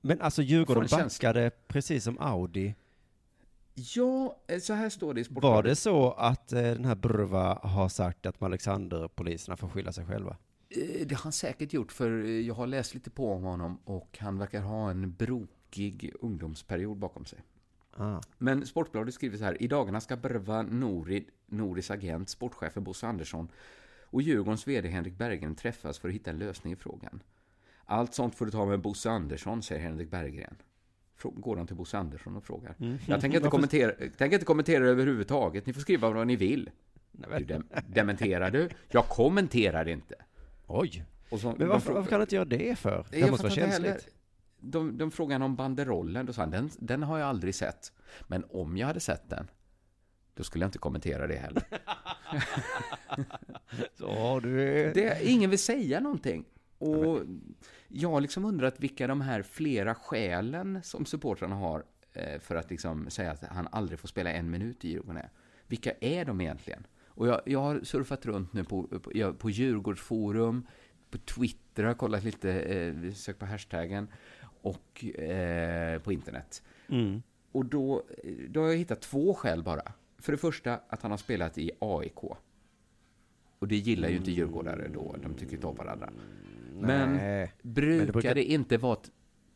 men 0.00 0.20
alltså 0.20 0.42
Djurgården 0.42 0.88
backade 0.90 1.50
precis 1.68 2.04
som 2.04 2.18
Audi. 2.18 2.74
Ja, 3.74 4.36
eh, 4.46 4.60
så 4.60 4.72
här 4.72 4.88
står 4.88 5.14
det 5.14 5.20
i 5.20 5.24
Sportbladet. 5.24 5.56
Var 5.56 5.62
det 5.62 5.76
så 5.76 6.12
att 6.12 6.52
eh, 6.52 6.62
den 6.62 6.84
här 6.84 6.94
Brva 6.94 7.58
har 7.62 7.88
sagt 7.88 8.26
att 8.26 8.42
Alexander-poliserna 8.42 9.56
får 9.56 9.68
skylla 9.68 9.92
sig 9.92 10.06
själva? 10.06 10.36
Eh, 10.76 11.06
Det 11.06 11.14
har 11.14 11.22
han 11.22 11.32
säkert 11.32 11.72
gjort, 11.72 11.92
för 11.92 12.24
eh, 12.24 12.30
jag 12.30 12.54
har 12.54 12.66
läst 12.66 12.94
lite 12.94 13.10
på 13.10 13.32
om 13.32 13.42
honom 13.42 13.78
och 13.84 14.18
han 14.20 14.38
verkar 14.38 14.60
ha 14.60 14.90
en 14.90 15.12
brokig 15.12 16.12
ungdomsperiod 16.20 16.96
bakom 16.96 17.24
sig. 17.24 17.38
Ah. 17.96 18.20
Men 18.38 18.66
Sportbladet 18.66 19.14
skriver 19.14 19.38
så 19.38 19.44
här. 19.44 19.62
I 19.62 19.68
dagarna 19.68 20.00
ska 20.00 20.16
Brva 20.16 20.62
Norid, 20.62 21.24
Noris 21.46 21.90
agent, 21.90 22.28
sportchefen 22.28 22.84
Bosse 22.84 23.06
Andersson 23.06 23.48
och 24.04 24.22
Djurgårdens 24.22 24.68
VD 24.68 24.88
Henrik 24.88 25.18
Berggren 25.18 25.54
träffas 25.54 25.98
för 25.98 26.08
att 26.08 26.14
hitta 26.14 26.30
en 26.30 26.38
lösning 26.38 26.72
i 26.72 26.76
frågan. 26.76 27.22
Allt 27.84 28.14
sånt 28.14 28.34
får 28.34 28.44
du 28.44 28.50
ta 28.50 28.66
med 28.66 28.80
Bosse 28.80 29.10
Andersson, 29.10 29.62
säger 29.62 29.82
Henrik 29.82 30.10
Berggren. 30.10 30.56
Går 31.22 31.56
han 31.56 31.66
till 31.66 31.76
Bosse 31.76 31.98
Andersson 31.98 32.36
och 32.36 32.44
frågar. 32.44 32.74
Mm. 32.80 32.98
Jag 33.06 33.20
tänker 33.20 33.38
inte, 33.38 33.50
kommentera, 33.50 33.92
tänker 33.92 34.32
inte 34.32 34.44
kommentera 34.44 34.88
överhuvudtaget. 34.88 35.66
Ni 35.66 35.72
får 35.72 35.80
skriva 35.80 36.10
vad 36.10 36.26
ni 36.26 36.36
vill. 36.36 36.70
Du 37.12 37.44
dem, 37.44 37.64
dementerar 37.86 38.50
du? 38.50 38.68
Jag 38.90 39.08
kommenterar 39.08 39.88
inte. 39.88 40.14
Oj. 40.66 41.04
Så- 41.40 41.54
Men 41.58 41.68
varför, 41.68 41.92
varför 41.92 42.10
kan 42.10 42.18
du 42.18 42.22
inte 42.22 42.34
göra 42.34 42.44
det 42.44 42.78
för? 42.78 43.06
Det 43.10 43.18
jag 43.18 43.30
måste 43.30 43.42
vara 43.46 43.54
känsligt. 43.54 43.86
heller. 43.88 44.00
De, 44.60 44.98
de 44.98 45.10
frågade 45.10 45.44
om 45.44 45.56
banderollen, 45.56 46.26
då 46.26 46.32
sa 46.32 46.42
han, 46.42 46.50
den, 46.50 46.70
den 46.78 47.02
har 47.02 47.18
jag 47.18 47.28
aldrig 47.28 47.54
sett. 47.54 47.92
Men 48.28 48.44
om 48.50 48.76
jag 48.76 48.86
hade 48.86 49.00
sett 49.00 49.30
den, 49.30 49.50
då 50.34 50.44
skulle 50.44 50.62
jag 50.64 50.68
inte 50.68 50.78
kommentera 50.78 51.26
det 51.26 51.36
heller. 51.36 51.62
Så 53.94 54.40
du 54.40 54.62
är... 54.62 54.94
det, 54.94 55.18
ingen 55.28 55.50
vill 55.50 55.58
säga 55.58 56.00
någonting. 56.00 56.44
Och 56.78 57.20
jag 57.88 58.10
har 58.10 58.20
liksom 58.20 58.44
undrat 58.44 58.80
vilka 58.80 59.06
de 59.06 59.20
här 59.20 59.42
flera 59.42 59.94
skälen 59.94 60.80
som 60.82 61.06
supportrarna 61.06 61.54
har 61.56 61.84
eh, 62.12 62.40
för 62.40 62.56
att 62.56 62.70
liksom 62.70 63.10
säga 63.10 63.30
att 63.30 63.42
han 63.44 63.68
aldrig 63.72 63.98
får 63.98 64.08
spela 64.08 64.32
en 64.32 64.50
minut 64.50 64.84
i 64.84 64.88
Djurgården 64.88 65.16
är. 65.16 65.30
Vilka 65.66 65.92
är 66.00 66.24
de 66.24 66.40
egentligen? 66.40 66.86
Och 67.14 67.26
jag, 67.28 67.40
jag 67.46 67.60
har 67.60 67.80
surfat 67.80 68.26
runt 68.26 68.52
nu 68.52 68.64
på, 68.64 68.82
på, 68.82 69.32
på 69.34 69.50
Djurgårdsforum, 69.50 70.66
på 71.10 71.18
Twitter 71.18 71.84
har 71.84 71.94
kollat 71.94 72.24
lite, 72.24 72.52
eh, 72.52 73.12
sökt 73.12 73.38
på 73.38 73.46
hashtaggen, 73.46 74.08
och 74.62 75.04
eh, 75.04 75.98
på 76.02 76.12
internet. 76.12 76.62
Mm. 76.88 77.22
Och 77.52 77.64
då, 77.64 78.02
då 78.48 78.60
har 78.60 78.68
jag 78.68 78.76
hittat 78.76 79.00
två 79.00 79.34
skäl 79.34 79.62
bara. 79.62 79.92
För 80.18 80.32
det 80.32 80.38
första 80.38 80.80
att 80.88 81.02
han 81.02 81.10
har 81.10 81.18
spelat 81.18 81.58
i 81.58 81.70
AIK. 81.78 82.18
Och 83.58 83.68
det 83.68 83.76
gillar 83.76 84.08
ju 84.08 84.16
inte 84.16 84.30
djurgårdare 84.30 84.88
då, 84.88 85.16
de 85.22 85.34
tycker 85.34 85.54
inte 85.54 85.66
om 85.66 85.76
varandra. 85.76 86.10
Men 86.80 87.12
Nej. 87.16 87.52
brukar, 87.62 87.96
Men 87.96 88.06
det 88.06 88.12
brukar- 88.12 88.34
det 88.34 88.44
inte 88.44 88.76
vara 88.78 88.98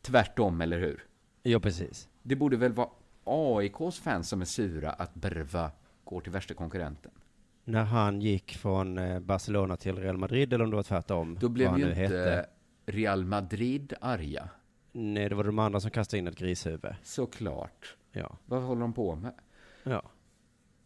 tvärtom, 0.01 0.61
eller 0.61 0.79
hur? 0.79 1.03
Ja, 1.43 1.59
precis. 1.59 2.09
Det 2.23 2.35
borde 2.35 2.57
väl 2.57 2.73
vara 2.73 2.89
AIKs 3.23 3.99
fans 3.99 4.29
som 4.29 4.41
är 4.41 4.45
sura 4.45 4.91
att 4.91 5.13
Brva 5.15 5.71
går 6.03 6.21
till 6.21 6.31
värsta 6.31 6.53
konkurrenten. 6.53 7.11
När 7.67 7.83
han 7.83 8.21
gick 8.21 8.57
från 8.57 8.97
eh, 8.97 9.19
Barcelona 9.19 9.77
till 9.77 9.95
Real 9.95 10.17
Madrid, 10.17 10.53
eller 10.53 10.63
om 10.63 10.69
det 10.69 10.75
var 10.75 10.83
tvärtom. 10.83 11.37
Då 11.39 11.49
blev 11.49 11.77
ju 11.77 11.89
inte 11.89 11.99
hette. 11.99 12.45
Real 12.85 13.25
Madrid 13.25 13.93
arga. 14.01 14.49
Nej, 14.91 15.29
det 15.29 15.35
var 15.35 15.43
de 15.43 15.59
andra 15.59 15.79
som 15.79 15.91
kastade 15.91 16.19
in 16.19 16.27
ett 16.27 16.37
grishuvud. 16.37 16.95
Såklart. 17.03 17.97
Ja. 18.11 18.37
Vad 18.45 18.63
håller 18.63 18.81
de 18.81 18.93
på 18.93 19.15
med? 19.15 19.33
Ja. 19.83 20.03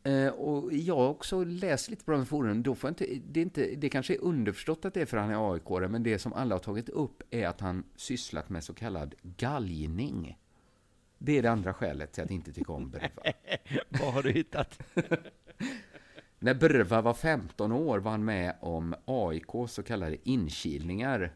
Eh, 0.03 0.27
och 0.27 0.73
jag 0.73 0.95
har 0.95 1.07
också 1.07 1.43
läst 1.43 1.89
lite 1.89 2.05
på 2.05 2.11
de 2.11 2.25
forum. 2.25 2.63
Då 2.63 2.75
får 2.75 2.87
inte, 2.87 3.05
det, 3.27 3.39
är 3.39 3.41
inte, 3.41 3.75
det 3.75 3.89
kanske 3.89 4.13
är 4.13 4.21
underförstått 4.21 4.85
att 4.85 4.93
det 4.93 5.01
är 5.01 5.05
för 5.05 5.17
att 5.17 5.23
han 5.23 5.33
är 5.33 5.53
aik 5.53 5.89
men 5.89 6.03
det 6.03 6.19
som 6.19 6.33
alla 6.33 6.55
har 6.55 6.59
tagit 6.59 6.89
upp 6.89 7.23
är 7.29 7.47
att 7.47 7.61
han 7.61 7.83
sysslat 7.95 8.49
med 8.49 8.63
så 8.63 8.73
kallad 8.73 9.15
galgning. 9.21 10.37
Det 11.17 11.37
är 11.37 11.41
det 11.41 11.51
andra 11.51 11.73
skälet 11.73 12.11
till 12.11 12.23
att 12.23 12.31
inte 12.31 12.53
tycka 12.53 12.71
om 12.73 12.89
Brva. 12.89 13.07
Vad 13.89 14.13
har 14.13 14.23
du 14.23 14.31
hittat? 14.31 14.79
När 16.43 16.53
Brva 16.53 17.01
var 17.01 17.13
15 17.13 17.71
år 17.71 17.99
var 17.99 18.11
han 18.11 18.25
med 18.25 18.55
om 18.59 18.95
AIKs 19.05 19.73
så 19.73 19.83
kallade 19.83 20.17
inkilningar. 20.29 21.33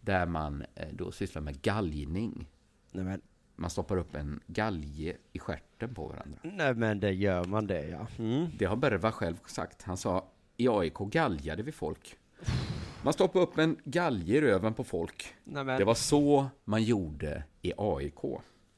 Där 0.00 0.26
man 0.26 0.64
eh, 0.74 0.88
då 0.92 1.12
sysslar 1.12 1.42
med 1.42 1.62
galgning. 1.62 2.46
Nej, 2.92 3.04
men, 3.04 3.20
Man 3.56 3.70
stoppar 3.70 3.96
upp 3.96 4.14
en 4.14 4.40
galge 4.46 5.16
i 5.32 5.38
stjärten 5.38 5.94
på 5.94 6.06
varandra. 6.06 6.38
nej, 6.42 6.74
men 6.74 7.00
det 7.00 7.12
gör 7.12 7.44
man 7.44 7.66
det, 7.66 7.88
ja. 7.88 8.06
Mm. 8.18 8.46
Det 8.58 8.64
har 8.64 8.76
Berva 8.76 9.12
själv 9.12 9.36
sagt. 9.46 9.82
Han 9.82 9.96
sa 9.96 10.24
i 10.56 10.68
AIK 10.68 10.94
galjade 10.98 11.62
vi 11.62 11.72
folk. 11.72 12.16
Man 13.02 13.12
stoppade 13.12 13.44
upp 13.44 13.58
en 13.58 13.76
galge 13.84 14.32
i 14.36 14.40
röven 14.40 14.74
på 14.74 14.84
folk. 14.84 15.34
Nej, 15.44 15.64
men- 15.64 15.78
Det 15.78 15.84
var 15.84 15.94
så 15.94 16.46
man 16.64 16.82
gjorde 16.82 17.42
i 17.62 17.72
AIK. 17.78 18.20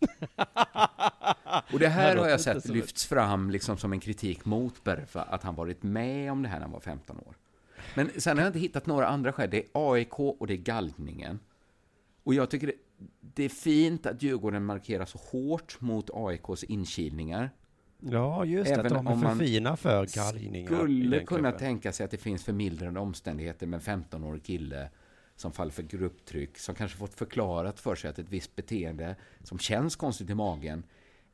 Och 1.72 1.78
det 1.78 1.88
här 1.88 2.16
har 2.16 2.28
jag 2.28 2.40
sett 2.40 2.68
lyfts 2.68 3.06
fram 3.06 3.50
liksom 3.50 3.76
som 3.76 3.92
en 3.92 4.00
kritik 4.00 4.44
mot 4.44 4.84
Berfa, 4.84 5.22
att 5.22 5.42
han 5.42 5.54
varit 5.54 5.82
med 5.82 6.32
om 6.32 6.42
det 6.42 6.48
här 6.48 6.56
när 6.56 6.62
han 6.62 6.72
var 6.72 6.80
15 6.80 7.16
år. 7.16 7.36
Men 7.94 8.10
sen 8.16 8.36
har 8.36 8.44
jag 8.44 8.48
inte 8.48 8.58
hittat 8.58 8.86
några 8.86 9.06
andra 9.06 9.32
skäl. 9.32 9.50
Det 9.50 9.58
är 9.58 9.92
AIK 9.92 10.18
och 10.18 10.46
det 10.46 10.54
är 10.54 10.58
galgningen. 10.58 11.38
Och 12.24 12.34
jag 12.34 12.50
tycker 12.50 12.66
det, 12.66 12.74
det 13.20 13.44
är 13.44 13.48
fint 13.48 14.06
att 14.06 14.22
Djurgården 14.22 14.64
markerar 14.64 15.04
så 15.04 15.18
hårt 15.18 15.80
mot 15.80 16.10
AIKs 16.14 16.64
inkilningar. 16.64 17.50
Ja, 18.00 18.44
just 18.44 18.70
Även 18.70 18.86
att 18.86 19.04
de 19.04 19.06
är 19.06 19.28
för 19.28 19.44
fina 19.44 19.76
för 19.76 20.06
galgningar. 20.16 20.76
Skulle 20.76 21.20
kunna 21.20 21.40
klubben. 21.40 21.58
tänka 21.58 21.92
sig 21.92 22.04
att 22.04 22.10
det 22.10 22.18
finns 22.18 22.44
förmildrande 22.44 23.00
omständigheter 23.00 23.66
med 23.66 23.88
en 23.88 24.04
15-årig 24.04 24.44
kille 24.44 24.88
som 25.36 25.52
faller 25.52 25.72
för 25.72 25.82
grupptryck, 25.82 26.58
som 26.58 26.74
kanske 26.74 26.98
fått 26.98 27.14
förklarat 27.14 27.80
för 27.80 27.94
sig 27.94 28.10
att 28.10 28.18
ett 28.18 28.28
visst 28.28 28.56
beteende 28.56 29.16
som 29.42 29.58
känns 29.58 29.96
konstigt 29.96 30.30
i 30.30 30.34
magen 30.34 30.82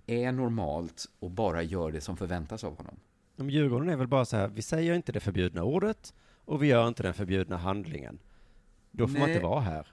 är 0.07 0.33
normalt 0.33 1.07
och 1.19 1.31
bara 1.31 1.63
gör 1.63 1.93
det 1.93 2.01
som 2.01 2.17
förväntas 2.17 2.65
av 2.65 2.77
honom. 2.77 2.97
Men 3.37 3.49
Djurgården 3.51 3.89
är 3.89 3.97
väl 3.97 4.07
bara 4.09 4.25
så 4.25 4.37
här, 4.37 4.49
vi 4.49 4.63
säger 4.63 4.95
inte 4.95 5.13
det 5.13 5.21
förbjudna 5.21 5.65
ordet 5.65 6.15
och 6.45 6.63
vi 6.63 6.67
gör 6.67 6.89
inte 6.89 7.03
den 7.03 7.15
förbjudna 7.15 7.57
handlingen. 7.57 8.19
Då 8.91 9.07
får 9.09 9.13
man 9.13 9.23
Nej. 9.23 9.31
inte 9.37 9.47
vara 9.47 9.61
här. 9.61 9.87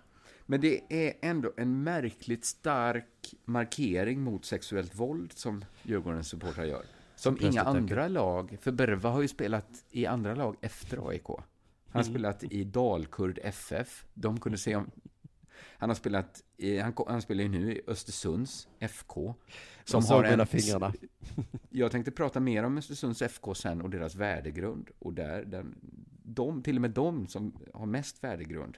Men 0.45 0.61
det 0.61 0.81
är 0.89 1.13
ändå 1.21 1.51
en 1.57 1.83
märkligt 1.83 2.45
stark 2.45 3.33
markering 3.45 4.21
mot 4.21 4.45
sexuellt 4.45 4.95
våld 4.95 5.33
som 5.33 5.65
Djurgårdens 5.83 6.27
supportrar 6.27 6.65
gör. 6.65 6.85
Som 7.15 7.37
inga 7.41 7.61
andra 7.61 8.07
lag, 8.07 8.57
för 8.61 8.71
Berva 8.71 9.09
har 9.09 9.21
ju 9.21 9.27
spelat 9.27 9.85
i 9.91 10.05
andra 10.05 10.35
lag 10.35 10.55
efter 10.61 11.09
AIK. 11.09 11.27
Han 11.27 11.35
har 11.91 12.01
Mm. 12.01 12.13
spelat 12.13 12.43
i 12.43 12.63
Dalkurd 12.63 13.39
FF. 13.43 14.05
De 14.13 14.39
kunde 14.39 14.57
se 14.57 14.75
om... 14.75 14.91
Han 15.77 15.89
har 15.89 15.95
spelat 15.95 16.43
i, 16.57 16.79
han, 16.79 16.93
han 17.07 17.21
spelar 17.21 17.43
ju 17.43 17.49
nu 17.49 17.73
i 17.75 17.81
Östersunds 17.87 18.67
FK. 18.79 19.35
De 19.91 20.01
såg 20.01 20.21
mellan 20.21 20.47
fingrarna. 20.47 20.93
Jag 21.69 21.91
tänkte 21.91 22.11
prata 22.11 22.39
mer 22.39 22.63
om 22.63 22.77
Östersunds 22.77 23.21
FK 23.21 23.53
sen 23.55 23.81
och 23.81 23.89
deras 23.89 24.15
värdegrund. 24.15 24.89
Och 24.99 25.13
där, 25.13 25.45
den, 25.45 25.75
de, 26.23 26.61
till 26.63 26.75
och 26.75 26.81
med 26.81 26.91
de 26.91 27.27
som 27.27 27.53
har 27.73 27.85
mest 27.85 28.23
värdegrund 28.23 28.77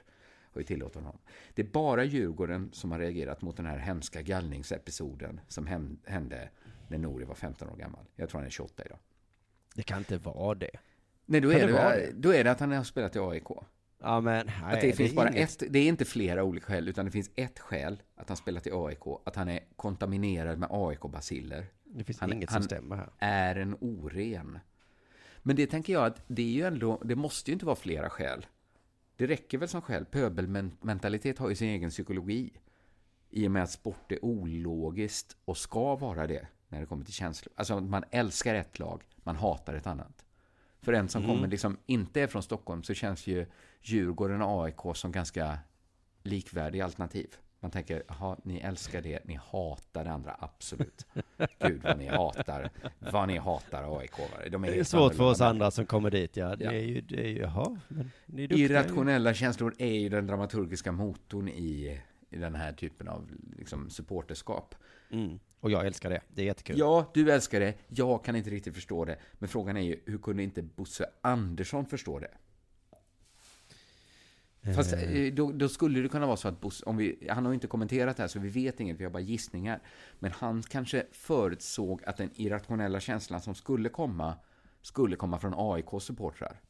har 0.52 0.60
ju 0.60 0.64
tillåtit 0.66 0.96
honom. 0.96 1.18
Det 1.54 1.62
är 1.62 1.66
bara 1.66 2.04
Djurgården 2.04 2.70
som 2.72 2.92
har 2.92 2.98
reagerat 2.98 3.42
mot 3.42 3.56
den 3.56 3.66
här 3.66 3.78
hemska 3.78 4.22
gallningsepisoden 4.22 5.40
som 5.48 5.66
hem, 5.66 5.98
hände 6.04 6.48
när 6.88 6.98
Nouri 6.98 7.24
var 7.24 7.34
15 7.34 7.68
år 7.68 7.76
gammal. 7.76 8.04
Jag 8.16 8.28
tror 8.28 8.38
han 8.40 8.46
är 8.46 8.50
28 8.50 8.82
idag. 8.86 8.98
Det 9.74 9.82
kan 9.82 9.98
inte 9.98 10.18
vara 10.18 10.54
det. 10.54 10.70
Nej, 11.26 11.40
då 11.40 11.50
Kan 11.50 11.60
är 11.60 11.66
det 11.66 11.72
det? 11.72 12.12
då 12.14 12.34
är 12.34 12.44
det 12.44 12.50
att 12.50 12.60
han 12.60 12.72
har 12.72 12.84
spelat 12.84 13.16
i 13.16 13.18
AIK. 13.18 13.48
Ja, 13.98 14.20
men 14.20 14.46
nej, 14.46 14.74
att 14.74 14.80
det, 14.80 14.92
finns 14.92 15.12
är 15.12 15.16
bara 15.16 15.30
inget- 15.30 15.62
ett, 15.62 15.72
det 15.72 15.78
är 15.78 15.88
inte 15.88 16.04
flera 16.04 16.42
olika 16.44 16.66
skäl, 16.66 16.88
utan 16.88 17.04
det 17.04 17.10
finns 17.10 17.30
ett 17.36 17.58
skäl 17.58 18.02
att 18.16 18.28
han 18.28 18.36
spelat 18.36 18.66
i 18.66 18.70
AIK, 18.72 19.00
att 19.24 19.36
han 19.36 19.48
är 19.48 19.60
kontaminerad 19.76 20.58
med 20.58 20.68
AIK-baciller. 20.72 21.66
Det 21.84 22.04
finns 22.04 22.20
han, 22.20 22.32
inget 22.32 22.48
som 22.50 22.54
han 22.54 22.62
stämmer 22.62 22.96
här. 22.96 23.10
är 23.18 23.56
en 23.56 23.76
oren. 23.80 24.58
Men 25.42 25.56
det 25.56 25.66
tänker 25.66 25.92
jag 25.92 26.04
att 26.06 26.22
det 26.26 26.42
är 26.42 26.46
ju 26.52 26.62
ändå, 26.62 27.00
det 27.04 27.16
måste 27.16 27.50
ju 27.50 27.52
inte 27.52 27.66
vara 27.66 27.76
flera 27.76 28.10
skäl. 28.10 28.46
Det 29.16 29.26
räcker 29.26 29.58
väl 29.58 29.68
som 29.68 29.82
skäl. 29.82 30.04
Pöbelmentalitet 30.04 31.38
har 31.38 31.48
ju 31.48 31.54
sin 31.54 31.68
egen 31.68 31.90
psykologi. 31.90 32.50
I 33.30 33.46
och 33.46 33.50
med 33.50 33.62
att 33.62 33.70
sport 33.70 34.12
är 34.12 34.24
ologiskt 34.24 35.36
och 35.44 35.56
ska 35.56 35.96
vara 35.96 36.26
det 36.26 36.46
när 36.68 36.80
det 36.80 36.86
kommer 36.86 37.04
till 37.04 37.14
känslor. 37.14 37.52
Alltså 37.56 37.80
man 37.80 38.04
älskar 38.10 38.54
ett 38.54 38.78
lag, 38.78 39.02
man 39.16 39.36
hatar 39.36 39.74
ett 39.74 39.86
annat. 39.86 40.24
För 40.82 40.92
en 40.92 41.08
som 41.08 41.22
Mm. 41.24 41.34
kommer 41.36 41.48
liksom 41.48 41.78
inte 41.86 42.20
är 42.20 42.26
från 42.26 42.42
Stockholm 42.42 42.82
så 42.82 42.94
känns 42.94 43.26
ju 43.26 43.46
Djurgården 43.88 44.42
och 44.42 44.64
AIK 44.64 44.96
som 44.96 45.12
ganska 45.12 45.58
likvärdiga 46.22 46.84
alternativ. 46.84 47.34
Man 47.60 47.70
tänker, 47.70 48.02
jaha, 48.08 48.36
ni 48.44 48.58
älskar 48.58 49.02
det, 49.02 49.24
ni 49.24 49.34
hatar 49.34 50.04
det 50.04 50.10
andra, 50.10 50.36
absolut. 50.38 51.06
Gud 51.58 51.82
vad 51.82 51.98
ni 51.98 52.06
hatar, 52.06 52.70
vad 52.98 53.28
ni 53.28 53.38
hatar 53.38 53.98
AIK. 53.98 54.12
De 54.50 54.62
Det 54.62 54.78
är 54.78 54.84
svårt 54.84 55.14
för 55.14 55.24
oss 55.24 55.40
andra 55.40 55.70
som 55.70 55.86
kommer 55.86 56.10
dit, 56.10 56.36
ja. 56.36 56.56
Det 56.56 56.64
Ja. 56.64 56.72
är 56.72 56.80
ju, 56.80 57.00
det 57.00 57.24
är 57.24 57.28
ju, 57.28 57.38
jaha, 57.38 57.78
men 57.88 58.10
ni 58.26 58.44
är 58.44 58.48
duktiga. 58.48 58.64
Irrationella 58.66 59.34
känslor 59.34 59.74
är 59.78 59.92
ju 59.94 60.08
den 60.08 60.26
dramaturgiska 60.26 60.92
motorn 60.92 61.48
i, 61.48 62.00
i 62.30 62.36
den 62.36 62.54
här 62.54 62.72
typen 62.72 63.08
av 63.08 63.30
liksom, 63.58 63.90
supporterskap. 63.90 64.74
Mm. 65.10 65.38
Och 65.60 65.70
jag 65.70 65.86
älskar 65.86 66.10
det, 66.10 66.20
det 66.28 66.42
är 66.42 66.46
jättekul. 66.46 66.78
Ja, 66.78 67.10
du 67.14 67.32
älskar 67.32 67.60
det. 67.60 67.74
Jag 67.88 68.24
kan 68.24 68.36
inte 68.36 68.50
riktigt 68.50 68.74
förstå 68.74 69.04
det. 69.04 69.18
Men 69.32 69.48
frågan 69.48 69.76
är 69.76 69.80
ju, 69.80 70.00
hur 70.06 70.18
kunde 70.18 70.42
inte 70.42 70.62
Bosse 70.62 71.06
Andersson 71.20 71.86
förstå 71.86 72.18
det? 72.18 72.30
Fast 74.74 74.92
eh, 74.92 75.32
då, 75.32 75.52
då 75.52 75.68
skulle 75.68 76.00
det 76.00 76.08
kunna 76.08 76.26
vara 76.26 76.36
så 76.36 76.48
att 76.48 76.60
Bosse, 76.60 76.84
om 76.84 76.96
vi, 76.96 77.28
han 77.30 77.44
har 77.44 77.52
ju 77.52 77.54
inte 77.54 77.66
kommenterat 77.66 78.16
det 78.16 78.22
här 78.22 78.28
så 78.28 78.38
vi 78.38 78.48
vet 78.48 78.80
inget, 78.80 79.00
vi 79.00 79.04
har 79.04 79.10
bara 79.10 79.22
gissningar. 79.22 79.80
Men 80.18 80.32
han 80.32 80.62
kanske 80.62 81.06
förutsåg 81.12 82.02
att 82.06 82.16
den 82.16 82.30
irrationella 82.34 83.00
känslan 83.00 83.40
som 83.40 83.54
skulle 83.54 83.88
komma, 83.88 84.34
skulle 84.82 85.16
komma 85.16 85.38
från 85.38 85.54
AIKs 85.56 86.04
supportrar. 86.04 86.60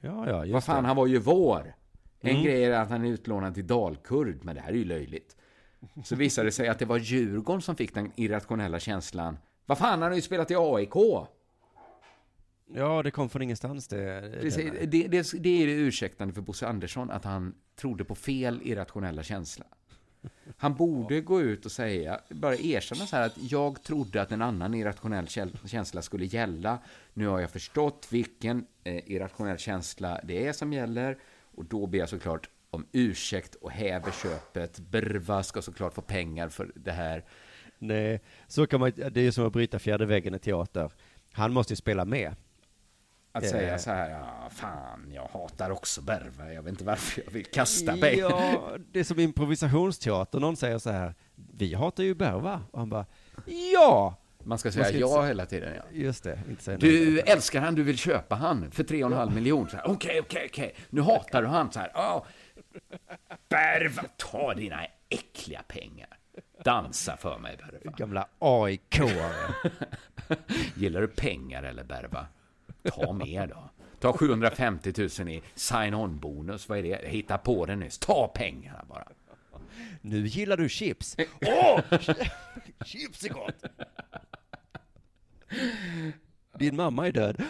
Ja, 0.00 0.28
ja, 0.30 0.44
just 0.44 0.52
Vad 0.52 0.64
fan, 0.64 0.82
det. 0.82 0.86
han 0.88 0.96
var 0.96 1.06
ju 1.06 1.18
vår! 1.18 1.74
En 2.20 2.30
Mm. 2.30 2.42
grej 2.44 2.64
är 2.64 2.70
att 2.80 2.90
han 2.90 3.04
är 3.04 3.08
utlånad 3.10 3.54
till 3.54 3.66
Dalkurd, 3.66 4.44
men 4.44 4.54
det 4.54 4.60
här 4.60 4.68
är 4.72 4.76
ju 4.76 4.84
löjligt. 4.84 5.36
Så 6.04 6.16
visade 6.16 6.48
det 6.48 6.52
sig 6.52 6.68
att 6.68 6.78
det 6.78 6.84
var 6.84 6.98
Djurgården 6.98 7.62
som 7.62 7.76
fick 7.76 7.94
den 7.94 8.12
irrationella 8.16 8.78
känslan. 8.78 9.38
Vad 9.66 9.78
fan, 9.78 9.90
han 10.02 10.10
har 10.10 10.14
ju 10.16 10.22
spelat 10.22 10.50
i 10.50 10.54
AIK! 10.58 10.94
Ja, 12.74 13.02
det 13.02 13.10
kom 13.10 13.28
från 13.28 13.42
ingenstans 13.42 13.88
det. 13.88 14.30
Precis, 14.40 14.56
det- 14.56 14.86
det, 14.86 15.08
det, 15.08 15.32
det 15.42 15.62
är 15.62 15.66
det 15.66 15.72
ursäktande 15.72 16.34
för 16.34 16.40
Bosse 16.40 16.66
Andersson, 16.66 17.10
att 17.10 17.24
han 17.24 17.54
trodde 17.76 18.04
på 18.04 18.14
fel 18.14 18.60
irrationella 18.64 19.22
känsla. 19.22 19.64
Han 20.56 20.74
borde 20.74 21.20
gå 21.20 21.40
ut 21.40 21.64
och 21.64 21.72
säga, 21.72 22.20
bara 22.30 22.54
erkänna 22.56 23.06
så 23.06 23.16
här 23.16 23.26
att 23.26 23.38
jag 23.50 23.82
trodde 23.82 24.22
att 24.22 24.32
en 24.32 24.42
annan 24.42 24.74
irrationell 24.74 25.26
känsla 25.66 26.02
skulle 26.02 26.24
gälla. 26.24 26.78
Nu 27.14 27.26
har 27.26 27.40
jag 27.40 27.50
förstått 27.50 28.06
vilken 28.10 28.66
eh, 28.84 29.10
irrationell 29.12 29.58
känsla 29.58 30.20
det 30.24 30.46
är 30.46 30.52
som 30.52 30.72
gäller 30.72 31.18
och 31.54 31.64
då 31.64 31.86
ber 31.86 31.98
jag 31.98 32.08
såklart 32.08 32.50
om 32.70 32.86
ursäkt 32.92 33.54
och 33.54 33.70
häver 33.70 34.12
köpet. 34.22 34.78
Berva 34.78 35.42
ska 35.42 35.62
såklart 35.62 35.94
få 35.94 36.00
pengar 36.02 36.48
för 36.48 36.72
det 36.74 36.92
här. 36.92 37.24
Nej, 37.78 38.20
så 38.46 38.66
kan 38.66 38.80
man 38.80 38.92
det 38.96 39.16
är 39.20 39.24
ju 39.24 39.32
som 39.32 39.46
att 39.46 39.52
bryta 39.52 39.78
fjärde 39.78 40.06
väggen 40.06 40.34
i 40.34 40.38
teater. 40.38 40.92
Han 41.32 41.52
måste 41.52 41.72
ju 41.72 41.76
spela 41.76 42.04
med. 42.04 42.34
Att 43.36 43.44
Eh, 43.44 43.50
säga 43.50 43.78
så 43.78 43.90
här, 43.90 44.10
ja, 44.10 44.48
fan, 44.50 45.10
jag 45.14 45.28
hatar 45.32 45.70
också 45.70 46.00
Berva, 46.02 46.52
jag 46.52 46.62
vet 46.62 46.70
inte 46.70 46.84
varför 46.84 47.22
jag 47.26 47.32
vill 47.32 47.44
kasta 47.46 47.96
mig. 47.96 48.18
Ja, 48.18 48.62
det 48.92 49.00
är 49.00 49.04
som 49.04 49.18
improvisationsteater. 49.20 50.40
Någon 50.40 50.56
säger 50.56 50.78
så 50.78 50.90
här, 50.90 51.14
vi 51.34 51.74
hatar 51.74 52.02
ju 52.04 52.14
Berva. 52.14 52.62
Och 52.70 52.78
han 52.78 52.88
bara, 52.90 53.06
ja! 53.74 54.14
Man 54.44 54.58
ska 54.58 54.72
säga 54.72 54.86
inte 54.86 54.98
ja 54.98 55.08
säga- 55.08 55.22
hela 55.22 55.46
tiden, 55.46 55.74
ja. 55.76 55.82
Just 55.92 56.24
det, 56.24 56.38
inte 56.48 56.62
säga 56.62 56.78
Du 56.78 57.10
nej. 57.14 57.22
älskar 57.26 57.60
han, 57.60 57.74
du 57.74 57.82
vill 57.82 57.98
köpa 57.98 58.34
han 58.34 58.70
för 58.70 58.84
tre 58.84 59.04
och 59.04 59.10
en 59.10 59.16
halv 59.16 59.32
miljon. 59.32 59.68
Okej, 59.84 60.20
okej, 60.20 60.46
okej. 60.50 60.74
Nu 60.90 61.00
hatar 61.00 61.42
du 61.42 61.48
han. 61.48 61.72
Så 61.72 61.78
här, 61.80 61.90
ja. 61.94 62.26
Berva, 63.48 64.02
ta 64.16 64.54
dina 64.54 64.80
äckliga 65.08 65.62
pengar. 65.68 66.08
Dansa 66.64 67.16
för 67.16 67.38
mig, 67.38 67.56
Berva. 67.56 67.96
Gamla 67.96 68.28
aik 68.38 69.00
Gillar 70.74 71.00
du 71.00 71.08
pengar 71.08 71.62
eller 71.62 71.84
Berva? 71.84 72.26
Ta 72.90 73.12
mer 73.12 73.46
då. 73.46 73.70
Ta 74.00 74.12
750 74.12 74.92
000 75.18 75.28
i 75.28 75.42
sign-on-bonus. 75.54 76.68
Vad 76.68 76.78
är 76.78 76.82
det? 76.82 77.08
Hitta 77.08 77.38
på 77.38 77.66
det 77.66 77.76
nyss. 77.76 77.98
Ta 77.98 78.28
pengarna 78.34 78.84
bara. 78.88 79.08
Nu 80.00 80.26
gillar 80.26 80.56
du 80.56 80.68
chips. 80.68 81.16
Åh! 81.40 81.80
chips 82.84 83.24
är 83.24 83.28
gott! 83.28 83.64
Din 86.58 86.76
mamma 86.76 87.06
är 87.06 87.12
död. 87.12 87.42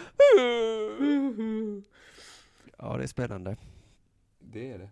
Ja, 2.77 2.97
det 2.97 3.03
är 3.03 3.07
spännande. 3.07 3.57
Det 4.39 4.71
är 4.71 4.77
det. 4.79 4.89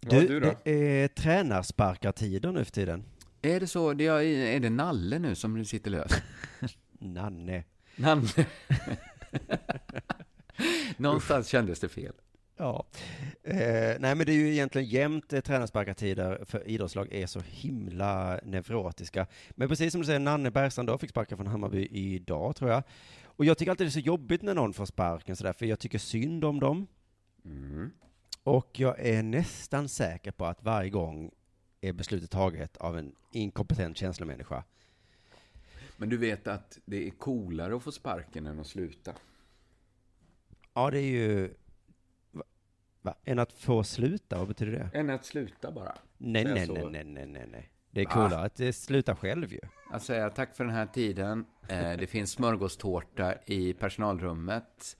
Du, 0.00 0.16
Ja, 0.16 0.28
du 0.28 0.40
då? 0.40 0.54
det 0.64 0.70
är 0.70 1.08
tränarsparkartider 1.08 2.52
nu 2.52 2.64
för 2.64 2.72
tiden. 2.72 3.04
Är 3.42 3.60
det 3.60 3.66
så? 3.66 3.92
Det 3.92 4.06
är, 4.06 4.22
är 4.22 4.60
det 4.60 4.70
Nalle 4.70 5.18
nu 5.18 5.34
som 5.34 5.64
sitter 5.64 5.90
lös? 5.90 6.12
Nanne. 6.98 7.64
Nanne. 7.96 8.28
Någonstans 10.96 11.48
kändes 11.48 11.80
det 11.80 11.88
fel. 11.88 12.12
Ja. 12.56 12.86
Eh, 13.42 13.96
nej, 13.98 14.14
men 14.14 14.18
det 14.18 14.32
är 14.32 14.36
ju 14.36 14.52
egentligen 14.52 14.88
jämnt 14.88 15.32
eh, 15.32 15.40
tränarsparkartider 15.40 16.44
för 16.44 16.68
idrottslag 16.68 17.12
är 17.12 17.26
så 17.26 17.40
himla 17.40 18.40
neurotiska. 18.44 19.26
Men 19.50 19.68
precis 19.68 19.92
som 19.92 20.00
du 20.00 20.06
säger, 20.06 20.18
Nanne 20.18 20.50
Bergstrand 20.50 21.00
fick 21.00 21.10
sparken 21.10 21.38
från 21.38 21.46
Hammarby 21.46 21.88
idag, 21.90 22.56
tror 22.56 22.70
jag. 22.70 22.82
Och 23.24 23.44
jag 23.44 23.58
tycker 23.58 23.70
alltid 23.70 23.86
det 23.86 23.88
är 23.88 23.92
så 23.92 23.98
jobbigt 23.98 24.42
när 24.42 24.54
någon 24.54 24.72
får 24.72 24.86
sparken 24.86 25.36
sådär, 25.36 25.52
för 25.52 25.66
jag 25.66 25.78
tycker 25.78 25.98
synd 25.98 26.44
om 26.44 26.60
dem. 26.60 26.86
Mm. 27.44 27.90
Och 28.42 28.80
jag 28.80 29.00
är 29.00 29.22
nästan 29.22 29.88
säker 29.88 30.30
på 30.30 30.46
att 30.46 30.62
varje 30.62 30.90
gång 30.90 31.30
är 31.80 31.92
beslutet 31.92 32.30
taget 32.30 32.76
av 32.76 32.98
en 32.98 33.12
inkompetent 33.32 33.96
känslomänniska. 33.96 34.64
Men 35.96 36.08
du 36.08 36.16
vet 36.16 36.46
att 36.46 36.78
det 36.84 37.06
är 37.06 37.10
coolare 37.10 37.76
att 37.76 37.82
få 37.82 37.92
sparken 37.92 38.46
än 38.46 38.60
att 38.60 38.66
sluta. 38.66 39.12
Ja, 40.74 40.90
det 40.90 40.98
är 40.98 41.02
ju... 41.02 41.54
Va- 42.32 42.44
Va? 43.02 43.14
Än 43.24 43.38
att 43.38 43.52
få 43.52 43.84
sluta, 43.84 44.38
vad 44.38 44.48
betyder 44.48 44.72
det? 44.72 44.98
Än 44.98 45.10
att 45.10 45.24
sluta 45.24 45.70
bara. 45.70 45.94
Nej, 46.18 46.44
nej, 46.44 46.68
nej, 46.68 46.88
nej, 46.90 47.04
nej, 47.04 47.26
nej, 47.26 47.48
nej. 47.52 47.70
Det 47.90 48.00
är 48.00 48.04
Va? 48.04 48.10
coolare 48.10 48.44
att 48.46 48.56
det 48.56 48.72
slutar 48.72 49.14
själv 49.14 49.52
ju. 49.52 49.60
Att 49.90 50.02
säga 50.02 50.30
tack 50.30 50.56
för 50.56 50.64
den 50.64 50.74
här 50.74 50.86
tiden. 50.86 51.44
Eh, 51.68 51.92
det 51.92 52.06
finns 52.06 52.30
smörgåstårta 52.30 53.34
i 53.46 53.72
personalrummet. 53.72 54.96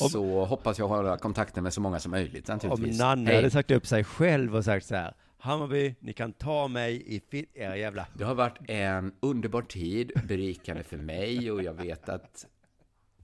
Och 0.00 0.10
så 0.10 0.44
hoppas 0.44 0.78
jag 0.78 0.88
hålla 0.88 1.18
kontakten 1.18 1.62
med 1.62 1.72
så 1.74 1.80
många 1.80 1.98
som 1.98 2.10
möjligt 2.10 2.48
Om 2.48 2.54
naturligtvis. 2.54 2.98
Nanne 2.98 3.26
Hej. 3.26 3.36
hade 3.36 3.50
sagt 3.50 3.70
upp 3.70 3.86
sig 3.86 4.04
själv 4.04 4.56
och 4.56 4.64
sagt 4.64 4.86
så 4.86 4.94
här, 4.96 5.14
Hammarby, 5.38 5.94
ni 6.00 6.12
kan 6.12 6.32
ta 6.32 6.68
mig 6.68 7.14
i 7.16 7.20
fit, 7.30 7.50
era 7.54 7.76
jävla... 7.76 8.06
Det 8.14 8.24
har 8.24 8.34
varit 8.34 8.58
en 8.68 9.14
underbar 9.20 9.62
tid, 9.62 10.12
berikande 10.28 10.82
för 10.82 10.96
mig 10.96 11.50
och 11.50 11.62
jag 11.62 11.74
vet 11.74 12.08
att 12.08 12.46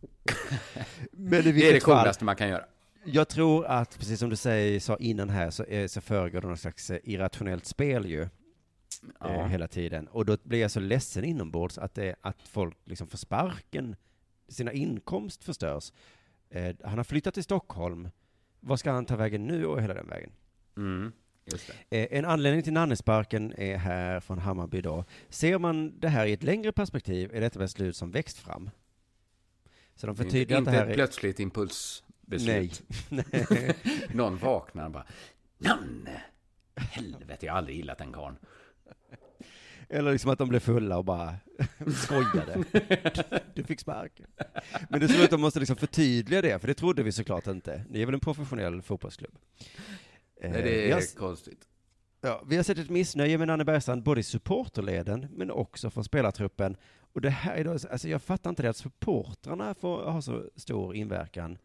Men 1.13 1.31
det 1.45 1.51
är 1.51 1.73
det 1.73 1.81
fall- 1.81 1.81
coolaste 1.81 2.25
man 2.25 2.37
kan 2.37 2.49
göra. 2.49 2.65
Jag 3.05 3.29
tror 3.29 3.67
att, 3.67 3.99
precis 3.99 4.19
som 4.21 4.31
du 4.31 4.37
säger, 4.37 4.81
sa 4.81 4.97
innan 4.97 5.29
här, 5.31 5.51
så, 5.51 5.65
är, 5.69 5.89
så 5.89 6.01
föregår 6.01 6.41
det 6.41 6.47
någon 6.47 6.57
slags 6.57 6.91
eh, 6.91 6.99
irrationellt 7.05 7.67
spel 7.67 8.07
ju. 8.07 8.29
Ja. 9.21 9.29
Eh, 9.29 9.47
hela 9.47 9.69
tiden. 9.69 10.09
Och 10.09 10.25
då 10.25 10.37
blir 10.43 10.61
jag 10.61 10.71
så 10.71 10.81
ledsen 10.81 11.25
inombords 11.25 11.79
att, 11.79 11.95
det, 11.95 12.15
att 12.21 12.43
folk 12.43 12.77
liksom 12.85 13.07
får 13.07 13.19
sparken, 13.19 13.97
sina 14.49 14.73
inkomst 14.73 15.45
förstörs. 15.45 15.93
Eh, 16.51 16.77
han 16.85 16.97
har 16.99 17.05
flyttat 17.05 17.35
till 17.35 17.45
Stockholm. 17.45 18.09
Vad 18.61 18.81
ska 18.81 18.93
han 18.93 19.07
ta 19.07 19.17
vägen 19.17 19.47
nu 19.47 19.67
och 19.67 19.83
hela 19.83 19.95
den 19.95 20.09
vägen? 20.09 20.31
Mm. 20.77 21.07
Eh, 21.07 21.13
En 21.91 22.25
anledning 22.25 22.63
till 22.63 22.73
Nannesparken 22.73 23.55
är 23.57 23.77
här 23.77 24.21
från 24.21 24.39
Hammarby 24.39 24.81
då. 24.81 25.05
Ser 25.29 25.59
man 25.59 26.01
det 26.01 26.09
här 26.09 26.27
i 26.27 26.33
ett 26.33 26.43
längre 26.43 26.73
perspektiv 26.73 27.31
är 27.35 27.41
detta 27.41 27.59
beslut 27.59 27.97
som 27.97 28.11
växt 28.11 28.39
fram. 28.39 28.71
Så 29.95 30.07
de 30.07 30.11
Inte, 30.11 30.25
förtydligar 30.25 30.59
att 30.59 30.61
inte 30.61 30.71
det 30.71 30.77
här 30.77 30.85
ett 30.85 30.91
är... 30.91 30.95
plötsligt 30.95 31.41
impulsbeslut. 31.41 32.83
Nej. 33.09 33.77
Någon 34.15 34.37
vaknar 34.39 34.85
och 34.87 34.91
bara, 34.93 35.07
Nanne! 35.59 36.23
Helvete, 36.77 37.47
jag 37.47 37.53
har 37.53 37.59
aldrig 37.59 37.77
gillat 37.77 37.99
den 37.99 38.13
karln. 38.13 38.37
Eller 39.89 40.13
liksom 40.13 40.31
att 40.31 40.39
de 40.39 40.49
blev 40.49 40.61
fulla 40.61 40.99
och 40.99 41.05
bara 41.05 41.35
skojade. 41.97 42.65
Du 43.55 43.65
fick 43.65 43.81
sparken. 43.81 44.27
Men 44.89 45.01
det 45.01 45.07
är 45.07 45.09
så 45.09 45.25
att 45.25 45.31
de 45.31 45.41
måste 45.41 45.59
liksom 45.61 45.77
förtydliga 45.77 46.43
det, 46.43 46.59
för 46.59 46.69
det 46.69 46.75
trodde 46.75 47.03
vi 47.03 47.13
såklart 47.13 47.47
inte. 47.47 47.85
Ni 47.91 48.03
är 48.03 48.07
väl 48.07 48.15
en 48.15 48.21
professionell 48.21 48.83
fotbollsklubb? 48.83 49.35
Eh, 50.45 50.51
Nej, 50.51 50.63
det 50.63 50.69
vi 50.71 50.91
är 50.91 50.95
har- 50.95 51.19
konstigt. 51.19 51.69
Ja, 52.21 52.43
vi 52.47 52.57
har 52.57 52.63
sett 52.63 52.79
ett 52.79 52.91
missnöje 52.91 53.39
med 53.39 53.47
Nanne 53.49 53.65
Bergstrand, 53.65 54.03
både 54.03 54.21
i 54.21 54.25
supporterleden, 54.25 55.27
men 55.31 55.51
också 55.51 55.91
från 55.91 56.05
spelartruppen. 56.05 56.77
Och 57.13 57.21
det 57.21 57.31
här 57.31 57.57
är 57.57 57.65
då, 57.65 57.71
alltså 57.71 58.09
jag 58.09 58.23
fattar 58.23 58.51
inte 58.51 58.63
det 58.63 58.69
att 58.71 58.77
supportrarna 58.77 59.75
får 59.75 60.03
ha 60.11 60.23
så 60.23 60.45
stor 60.57 60.95
inverkan. 60.97 61.59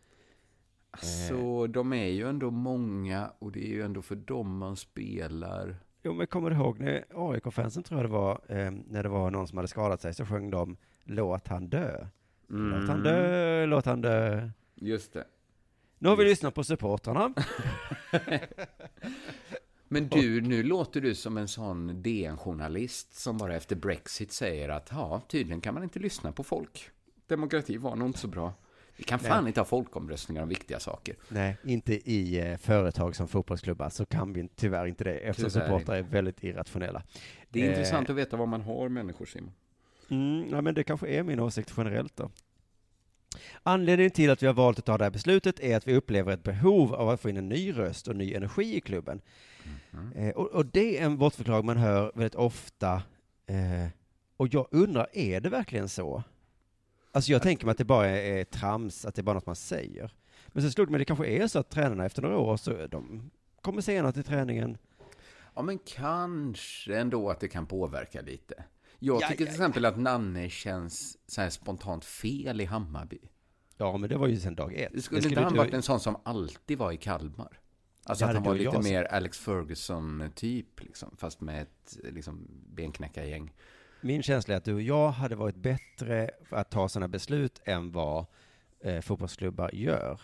Så 1.01 1.67
de 1.67 1.93
är 1.93 2.07
ju 2.07 2.29
ändå 2.29 2.51
många 2.51 3.31
och 3.39 3.51
det 3.51 3.59
är 3.65 3.69
ju 3.69 3.81
ändå 3.81 4.01
för 4.01 4.15
dem 4.15 4.57
man 4.57 4.75
spelar. 4.75 5.75
Jo, 6.03 6.13
men 6.13 6.27
kommer 6.27 6.49
du 6.49 6.55
ihåg 6.55 6.79
när 6.79 7.05
AIK-fansen 7.13 7.83
tror 7.83 7.99
jag 8.01 8.09
det 8.09 8.13
var, 8.13 8.41
eh, 8.49 8.71
när 8.87 9.03
det 9.03 9.09
var 9.09 9.31
någon 9.31 9.47
som 9.47 9.57
hade 9.57 9.67
skadat 9.67 10.01
sig, 10.01 10.13
så 10.13 10.25
sjöng 10.25 10.49
de 10.51 10.77
Låt 11.03 11.47
han 11.47 11.69
dö. 11.69 12.07
Låt 12.47 12.87
han 12.89 13.03
dö, 13.03 13.65
låt 13.65 13.85
han 13.85 14.01
dö. 14.01 14.49
Just 14.75 15.13
det. 15.13 15.25
Nu 15.99 16.09
har 16.09 16.15
vi 16.15 16.23
lyssnat 16.23 16.55
på 16.55 16.63
supportrarna. 16.63 17.33
Men 19.87 20.07
du, 20.07 20.41
nu 20.41 20.63
låter 20.63 21.01
du 21.01 21.15
som 21.15 21.37
en 21.37 21.47
sån 21.47 22.01
DN-journalist 22.03 23.19
som 23.19 23.37
bara 23.37 23.55
efter 23.55 23.75
Brexit 23.75 24.31
säger 24.31 24.69
att 24.69 24.89
ja, 24.91 25.21
tydligen 25.27 25.61
kan 25.61 25.73
man 25.73 25.83
inte 25.83 25.99
lyssna 25.99 26.31
på 26.31 26.43
folk. 26.43 26.89
Demokrati 27.27 27.77
var 27.77 27.95
nog 27.95 28.07
inte 28.09 28.19
så 28.19 28.27
bra. 28.27 28.53
Vi 28.97 29.03
kan 29.03 29.19
fan 29.19 29.43
Nej. 29.43 29.49
inte 29.49 29.59
ha 29.59 29.65
folkomröstningar 29.65 30.43
om 30.43 30.49
viktiga 30.49 30.79
saker. 30.79 31.15
Nej, 31.29 31.57
inte 31.63 32.11
i 32.11 32.39
eh, 32.39 32.57
företag 32.57 33.15
som 33.15 33.27
fotbollsklubbar 33.27 33.89
så 33.89 34.05
kan 34.05 34.33
vi 34.33 34.49
tyvärr 34.55 34.85
inte 34.85 35.03
det 35.03 35.17
eftersom 35.17 35.49
Tyvärr 35.49 35.65
supportrar 35.65 35.95
är 35.95 36.01
väldigt 36.01 36.43
irrationella. 36.43 37.03
Det 37.49 37.59
är 37.59 37.63
Eh, 37.63 37.69
intressant 37.69 38.09
att 38.09 38.15
veta 38.15 38.37
vad 38.37 38.47
man 38.47 38.61
har 38.61 38.89
människor, 38.89 39.25
Simon. 39.25 39.51
Mm, 40.09 40.49
ja, 40.49 40.61
men 40.61 40.73
det 40.73 40.83
kanske 40.83 41.07
är 41.07 41.23
min 41.23 41.39
åsikt 41.39 41.73
generellt 41.77 42.15
då. 42.15 42.31
Anledningen 43.63 44.11
till 44.11 44.29
att 44.29 44.43
vi 44.43 44.47
har 44.47 44.53
valt 44.53 44.79
att 44.79 44.85
ta 44.85 44.97
det 44.97 45.03
här 45.03 45.11
beslutet 45.11 45.59
är 45.59 45.77
att 45.77 45.87
vi 45.87 45.95
upplever 45.95 46.33
ett 46.33 46.43
behov 46.43 46.93
av 46.93 47.09
att 47.09 47.21
få 47.21 47.29
in 47.29 47.37
en 47.37 47.49
ny 47.49 47.71
röst 47.71 48.07
och 48.07 48.15
ny 48.15 48.33
energi 48.33 48.75
i 48.75 48.81
klubben. 48.81 49.21
Eh, 50.15 50.29
och, 50.29 50.47
och 50.47 50.65
det 50.65 50.99
är 50.99 51.05
en 51.05 51.17
bortförklaring 51.17 51.65
man 51.65 51.77
hör 51.77 52.11
väldigt 52.15 52.35
ofta. 52.35 53.03
Eh, 53.45 53.87
och 54.37 54.53
jag 54.53 54.67
undrar, 54.71 55.07
är 55.13 55.41
det 55.41 55.49
verkligen 55.49 55.89
så? 55.89 56.23
Alltså 57.11 57.31
jag 57.31 57.41
tänker 57.41 57.65
mig 57.65 57.71
att 57.71 57.77
det 57.77 57.85
bara 57.85 58.07
är, 58.07 58.43
trams, 58.43 59.05
att 59.05 59.15
det 59.15 59.21
är 59.21 59.23
bara 59.23 59.33
något 59.33 59.45
man 59.45 59.55
säger. 59.55 60.11
Men 60.47 60.63
så 60.63 60.71
slog 60.71 60.87
det 60.87 60.91
mig, 60.91 60.99
det 60.99 61.05
kanske 61.05 61.27
är 61.27 61.47
så 61.47 61.59
att 61.59 61.69
tränarna 61.69 62.05
efter 62.05 62.21
några 62.21 62.37
år 62.37 62.57
så 62.57 62.87
de 62.87 63.31
kommer 63.61 63.81
senare 63.81 64.11
till 64.11 64.23
träningen. 64.23 64.77
Ja, 65.55 65.61
men 65.61 65.79
kanske 65.85 66.99
ändå 66.99 67.29
att 67.29 67.39
det 67.39 67.47
kan 67.47 67.65
påverka 67.65 68.21
lite. 68.21 68.63
Jag 68.99 69.21
Ja, 69.21 69.27
tycker 69.27 69.43
ja, 69.43 69.45
till 69.45 69.47
exempel 69.55 69.85
att 69.85 69.97
Nanne 69.97 70.49
känns 70.49 71.17
så 71.27 71.41
här 71.41 71.49
spontant 71.49 72.05
fel 72.05 72.61
i 72.61 72.65
Hammarby. 72.65 73.19
Ja, 73.77 73.97
men 73.97 74.09
det 74.09 74.17
var 74.17 74.27
ju 74.27 74.39
sen 74.39 74.55
dag 74.55 74.73
ett. 74.73 74.91
Det 74.93 75.01
skulle 75.01 75.21
Det 75.21 75.29
inte 75.29 75.41
han 75.41 75.55
varit 75.57 75.73
en 75.73 75.81
sån 75.81 75.99
som 75.99 76.17
alltid 76.23 76.77
var 76.77 76.91
i 76.91 76.97
Kalmar? 76.97 77.59
Alltså 78.03 78.25
att 78.25 78.33
han 78.33 78.43
var 78.43 78.53
lite 78.55 78.63
jag 78.63 78.83
mer 78.83 79.03
Alex 79.03 79.37
Ferguson-typ, 79.39 80.83
liksom, 80.83 81.15
fast 81.17 81.41
med 81.41 81.61
ett 81.61 81.97
liksom, 82.03 82.47
benknäckargäng. 82.75 83.53
Min 84.01 84.23
känsla 84.23 84.53
är 84.53 84.57
att 84.57 84.63
du 84.63 84.73
och 84.73 84.81
jag 84.81 85.09
hade 85.09 85.35
varit 85.35 85.55
bättre 85.55 86.31
att 86.49 86.71
ta 86.71 86.89
sådana 86.89 87.07
beslut 87.07 87.61
än 87.65 87.91
vad 87.91 88.25
eh, 88.79 89.01
fotbollsklubbar 89.01 89.69
gör. 89.73 90.21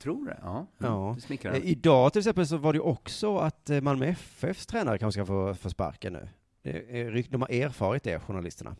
Tror 0.00 0.26
det? 0.26 0.38
Ja. 0.42 0.66
Ja. 0.78 1.16
Det. 1.28 1.44
Eh, 1.44 1.56
idag 1.64 2.12
till 2.12 2.20
exempel 2.20 2.46
så 2.46 2.56
var 2.56 2.72
det 2.72 2.80
också 2.80 3.36
att 3.36 3.70
eh, 3.70 3.80
Malmö 3.80 4.06
FFs 4.06 4.66
tränare 4.66 4.98
kanske 4.98 5.20
ska 5.20 5.26
få, 5.26 5.54
få 5.54 5.70
sparken 5.70 6.12
nu. 6.12 6.28
Är 6.62 7.10
rykt- 7.10 7.30
De 7.32 7.40
har 7.42 7.50
erfarit 7.50 8.02
det, 8.02 8.18
journalisterna. 8.20 8.76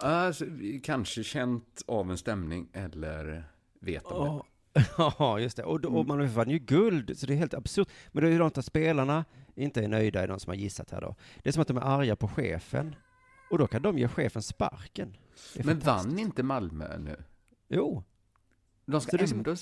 Alltså, 0.00 0.44
kanske 0.82 1.24
känt 1.24 1.82
av 1.86 2.10
en 2.10 2.18
stämning 2.18 2.68
eller 2.72 3.44
vet 3.80 4.04
om 4.06 4.42
det. 4.74 4.84
Ja, 4.98 5.38
just 5.40 5.56
det. 5.56 5.64
Och, 5.64 5.80
då- 5.80 5.88
och 5.88 6.06
Malmö 6.06 6.24
FF 6.24 6.36
vann 6.36 6.50
ju 6.50 6.58
guld, 6.58 7.18
så 7.18 7.26
det 7.26 7.32
är 7.32 7.36
helt 7.36 7.54
absurt. 7.54 7.88
Men 8.12 8.22
det 8.22 8.28
är 8.28 8.32
ju 8.32 8.38
de 8.38 8.46
att 8.46 8.64
spelarna 8.64 9.24
inte 9.54 9.84
är 9.84 9.88
nöjda, 9.88 10.22
är 10.22 10.28
de 10.28 10.40
som 10.40 10.50
har 10.50 10.54
gissat 10.56 10.90
här 10.90 11.00
då. 11.00 11.14
Det 11.42 11.48
är 11.48 11.52
som 11.52 11.62
att 11.62 11.68
de 11.68 11.76
är 11.76 11.80
arga 11.82 12.16
på 12.16 12.28
chefen. 12.28 12.94
Och 13.50 13.58
då 13.58 13.66
kan 13.66 13.82
de 13.82 13.98
ge 13.98 14.08
chefen 14.08 14.42
sparken. 14.42 15.16
Men 15.64 15.78
vann 15.78 16.18
inte 16.18 16.42
Malmö 16.42 16.98
nu? 16.98 17.22
Jo. 17.68 18.04
De 18.86 19.00
ska 19.00 19.18
ändå... 19.18 19.54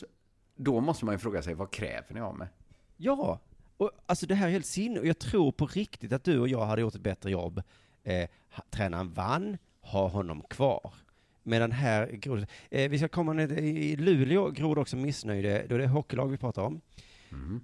Då 0.57 0.81
måste 0.81 1.05
man 1.05 1.15
ju 1.15 1.19
fråga 1.19 1.43
sig, 1.43 1.55
vad 1.55 1.71
kräver 1.71 2.15
ni 2.15 2.21
av 2.21 2.39
mig? 2.39 2.49
Ja, 2.97 3.41
och 3.83 3.91
alltså 4.07 4.27
det 4.27 4.35
här 4.35 4.47
är 4.47 4.53
helt 4.53 4.67
sinne. 4.67 5.01
Och 5.01 5.07
jag 5.07 5.19
tror 5.19 5.53
på 5.53 5.67
riktigt 5.67 6.13
att 6.13 6.25
du 6.25 6.39
och 6.39 6.49
jag 6.49 6.67
hade 6.67 6.83
gjort 6.83 6.95
ett 6.95 7.01
bättre 7.01 7.31
jobb. 7.31 7.63
Eh, 8.05 8.29
tränaren 8.71 9.13
vann, 9.13 9.59
ha 9.81 10.09
honom 10.09 10.43
kvar. 10.43 10.95
Medan 11.43 11.73
här, 11.73 12.07
grod, 12.07 12.47
eh, 12.71 12.91
vi 12.91 12.99
ska 12.99 13.09
komma 13.09 13.33
ner 13.33 13.53
i 13.53 13.97
Luleå, 13.97 14.51
grod 14.51 14.79
också 14.79 14.97
missnöjde, 14.97 15.67
då 15.69 15.75
är 15.75 15.79
det 15.79 15.87
hockeylag 15.87 16.29
vi 16.29 16.37
pratar 16.37 16.63
om. 16.63 16.81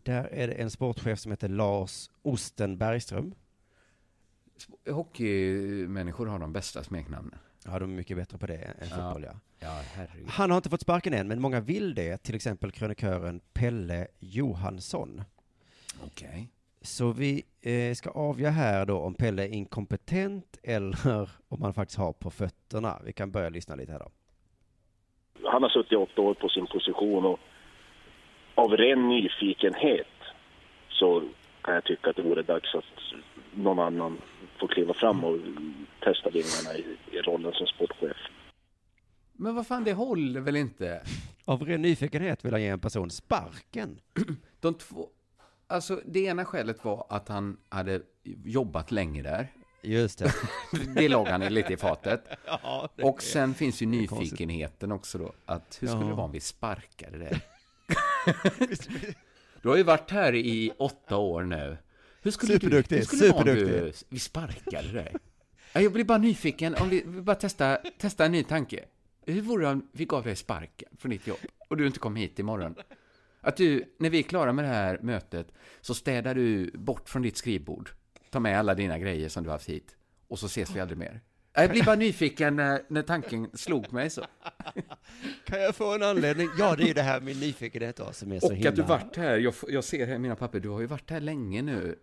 Där 0.02 0.24
är 0.24 0.48
det 0.48 0.54
en 0.54 0.70
sportchef 0.70 1.18
som 1.18 1.32
heter 1.32 1.48
Lars 1.48 2.10
Osten 2.22 2.78
Bergström. 2.78 3.34
Hockeymänniskor 4.90 6.26
har 6.26 6.38
de 6.38 6.52
bästa 6.52 6.84
smeknamnen. 6.84 7.38
Ja, 7.64 7.78
de 7.78 7.90
är 7.90 7.96
mycket 7.96 8.16
bättre 8.16 8.38
på 8.38 8.46
det 8.46 8.56
än 8.56 8.88
fotboll, 8.88 9.22
ja. 9.22 9.40
Ja, 9.58 9.82
herregud. 9.92 10.28
Han 10.28 10.50
har 10.50 10.56
inte 10.56 10.70
fått 10.70 10.80
sparken 10.80 11.14
än, 11.14 11.28
men 11.28 11.40
många 11.40 11.60
vill 11.60 11.94
det. 11.94 12.22
Till 12.22 12.34
exempel 12.34 12.72
krönikören 12.72 13.40
Pelle 13.52 14.06
Johansson. 14.18 15.22
Okej. 16.06 16.48
Så 16.80 17.12
vi 17.12 17.42
eh, 17.60 17.94
ska 17.94 18.10
avgöra 18.10 18.50
här 18.50 18.86
då 18.86 18.98
om 18.98 19.14
Pelle 19.14 19.42
är 19.42 19.48
inkompetent 19.48 20.58
eller 20.62 21.30
om 21.48 21.62
han 21.62 21.74
faktiskt 21.74 21.98
har 21.98 22.12
på 22.12 22.30
fötterna. 22.30 22.98
Vi 23.04 23.12
kan 23.12 23.30
börja 23.30 23.48
lyssna 23.48 23.74
lite 23.74 23.92
här 23.92 23.98
då. 23.98 24.10
Han 25.44 25.62
har 25.62 25.70
suttit 25.70 25.98
åtta 25.98 26.22
år 26.22 26.34
på 26.34 26.48
sin 26.48 26.66
position 26.66 27.24
och 27.24 27.40
av 28.54 28.76
ren 28.76 29.08
nyfikenhet 29.08 30.06
så 30.88 31.22
kan 31.62 31.74
jag 31.74 31.84
tycka 31.84 32.10
att 32.10 32.16
det 32.16 32.22
vore 32.22 32.42
dags 32.42 32.74
att 32.74 32.84
någon 33.54 33.78
annan 33.78 34.18
får 34.60 34.68
kliva 34.68 34.94
fram 34.94 35.24
och 35.24 35.38
testa 36.00 36.30
vingarna 36.30 36.78
i, 36.78 37.16
i 37.16 37.20
rollen 37.20 37.52
som 37.52 37.66
sportchef. 37.66 38.16
Men 39.32 39.54
vad 39.54 39.66
fan, 39.66 39.84
det 39.84 39.92
håller 39.92 40.40
väl 40.40 40.56
inte? 40.56 41.02
Av 41.44 41.64
ren 41.64 41.82
nyfikenhet 41.82 42.44
vill 42.44 42.52
han 42.52 42.62
ge 42.62 42.68
en 42.68 42.80
person 42.80 43.10
sparken. 43.10 44.00
De 44.60 44.74
två... 44.74 45.08
Alltså, 45.70 46.00
det 46.06 46.20
ena 46.20 46.44
skälet 46.44 46.84
var 46.84 47.06
att 47.10 47.28
han 47.28 47.56
hade 47.68 48.00
jobbat 48.44 48.90
länge 48.90 49.22
där. 49.22 49.52
Just 49.82 50.18
det. 50.18 50.34
det 50.94 51.08
låg 51.08 51.26
han 51.28 51.40
lite 51.40 51.72
i 51.72 51.76
fatet. 51.76 52.24
Ja, 52.46 52.88
och 53.02 53.16
är- 53.18 53.22
sen 53.22 53.54
finns 53.54 53.82
ju 53.82 53.86
nyfikenheten 53.86 54.92
också 54.92 55.18
då. 55.18 55.32
Att 55.46 55.78
hur 55.80 55.88
skulle 55.88 56.02
Ja. 56.04 56.08
det 56.08 56.14
vara 56.14 56.24
om 56.26 56.32
vi 56.32 56.40
sparkade 56.40 57.18
det? 57.18 57.40
du 59.62 59.68
har 59.68 59.76
ju 59.76 59.82
varit 59.82 60.10
här 60.10 60.34
i 60.34 60.72
åtta 60.78 61.16
år 61.16 61.42
nu. 61.42 61.76
Hur 62.22 62.30
skulle 62.30 62.52
Superduktig, 62.52 62.96
du, 62.96 63.00
hur 63.00 63.04
skulle 63.06 63.22
det 63.26 63.28
vara 63.32 63.38
om 63.40 63.46
du, 63.46 63.60
superduktig. 63.60 64.06
vi 64.08 64.18
sparkade 64.18 64.92
dig? 64.92 65.14
Ja, 65.72 65.80
Jag 65.80 65.92
blir 65.92 66.04
bara 66.04 66.18
nyfiken, 66.18 66.74
om 66.74 66.88
vi, 66.88 67.02
vi 67.06 67.20
bara 67.20 67.36
testa, 67.36 67.76
testa 67.98 68.24
en 68.24 68.32
ny 68.32 68.44
tanke. 68.44 68.84
Hur 69.26 69.40
vore 69.42 69.64
det 69.64 69.70
om 69.70 69.88
vi 69.92 70.04
gav 70.04 70.24
dig 70.24 70.36
sparken 70.36 70.88
från 70.98 71.10
ditt 71.10 71.26
jobb 71.26 71.38
och 71.68 71.76
du 71.76 71.86
inte 71.86 71.98
kom 71.98 72.16
hit 72.16 72.38
imorgon? 72.38 72.74
Att 73.40 73.56
du, 73.56 73.94
när 73.98 74.10
vi 74.10 74.18
är 74.18 74.22
klara 74.22 74.52
med 74.52 74.64
det 74.64 74.68
här 74.68 74.98
mötet, 75.02 75.52
så 75.80 75.94
städar 75.94 76.34
du 76.34 76.70
bort 76.74 77.08
från 77.08 77.22
ditt 77.22 77.36
skrivbord. 77.36 77.90
Ta 78.30 78.40
med 78.40 78.58
alla 78.58 78.74
dina 78.74 78.98
grejer 78.98 79.28
som 79.28 79.42
du 79.42 79.48
har 79.48 79.54
haft 79.54 79.68
hit. 79.68 79.96
Och 80.28 80.38
så 80.38 80.46
ses 80.46 80.76
vi 80.76 80.80
aldrig 80.80 80.98
mer. 80.98 81.20
Jag 81.52 81.70
blir 81.70 81.84
bara 81.84 81.96
nyfiken 81.96 82.56
när, 82.56 82.82
när 82.88 83.02
tanken 83.02 83.50
slog 83.54 83.92
mig 83.92 84.10
så. 84.10 84.24
Kan 85.44 85.60
jag 85.60 85.74
få 85.74 85.94
en 85.94 86.02
anledning? 86.02 86.48
Ja, 86.58 86.76
det 86.76 86.90
är 86.90 86.94
det 86.94 87.02
här 87.02 87.20
med 87.20 87.36
nyfikenhet 87.40 87.96
då, 87.96 88.12
som 88.12 88.32
är 88.32 88.40
så 88.40 88.46
Och 88.46 88.54
himla... 88.54 88.70
att 88.70 88.76
du 88.76 88.82
varit 88.82 89.16
här, 89.16 89.38
jag, 89.38 89.54
jag 89.68 89.84
ser 89.84 90.06
här 90.06 90.14
i 90.14 90.18
mina 90.18 90.36
papper, 90.36 90.60
du 90.60 90.68
har 90.68 90.80
ju 90.80 90.86
varit 90.86 91.10
här 91.10 91.20
länge 91.20 91.62
nu. 91.62 91.98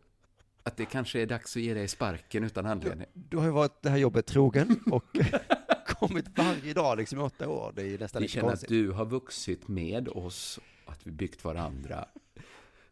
Att 0.63 0.77
det 0.77 0.85
kanske 0.85 1.21
är 1.21 1.25
dags 1.25 1.55
att 1.55 1.61
ge 1.61 1.73
dig 1.73 1.87
sparken 1.87 2.43
utan 2.43 2.65
anledning. 2.65 3.07
Du 3.13 3.37
har 3.37 3.45
ju 3.45 3.51
varit 3.51 3.81
det 3.81 3.89
här 3.89 3.97
jobbet 3.97 4.25
trogen 4.25 4.79
och 4.91 5.05
kommit 5.87 6.25
varje 6.37 6.73
dag 6.73 6.97
liksom 6.97 7.19
i 7.19 7.21
åtta 7.21 7.49
år. 7.49 7.73
Det 7.75 7.81
är 7.81 7.85
ju 7.85 7.97
nästan 7.97 8.19
Vi 8.19 8.23
lite 8.23 8.33
känner 8.33 8.53
att 8.53 8.67
du 8.67 8.91
har 8.91 9.05
vuxit 9.05 9.67
med 9.67 10.07
oss, 10.07 10.59
att 10.85 11.07
vi 11.07 11.11
byggt 11.11 11.43
varandra. 11.43 12.05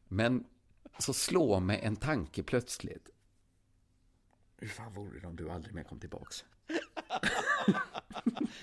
Men 0.08 0.44
så 0.98 1.14
slår 1.14 1.60
mig 1.60 1.80
en 1.84 1.96
tanke 1.96 2.44
plötsligt. 2.44 3.10
Hur 4.58 4.68
fan 4.68 4.94
vore 4.94 5.20
det 5.20 5.28
om 5.28 5.36
du 5.36 5.50
aldrig 5.50 5.76
mer 5.76 5.84
kom 5.84 6.00
tillbaks? 6.00 6.46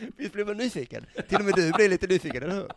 Visst 0.16 0.32
blir 0.32 0.44
man 0.44 0.56
nyfiken? 0.56 1.06
Till 1.28 1.38
och 1.38 1.44
med 1.44 1.54
du 1.54 1.72
blir 1.72 1.88
lite 1.88 2.06
nyfiken, 2.06 2.42
eller 2.42 2.54
hur? 2.54 2.68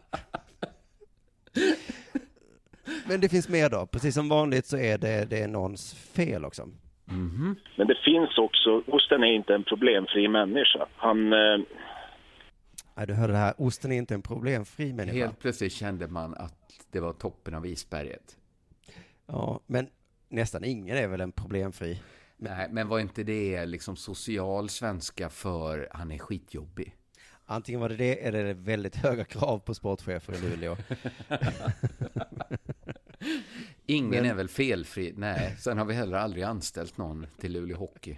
Men 3.07 3.21
det 3.21 3.29
finns 3.29 3.49
mer 3.49 3.69
då. 3.69 3.85
Precis 3.85 4.15
som 4.15 4.29
vanligt 4.29 4.65
så 4.65 4.77
är 4.77 4.97
det, 4.97 5.29
det 5.29 5.39
är 5.43 5.47
någons 5.47 5.93
fel 5.93 6.45
också. 6.45 6.69
Men 7.75 7.87
det 7.87 7.97
finns 8.05 8.37
också, 8.37 8.83
osten 8.87 9.23
är 9.23 9.33
inte 9.33 9.55
en 9.55 9.63
problemfri 9.63 10.27
människa. 10.27 10.87
Han, 10.95 11.33
eh, 11.33 11.59
Nej, 12.95 13.07
du 13.07 13.13
hörde 13.13 13.33
det 13.33 13.39
här. 13.39 13.53
Osten 13.57 13.91
är 13.91 13.97
inte 13.97 14.13
en 14.13 14.21
problemfri 14.21 14.93
människa. 14.93 15.17
Helt 15.17 15.39
plötsligt 15.39 15.73
kände 15.73 16.07
man 16.07 16.33
att 16.35 16.73
det 16.91 16.99
var 16.99 17.13
toppen 17.13 17.55
av 17.55 17.65
isberget. 17.65 18.37
Ja, 19.25 19.59
men 19.67 19.87
nästan 20.29 20.63
ingen 20.63 20.97
är 20.97 21.07
väl 21.07 21.21
en 21.21 21.31
problemfri. 21.31 22.01
Nej, 22.37 22.67
men 22.71 22.87
var 22.87 22.99
inte 22.99 23.23
det 23.23 23.65
liksom 23.65 23.95
social 23.95 24.69
svenska 24.69 25.29
för 25.29 25.87
han 25.91 26.11
är 26.11 26.17
skitjobbig? 26.17 26.95
Antingen 27.45 27.81
var 27.81 27.89
det 27.89 27.95
det, 27.95 28.25
eller 28.27 28.43
det 28.43 28.53
väldigt 28.53 28.95
höga 28.95 29.23
krav 29.25 29.59
på 29.59 29.73
sportchefer 29.73 30.33
i 30.33 30.41
Luleå. 30.49 30.77
Ingen 33.85 34.09
Men- 34.09 34.25
är 34.25 34.33
väl 34.33 34.47
felfri? 34.47 35.13
Nej, 35.17 35.55
sen 35.59 35.77
har 35.77 35.85
vi 35.85 35.93
heller 35.93 36.17
aldrig 36.17 36.43
anställt 36.43 36.97
någon 36.97 37.25
till 37.39 37.51
Luleå 37.53 37.77
Hockey. 37.77 38.17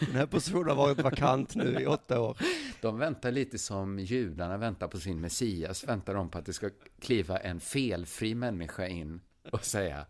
Den 0.00 0.14
här 0.14 0.26
positionen 0.26 0.68
har 0.68 0.76
varit 0.76 0.98
vakant 0.98 1.54
nu 1.54 1.80
i 1.80 1.86
åtta 1.86 2.20
år. 2.20 2.36
De 2.80 2.98
väntar 2.98 3.30
lite 3.30 3.58
som 3.58 3.98
judarna 3.98 4.56
väntar 4.56 4.88
på 4.88 5.00
sin 5.00 5.20
Messias, 5.20 5.84
väntar 5.84 6.14
de 6.14 6.30
på 6.30 6.38
att 6.38 6.46
det 6.46 6.52
ska 6.52 6.70
kliva 7.00 7.38
en 7.38 7.60
felfri 7.60 8.34
människa 8.34 8.86
in 8.86 9.20
och 9.50 9.64
säga 9.64 10.06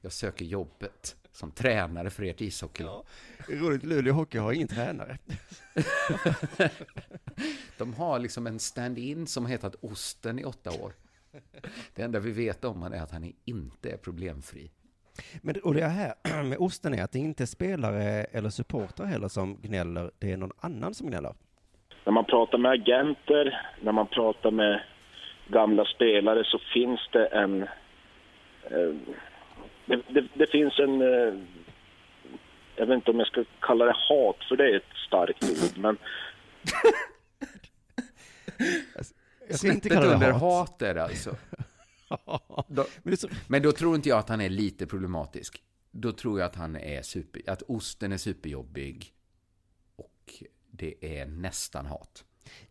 jag 0.00 0.12
söker 0.12 0.44
jobbet 0.44 1.16
som 1.32 1.50
tränare 1.50 2.10
för 2.10 2.22
ert 2.22 2.40
ishockeylag. 2.40 3.06
Är 3.48 3.56
roligt, 3.56 3.82
Luleå 3.82 4.14
Hockey 4.14 4.38
har 4.38 4.52
ingen 4.52 4.68
tränare. 4.68 5.18
De 7.78 7.94
har 7.94 8.18
liksom 8.18 8.46
en 8.46 8.58
stand-in 8.58 9.26
som 9.26 9.46
hetat 9.46 9.74
Osten 9.80 10.38
i 10.38 10.44
åtta 10.44 10.70
år. 10.70 10.92
Det 11.94 12.02
enda 12.02 12.18
vi 12.18 12.30
vet 12.30 12.64
om 12.64 12.82
honom 12.82 12.98
är 12.98 13.02
att 13.02 13.10
han 13.10 13.32
inte 13.44 13.90
är 13.90 13.96
problemfri. 13.96 14.70
Men 15.42 15.56
och 15.64 15.74
det 15.74 15.84
här 15.84 16.42
med 16.42 16.58
osten 16.58 16.94
är 16.94 17.04
att 17.04 17.12
det 17.12 17.18
inte 17.18 17.44
är 17.44 17.46
spelare 17.46 18.24
eller 18.24 18.50
supportrar 18.50 19.06
heller 19.06 19.28
som 19.28 19.56
gnäller, 19.62 20.10
det 20.18 20.32
är 20.32 20.36
någon 20.36 20.52
annan 20.60 20.94
som 20.94 21.06
gnäller. 21.06 21.34
när 22.04 22.12
man 22.12 22.24
pratar 22.24 22.58
med 22.58 22.72
agenter, 22.72 23.66
när 23.80 23.92
man 23.92 24.06
pratar 24.06 24.50
med 24.50 24.82
gamla 25.48 25.84
spelare 25.84 26.44
så 26.44 26.58
finns 26.74 27.08
det 27.12 27.26
en... 27.26 27.62
Eh, 28.64 28.94
det, 29.86 30.02
det, 30.08 30.24
det 30.34 30.46
finns 30.46 30.78
en... 30.78 31.02
Eh, 31.02 31.34
jag 32.76 32.86
vet 32.86 32.94
inte 32.94 33.10
om 33.10 33.18
jag 33.18 33.28
ska 33.28 33.44
kalla 33.60 33.84
det 33.84 33.96
hat, 34.08 34.36
för 34.48 34.56
det 34.56 34.64
är 34.64 34.76
ett 34.76 34.96
starkt 35.06 35.44
ord, 35.44 35.82
men 35.82 35.98
Jag 39.48 39.58
ska 39.58 39.68
inte 39.68 39.88
kalla 39.88 40.06
det 40.06 40.14
under 40.14 40.30
hat. 40.32 40.42
hat 40.42 40.82
är 40.82 40.94
det 40.94 41.02
alltså. 41.02 41.36
Då, 42.68 42.86
men, 43.46 43.62
då 43.62 43.72
tror 43.72 43.96
inte 43.96 44.08
jag 44.08 44.18
att 44.18 44.28
han 44.28 44.40
är 44.40 44.48
lite 44.48 44.86
problematisk. 44.86 45.62
Då 45.90 46.12
tror 46.12 46.40
jag 46.40 46.46
att 46.46 46.54
han 46.54 46.76
är 46.76 47.02
super, 47.02 47.42
att 47.46 47.62
osten 47.62 48.12
är 48.12 48.16
superjobbig 48.16 49.12
och 49.96 50.34
det 50.70 51.18
är 51.20 51.26
nästan 51.26 51.86
hat. 51.86 52.24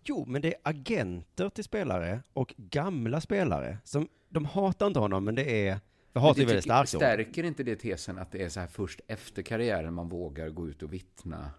Jo, 0.03 0.25
men 0.27 0.41
det 0.41 0.47
är 0.53 0.59
agenter 0.63 1.49
till 1.49 1.63
spelare 1.63 2.23
och 2.33 2.53
gamla 2.57 3.21
spelare 3.21 3.77
som, 3.83 4.07
de 4.29 4.45
hatar 4.45 4.87
inte 4.87 4.99
honom, 4.99 5.23
men 5.23 5.35
det 5.35 5.67
är, 5.67 5.79
för 6.13 6.19
hat 6.19 6.37
är 6.37 6.41
Men 6.41 6.47
väldigt 6.47 6.63
starkt. 6.63 6.89
Stärker 6.89 7.43
inte 7.43 7.63
det 7.63 7.75
tesen 7.75 8.17
att 8.17 8.31
det 8.31 8.43
är 8.43 8.49
så 8.49 8.59
här 8.59 8.67
först 8.67 9.01
efter 9.07 9.41
karriären 9.41 9.93
man 9.93 10.09
vågar 10.09 10.49
gå 10.49 10.69
ut 10.69 10.83
och 10.83 10.93
vittna? 10.93 11.51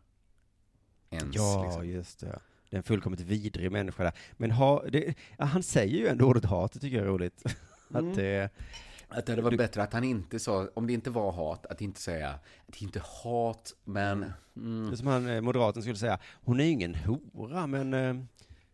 Ens, 1.10 1.36
Ja, 1.36 1.64
liksom. 1.64 1.88
just 1.88 2.20
det. 2.20 2.40
Det 2.70 2.76
är 2.76 2.78
en 2.78 2.82
fullkomligt 2.82 3.20
vidrig 3.20 3.72
människa 3.72 4.02
där. 4.04 4.12
Men 4.32 4.50
ha, 4.50 4.84
det, 4.88 5.14
han 5.38 5.62
säger 5.62 5.98
ju 5.98 6.06
ändå 6.08 6.26
ordet 6.26 6.44
hat, 6.44 6.72
det 6.72 6.78
tycker 6.78 6.96
jag 6.96 7.06
är 7.06 7.10
roligt. 7.10 7.42
Mm. 7.94 8.10
Att 8.10 8.16
det, 8.16 8.50
Att 9.08 9.26
det 9.26 9.32
hade 9.32 9.42
varit 9.42 9.58
bättre 9.58 9.82
att 9.82 9.92
han 9.92 10.04
inte 10.04 10.38
sa, 10.38 10.68
om 10.74 10.86
det 10.86 10.92
inte 10.92 11.10
var 11.10 11.32
hat, 11.32 11.66
att 11.66 11.80
inte 11.80 12.00
säga 12.00 12.28
att 12.30 12.42
det 12.66 12.80
är 12.80 12.82
inte 12.82 13.02
hat, 13.04 13.74
men... 13.84 14.32
Mm. 14.56 14.86
det 14.86 14.94
är 14.94 14.96
som 14.96 15.06
han, 15.06 15.28
eh, 15.28 15.40
moderaten 15.40 15.82
skulle 15.82 15.96
säga, 15.96 16.18
hon 16.44 16.60
är 16.60 16.64
ju 16.64 16.70
ingen 16.70 16.94
hora, 16.94 17.66
men 17.66 17.94
eh, 17.94 18.14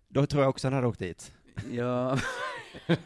då 0.08 0.26
tror 0.26 0.42
jag 0.42 0.50
också 0.50 0.66
han 0.66 0.72
hade 0.72 0.86
åkt 0.86 0.98
dit. 0.98 1.32
Ja. 1.70 2.18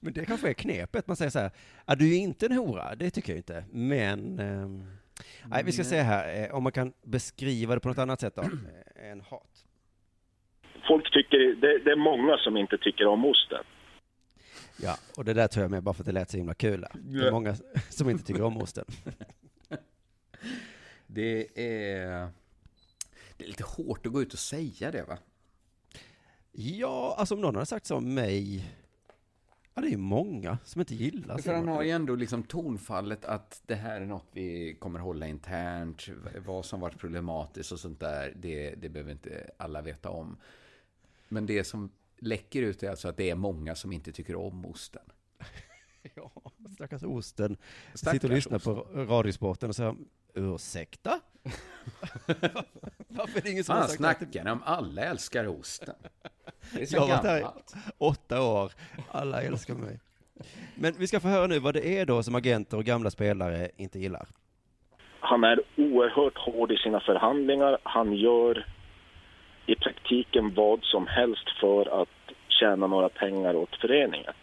Men 0.00 0.12
det 0.12 0.24
kanske 0.24 0.48
är 0.48 0.52
knepet, 0.52 1.06
man 1.06 1.16
säger 1.16 1.30
så 1.30 1.38
här, 1.38 1.50
ja, 1.86 1.94
du 1.94 2.14
är 2.14 2.18
inte 2.18 2.46
en 2.46 2.52
hora, 2.52 2.94
det 2.94 3.10
tycker 3.10 3.32
jag 3.32 3.38
inte, 3.38 3.64
men 3.70 4.38
ehm, 4.38 4.86
nej, 5.46 5.64
vi 5.64 5.72
ska 5.72 5.84
se 5.84 6.02
här, 6.02 6.44
eh, 6.44 6.54
om 6.54 6.62
man 6.62 6.72
kan 6.72 6.92
beskriva 7.02 7.74
det 7.74 7.80
på 7.80 7.88
något 7.88 7.98
annat 7.98 8.20
sätt 8.20 8.34
då, 8.36 8.42
än 9.10 9.20
hat. 9.20 9.64
Folk 10.88 11.12
tycker... 11.12 11.38
Det, 11.38 11.78
det 11.78 11.90
är 11.90 11.96
många 11.96 12.36
som 12.36 12.56
inte 12.56 12.78
tycker 12.78 13.06
om 13.06 13.24
osten. 13.24 13.64
Ja, 14.82 14.96
och 15.16 15.24
det 15.24 15.34
där 15.34 15.48
tror 15.48 15.64
jag 15.64 15.70
med 15.70 15.82
bara 15.82 15.94
för 15.94 16.02
att 16.02 16.06
det 16.06 16.12
lät 16.12 16.30
så 16.30 16.36
himla 16.36 16.54
kul. 16.54 16.86
Det 16.94 17.26
är 17.26 17.30
många 17.30 17.54
som 17.88 18.10
inte 18.10 18.24
tycker 18.24 18.42
om 18.42 18.56
osten. 18.56 18.84
Det 21.06 21.46
är... 21.54 22.28
Det 23.36 23.44
är 23.44 23.48
lite 23.48 23.64
hårt 23.64 24.06
att 24.06 24.12
gå 24.12 24.22
ut 24.22 24.32
och 24.32 24.38
säga 24.38 24.90
det, 24.90 25.02
va? 25.02 25.18
Ja, 26.52 27.14
alltså 27.18 27.34
om 27.34 27.40
någon 27.40 27.54
hade 27.54 27.66
sagt 27.66 27.86
så 27.86 27.96
om 27.96 28.14
mig, 28.14 28.64
ja 29.74 29.82
det 29.82 29.88
är 29.88 29.90
ju 29.90 29.96
många 29.96 30.58
som 30.64 30.80
inte 30.80 30.94
gillar 30.94 31.38
För 31.38 31.54
han 31.54 31.68
har 31.68 31.82
ju 31.82 31.90
ändå 31.90 32.14
liksom 32.14 32.42
tonfallet 32.42 33.24
att 33.24 33.62
det 33.66 33.74
här 33.74 34.00
är 34.00 34.06
något 34.06 34.26
vi 34.32 34.76
kommer 34.80 35.00
hålla 35.00 35.26
internt, 35.26 36.08
vad 36.46 36.64
som 36.64 36.80
varit 36.80 36.98
problematiskt 36.98 37.72
och 37.72 37.80
sånt 37.80 38.00
där, 38.00 38.32
det, 38.36 38.74
det 38.74 38.88
behöver 38.88 39.12
inte 39.12 39.50
alla 39.56 39.82
veta 39.82 40.10
om. 40.10 40.36
Men 41.28 41.46
det 41.46 41.64
som 41.64 41.92
läcker 42.18 42.62
ut 42.62 42.82
är 42.82 42.90
alltså 42.90 43.08
att 43.08 43.16
det 43.16 43.30
är 43.30 43.34
många 43.34 43.74
som 43.74 43.92
inte 43.92 44.12
tycker 44.12 44.36
om 44.36 44.66
osten. 44.66 45.02
Ja, 46.14 46.30
stackars 46.74 47.02
osten. 47.02 47.56
Stackars 47.94 48.14
Sitter 48.14 48.28
och 48.28 48.34
lyssnar 48.34 48.56
osten. 48.56 48.74
på 48.74 48.80
Radiosporten 49.14 49.68
och 49.68 49.76
säger 49.76 49.94
ursäkta? 50.34 51.20
Varför 53.08 53.38
är 53.38 53.42
det 53.42 53.50
ingen 53.50 53.64
som 53.64 53.72
Han 53.72 53.82
har 53.82 53.88
sagt 53.88 54.20
det? 54.20 54.26
snackar 54.30 54.52
om 54.52 54.62
alla 54.64 55.02
älskar 55.02 55.46
osten. 55.46 55.94
Det 56.74 56.82
är 56.82 56.86
så 56.86 56.96
Jag 56.96 57.00
har 57.00 57.08
varit 57.08 57.24
här 57.24 57.40
i 57.40 57.44
åtta 57.98 58.42
år. 58.42 58.72
Alla 59.10 59.42
älskar 59.42 59.74
mig. 59.74 60.00
Men 60.74 60.94
vi 60.98 61.06
ska 61.06 61.20
få 61.20 61.28
höra 61.28 61.46
nu 61.46 61.58
vad 61.58 61.74
det 61.74 61.98
är 61.98 62.06
då 62.06 62.22
som 62.22 62.34
agenter 62.34 62.76
och 62.76 62.84
gamla 62.84 63.10
spelare 63.10 63.70
inte 63.76 63.98
gillar. 63.98 64.28
Han 65.20 65.44
är 65.44 65.60
oerhört 65.76 66.38
hård 66.38 66.72
i 66.72 66.76
sina 66.76 67.00
förhandlingar. 67.00 67.78
Han 67.82 68.12
gör 68.14 68.66
i 69.68 69.74
praktiken 69.74 70.54
vad 70.54 70.80
som 70.82 71.06
helst 71.06 71.48
för 71.60 72.02
att 72.02 72.08
tjäna 72.48 72.86
några 72.86 73.08
pengar 73.08 73.54
åt 73.54 73.76
föreningen. 73.80 74.34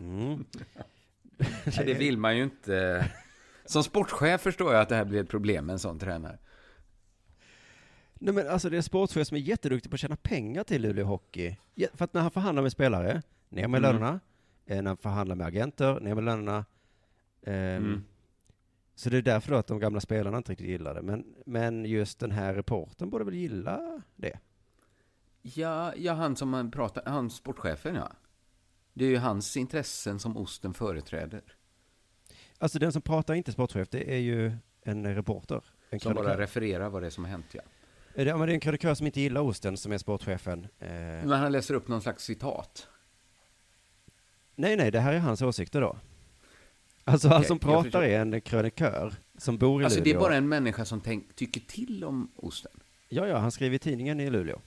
Mm. 0.00 0.44
Det 1.84 1.94
vill 1.94 2.18
man 2.18 2.36
ju 2.36 2.42
inte. 2.42 3.06
Som 3.64 3.82
sportchef 3.84 4.40
förstår 4.40 4.72
jag 4.72 4.82
att 4.82 4.88
det 4.88 4.94
här 4.94 5.04
blir 5.04 5.20
ett 5.20 5.28
problem 5.28 5.66
med 5.66 5.72
en 5.72 5.78
sån 5.78 5.98
tränare. 5.98 6.38
Nej 8.14 8.34
men 8.34 8.48
alltså 8.48 8.70
det 8.70 8.76
är 8.76 8.82
sportchef 8.82 9.26
som 9.26 9.36
är 9.36 9.40
jätteduktig 9.40 9.90
på 9.90 9.94
att 9.94 10.00
tjäna 10.00 10.16
pengar 10.16 10.64
till 10.64 10.82
Luleå 10.82 11.04
Hockey. 11.06 11.56
För 11.94 12.04
att 12.04 12.14
när 12.14 12.20
han 12.20 12.30
förhandlar 12.30 12.62
med 12.62 12.72
spelare, 12.72 13.22
ner 13.48 13.68
med 13.68 13.78
Mm. 13.78 13.82
lönerna. 13.82 14.20
Eh, 14.66 14.76
När 14.82 14.90
han 14.90 14.96
förhandlar 14.96 15.36
med 15.36 15.46
agenter, 15.46 16.00
ner 16.00 16.14
med 16.14 16.24
lönerna. 16.24 16.64
Ehm, 17.46 17.54
Mm. 17.76 18.04
Så 18.98 19.10
det 19.10 19.16
är 19.16 19.22
därför 19.22 19.52
då 19.52 19.58
att 19.58 19.66
de 19.66 19.78
gamla 19.78 20.00
spelarna 20.00 20.36
inte 20.36 20.52
riktigt 20.52 20.68
gillar 20.68 20.94
det. 20.94 21.02
Men, 21.02 21.34
men 21.46 21.84
just 21.84 22.18
den 22.18 22.30
här 22.30 22.54
reporten 22.54 23.10
borde 23.10 23.24
väl 23.24 23.34
gilla 23.34 24.02
det? 24.16 24.38
Ja, 25.42 25.94
ja 25.96 26.12
han 26.12 26.36
som 26.36 26.48
man 26.48 26.70
pratar, 26.70 27.02
han 27.06 27.30
sportchefen 27.30 27.94
ja. 27.94 28.12
Det 28.92 29.04
är 29.04 29.08
ju 29.08 29.16
hans 29.16 29.56
intressen 29.56 30.18
som 30.18 30.36
osten 30.36 30.74
företräder. 30.74 31.42
Alltså 32.58 32.78
den 32.78 32.92
som 32.92 33.02
pratar 33.02 33.34
inte 33.34 33.52
sportchef, 33.52 33.88
det 33.88 34.14
är 34.14 34.18
ju 34.18 34.52
en 34.82 35.14
reporter. 35.14 35.64
En 35.90 36.00
Som 36.00 36.14
bara 36.14 36.38
refererar 36.38 36.88
vad 36.88 37.02
det 37.02 37.06
är 37.06 37.10
som 37.10 37.24
har 37.24 37.30
hänt 37.30 37.46
ja. 37.52 37.62
Är 38.14 38.24
det, 38.24 38.30
ja, 38.30 38.36
men 38.36 38.46
det 38.46 38.52
är 38.52 38.54
en 38.54 38.60
krönikör 38.60 38.94
som 38.94 39.06
inte 39.06 39.20
gillar 39.20 39.40
osten 39.40 39.76
som 39.76 39.92
är 39.92 39.98
sportchefen. 39.98 40.66
Eh, 40.78 40.88
Men 40.88 41.30
han 41.30 41.52
läser 41.52 41.74
upp 41.74 41.88
någon 41.88 42.02
slags 42.02 42.24
citat. 42.24 42.88
nej, 44.54 44.76
nej, 44.76 44.90
det 44.90 45.00
här 45.00 45.12
är 45.12 45.18
hans 45.18 45.42
åsikter 45.42 45.80
då. 45.80 45.96
Alltså 47.08 47.28
han 47.28 47.36
Okej, 47.36 47.48
som 47.48 47.58
pratar 47.58 48.02
är 48.02 48.20
en 48.20 48.40
krönikör 48.40 49.14
som 49.38 49.58
bor 49.58 49.82
i 49.82 49.84
Alltså 49.84 50.00
det 50.00 50.10
är 50.10 50.14
Luleå. 50.14 50.20
bara 50.28 50.36
en 50.36 50.48
människa 50.48 50.84
som 50.84 51.00
tänk, 51.00 51.36
tycker 51.36 51.60
till 51.60 52.04
om 52.04 52.28
osten. 52.36 52.72
Ja, 53.08 53.26
ja, 53.26 53.38
han 53.38 53.50
skriver 53.52 53.76
i 53.76 53.78
tidningen 53.78 54.20
i 54.20 54.30
Luleå. 54.30 54.58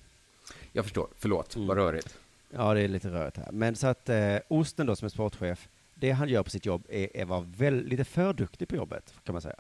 Jag 0.71 0.85
förstår, 0.85 1.07
förlåt, 1.17 1.55
vad 1.57 1.77
rörigt. 1.77 2.17
Ja, 2.49 2.73
det 2.73 2.81
är 2.81 2.87
lite 2.87 3.09
rörigt 3.09 3.37
här. 3.37 3.51
Men 3.51 3.75
så 3.75 3.87
att 3.87 4.09
eh, 4.09 4.35
Osten 4.47 4.85
då 4.87 4.95
som 4.95 5.05
är 5.05 5.09
sportchef, 5.09 5.67
det 5.95 6.11
han 6.11 6.29
gör 6.29 6.43
på 6.43 6.49
sitt 6.49 6.65
jobb 6.65 6.85
är, 6.89 7.17
är 7.17 7.25
vara 7.25 7.41
väl, 7.41 7.85
lite 7.85 8.03
för 8.05 8.33
duktig 8.33 8.67
på 8.67 8.75
jobbet, 8.75 9.13
kan 9.23 9.33
man 9.33 9.41
säga. 9.41 9.59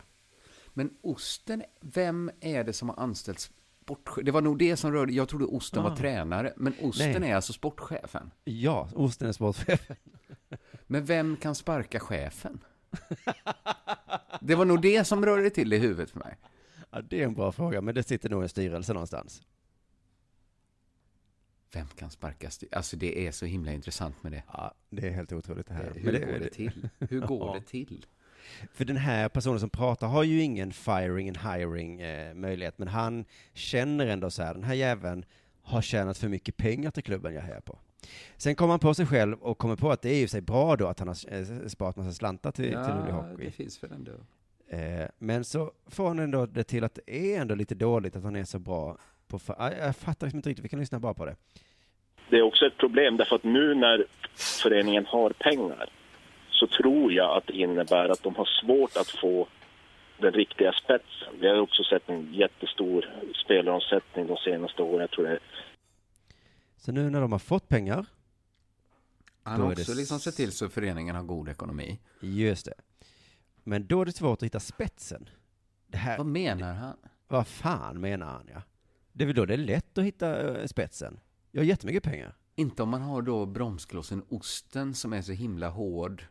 Men 0.73 0.89
osten, 1.01 1.63
vem 1.81 2.31
är 2.41 2.63
det 2.63 2.73
som 2.73 2.89
har 2.89 2.99
anställt 3.03 3.39
sportchef? 3.39 4.25
Det 4.25 4.31
var 4.31 4.41
nog 4.41 4.57
det 4.57 4.77
som 4.77 4.91
rörde, 4.93 5.13
jag 5.13 5.29
trodde 5.29 5.45
osten 5.45 5.79
Ah. 5.85 5.89
var 5.89 5.95
tränare, 5.95 6.53
men 6.57 6.73
osten 6.81 7.21
Nej. 7.21 7.31
är 7.31 7.35
alltså 7.35 7.53
sportchefen. 7.53 8.31
Ja, 8.43 8.89
Osten 8.95 9.27
är 9.27 9.31
sportchefen. 9.31 9.95
Men 10.87 11.05
vem 11.05 11.35
kan 11.37 11.55
sparka 11.55 11.99
chefen? 11.99 12.59
Det 14.41 14.55
var 14.55 14.65
nog 14.65 14.81
det 14.81 15.07
som 15.07 15.25
rörde 15.25 15.49
till 15.49 15.73
i 15.73 15.77
huvudet 15.77 16.09
för 16.11 16.19
mig. 16.19 16.37
Ja, 16.91 17.01
det 17.01 17.21
är 17.21 17.25
en 17.25 17.33
bra 17.33 17.51
fråga, 17.51 17.81
men 17.81 17.95
det 17.95 18.03
sitter 18.03 18.29
nog 18.29 18.43
en 18.43 18.49
styrelse 18.49 18.93
någonstans. 18.93 19.41
Vem 21.73 21.87
kan 21.87 22.09
sparka 22.09 22.49
styr? 22.49 22.69
Alltså 22.71 22.97
det 22.97 23.27
är 23.27 23.31
så 23.31 23.45
himla 23.45 23.73
intressant 23.73 24.23
med 24.23 24.31
det. 24.31 24.43
Ja, 24.53 24.73
det 24.89 25.07
är 25.07 25.11
helt 25.11 25.33
otroligt 25.33 25.67
det 25.67 25.73
här. 25.73 25.91
Hur 25.95 26.11
Men 26.11 26.21
går 26.21 26.39
det 26.39 26.49
till? 26.49 26.89
Hur 26.99 27.19
går 27.19 27.53
det 27.53 27.61
till? 27.61 28.05
För 28.73 28.85
den 28.85 28.97
här 28.97 29.29
personen 29.29 29.59
som 29.59 29.69
pratar 29.69 30.07
har 30.07 30.23
ju 30.23 30.41
ingen 30.41 30.73
firing 30.73 31.29
and 31.29 31.37
hiring 31.37 32.01
eh, 32.01 32.33
möjlighet, 32.33 32.77
men 32.77 32.87
han 32.87 33.25
känner 33.53 34.07
ändå 34.07 34.31
så 34.31 34.43
här, 34.43 34.53
den 34.53 34.63
här 34.63 34.73
jäveln 34.73 35.25
har 35.61 35.81
tjänat 35.81 36.17
för 36.17 36.27
mycket 36.27 36.57
pengar 36.57 36.91
till 36.91 37.03
klubben 37.03 37.33
jag 37.33 37.41
hejar 37.41 37.61
på. 37.61 37.79
Sen 38.37 38.55
kommer 38.55 38.71
han 38.71 38.79
på 38.79 38.93
sig 38.93 39.05
själv 39.05 39.37
och 39.41 39.57
kommer 39.57 39.75
på 39.75 39.91
att 39.91 40.01
det 40.01 40.09
är 40.09 40.19
ju 40.19 40.27
sig 40.27 40.41
bra 40.41 40.75
då 40.75 40.87
att 40.87 40.99
han 40.99 41.07
har 41.07 41.15
eh, 41.33 41.67
sparat 41.67 41.95
massa 41.95 42.11
slantar 42.11 42.51
till, 42.51 42.63
till 42.63 42.73
Luleå 42.73 43.07
Ja, 43.09 43.13
Hockey. 43.31 43.45
det 43.45 43.51
finns 43.51 43.83
väl 43.83 43.91
ändå. 43.91 44.11
Eh, 44.69 45.07
men 45.17 45.43
så 45.43 45.71
får 45.87 46.07
han 46.07 46.19
ändå 46.19 46.45
det 46.45 46.63
till 46.63 46.83
att 46.83 46.99
det 47.05 47.35
är 47.35 47.41
ändå 47.41 47.55
lite 47.55 47.75
dåligt 47.75 48.15
att 48.15 48.23
han 48.23 48.35
är 48.35 48.43
så 48.43 48.59
bra 48.59 48.97
på... 49.27 49.39
Jag 49.57 49.95
fattar 49.95 50.27
liksom 50.27 50.37
inte 50.37 50.49
riktigt, 50.49 50.65
vi 50.65 50.69
kan 50.69 50.79
lyssna 50.79 50.99
bara 50.99 51.13
på 51.13 51.25
det. 51.25 51.35
Det 52.29 52.37
är 52.37 52.41
också 52.41 52.65
ett 52.65 52.77
problem 52.77 53.17
därför 53.17 53.35
att 53.35 53.43
nu 53.43 53.75
när 53.75 54.05
föreningen 54.63 55.05
har 55.05 55.29
pengar 55.29 55.89
så 56.51 56.67
tror 56.67 57.13
jag 57.13 57.37
att 57.37 57.47
det 57.47 57.53
innebär 57.53 58.09
att 58.09 58.23
de 58.23 58.35
har 58.35 58.45
svårt 58.63 58.97
att 58.97 59.09
få 59.09 59.47
den 60.17 60.31
riktiga 60.33 60.71
spetsen. 60.71 61.33
Vi 61.39 61.47
har 61.47 61.59
också 61.59 61.83
sett 61.83 62.09
en 62.09 62.33
jättestor 62.33 63.05
spelaromsättning 63.45 64.27
de 64.27 64.37
senaste 64.37 64.81
åren. 64.83 64.99
Jag 64.99 65.11
tror 65.11 65.25
det 65.25 65.31
är 65.31 65.39
Så 66.79 66.91
nu 66.91 67.09
när 67.09 67.21
de 67.21 67.31
har 67.31 67.39
fått 67.39 67.67
pengar, 67.69 68.05
Han 69.43 69.61
har 69.61 69.71
är 69.71 69.75
det 69.75 69.81
också 69.81 69.93
liksom 69.93 70.19
sett 70.19 70.35
till 70.35 70.51
så 70.51 70.69
föreningen 70.69 71.15
har 71.15 71.23
god 71.23 71.49
ekonomi. 71.49 71.99
just 72.21 72.65
det. 72.65 72.73
Men 73.63 73.87
då 73.87 74.01
är 74.01 74.05
det 74.05 74.11
svårt 74.11 74.37
att 74.39 74.43
hitta 74.45 74.59
spetsen. 74.59 75.29
Det 75.87 75.97
här, 75.97 76.17
Vad 76.17 76.25
menar 76.27 76.73
han? 76.73 76.97
vad 77.27 77.47
fan 77.47 77.99
menar 78.01 78.25
han 78.25 78.47
ja? 78.53 78.61
Det 79.11 79.23
är 79.23 79.25
väl 79.25 79.35
då 79.35 79.45
det 79.45 79.53
är 79.53 79.57
lätt 79.57 79.97
att 79.97 80.03
hitta 80.03 80.59
eh, 80.59 80.65
spetsen. 80.67 81.19
Jag 81.51 81.61
har 81.61 81.65
jättemycket 81.65 82.03
pengar. 82.03 82.35
Inte 82.55 82.83
om 82.83 82.89
man 82.89 83.01
har 83.01 83.21
då 83.21 83.45
bromsklossen 83.45 84.23
osten 84.29 84.93
som 84.95 85.13
är 85.13 85.21
så 85.21 85.31
himla 85.31 85.69
hård 85.69 86.23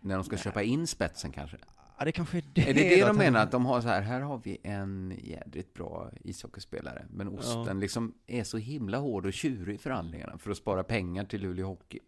när 0.00 0.14
de 0.14 0.24
ska 0.24 0.36
köpa 0.36 0.62
in 0.62 0.86
spetsen 0.86 1.32
kanske. 1.32 1.56
Ja, 2.00 2.04
det 2.04 2.12
kanske 2.12 2.38
är 2.38 2.44
det. 2.52 2.70
Är 2.70 2.74
det 2.74 2.88
det 2.88 3.04
de 3.04 3.16
menar? 3.16 3.42
Att 3.42 3.50
de 3.50 3.66
har 3.66 3.80
så 3.80 3.88
här, 3.88 4.02
här 4.02 4.20
har 4.20 4.40
vi 4.44 4.58
en 4.62 5.14
jädrigt 5.22 5.74
bra 5.74 6.10
ishockeyspelare. 6.24 7.06
Men 7.10 7.28
osten 7.28 7.80
liksom 7.80 8.14
är 8.26 8.44
så 8.44 8.58
himla 8.58 8.98
hård 8.98 9.26
och 9.26 9.32
tjurig 9.32 9.74
i 9.74 9.78
förhandlingarna 9.78 10.38
för 10.38 10.50
att 10.50 10.56
spara 10.56 10.84
pengar 10.84 11.24
till 11.24 11.40
Luleå 11.40 11.66
Hockey. 11.66 11.98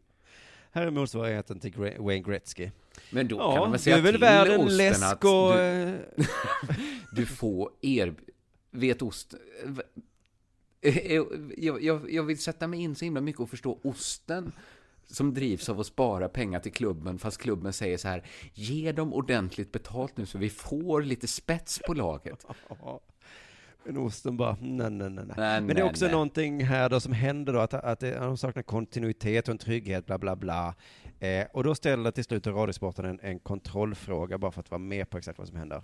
Här 0.70 0.86
är 0.86 0.90
motsvarigheten 0.90 1.60
till 1.60 1.72
Wayne 1.98 2.22
Gretzky. 2.22 2.70
Men 3.10 3.28
då 3.28 3.36
Ja, 3.36 3.52
kan 3.52 3.60
man 3.60 3.70
väl 3.70 3.80
säga 3.80 4.00
väl 4.00 4.12
till 4.12 4.20
värd 4.20 4.48
en 4.48 4.60
osten 4.60 4.76
läsk 4.76 5.02
att 5.02 5.24
och, 5.24 5.54
du, 5.54 5.60
eh, 5.60 5.94
du 7.12 7.26
får 7.26 7.70
er... 7.80 8.14
Vet 8.70 9.02
ost... 9.02 9.34
Eh, 10.80 11.16
Jag, 11.56 11.82
jag, 11.82 12.12
jag 12.12 12.22
vill 12.22 12.38
sätta 12.38 12.66
mig 12.66 12.80
in 12.80 12.94
så 12.94 13.04
himla 13.04 13.20
mycket 13.20 13.40
och 13.40 13.50
förstå 13.50 13.78
osten 13.82 14.52
som 15.06 15.34
drivs 15.34 15.68
av 15.68 15.80
att 15.80 15.86
spara 15.86 16.28
pengar 16.28 16.60
till 16.60 16.72
klubben, 16.72 17.18
fast 17.18 17.40
klubben 17.40 17.72
säger 17.72 17.96
så 17.96 18.08
här, 18.08 18.22
ge 18.54 18.92
dem 18.92 19.12
ordentligt 19.12 19.72
betalt 19.72 20.16
nu 20.16 20.26
så 20.26 20.38
vi 20.38 20.50
får 20.50 21.02
lite 21.02 21.26
spets 21.26 21.80
på 21.86 21.94
laget. 21.94 22.46
Men 23.84 23.96
osten 23.96 24.36
bara, 24.36 24.56
nej, 24.60 24.90
nej, 24.90 25.10
nej. 25.10 25.24
nej. 25.26 25.34
Nej, 25.36 25.60
Men 25.60 25.76
det 25.76 25.82
är 25.82 25.86
också 25.86 26.04
nej. 26.04 26.12
någonting 26.12 26.64
här 26.64 26.88
då 26.88 27.00
som 27.00 27.12
händer 27.12 27.52
då, 27.52 27.58
att, 27.58 27.74
att 27.74 28.00
det, 28.00 28.18
de 28.18 28.36
saknar 28.36 28.62
kontinuitet 28.62 29.48
och 29.48 29.52
en 29.52 29.58
trygghet, 29.58 30.06
bla 30.06 30.18
bla 30.18 30.36
bla. 30.36 30.74
Eh, 31.20 31.46
och 31.52 31.64
då 31.64 31.74
ställer 31.74 32.10
till 32.10 32.24
slut 32.24 32.46
Radiosporten 32.46 33.04
en, 33.04 33.20
en 33.22 33.38
kontrollfråga 33.38 34.38
bara 34.38 34.52
för 34.52 34.60
att 34.60 34.70
vara 34.70 34.78
med 34.78 35.10
på 35.10 35.18
exakt 35.18 35.38
vad 35.38 35.48
som 35.48 35.56
händer. 35.56 35.82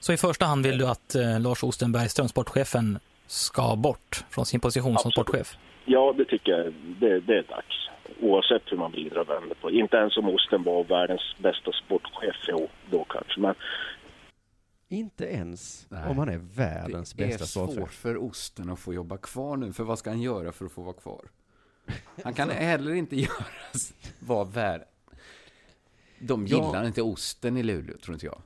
Så 0.00 0.12
i 0.12 0.16
första 0.16 0.46
hand 0.46 0.66
vill 0.66 0.78
du 0.78 0.86
att 0.86 1.14
eh, 1.14 1.40
Lars 1.40 1.64
Osten 1.64 1.92
Bergström, 1.92 2.28
sportchefen, 2.28 2.98
ska 3.26 3.76
bort 3.76 4.24
från 4.30 4.46
sin 4.46 4.60
position 4.60 4.98
som 4.98 5.10
sportchef? 5.10 5.56
Ja, 5.84 6.14
det 6.18 6.24
tycker 6.24 6.52
jag. 6.52 6.74
Det, 7.00 7.20
det 7.20 7.38
är 7.38 7.42
dags. 7.42 7.88
Oavsett 8.20 8.62
hur 8.72 8.76
man 8.76 8.92
vrider 8.92 9.18
och 9.18 9.28
vänder 9.28 9.54
på. 9.54 9.70
Inte 9.70 9.96
ens 9.96 10.16
om 10.16 10.28
Osten 10.28 10.62
var 10.62 10.84
världens 10.84 11.34
bästa 11.38 11.72
sportchef, 11.72 12.36
jo, 12.48 12.68
då 12.90 13.04
kanske. 13.04 13.40
Men 13.40 13.54
Inte 14.88 15.24
ens 15.24 15.86
Nej. 15.90 16.08
om 16.10 16.18
han 16.18 16.28
är 16.28 16.38
världens 16.38 17.12
Det 17.12 17.24
är 17.24 17.28
bästa 17.28 17.44
svårt 17.46 17.70
sportchef. 17.72 17.94
för 17.98 18.16
osten 18.24 18.70
att 18.70 18.78
få 18.80 18.94
jobba 18.94 19.16
kvar 19.16 19.56
nu, 19.56 19.72
för 19.72 19.84
vad 19.84 19.98
ska 19.98 20.10
han 20.10 20.20
göra 20.22 20.52
för 20.52 20.64
att 20.64 20.72
få 20.72 20.82
vara 20.82 20.94
kvar? 20.94 21.20
Han 22.24 22.34
kan 22.34 22.50
heller 22.50 22.94
inte 22.94 23.16
göra 23.16 23.44
vara 24.20 24.44
värd. 24.44 24.82
De 26.18 26.46
Ja. 26.46 26.56
gillar 26.56 26.86
inte 26.86 27.02
osten 27.02 27.56
i 27.56 27.62
Luleå, 27.62 27.96
tror 27.98 28.14
inte 28.14 28.26
jag. 28.26 28.42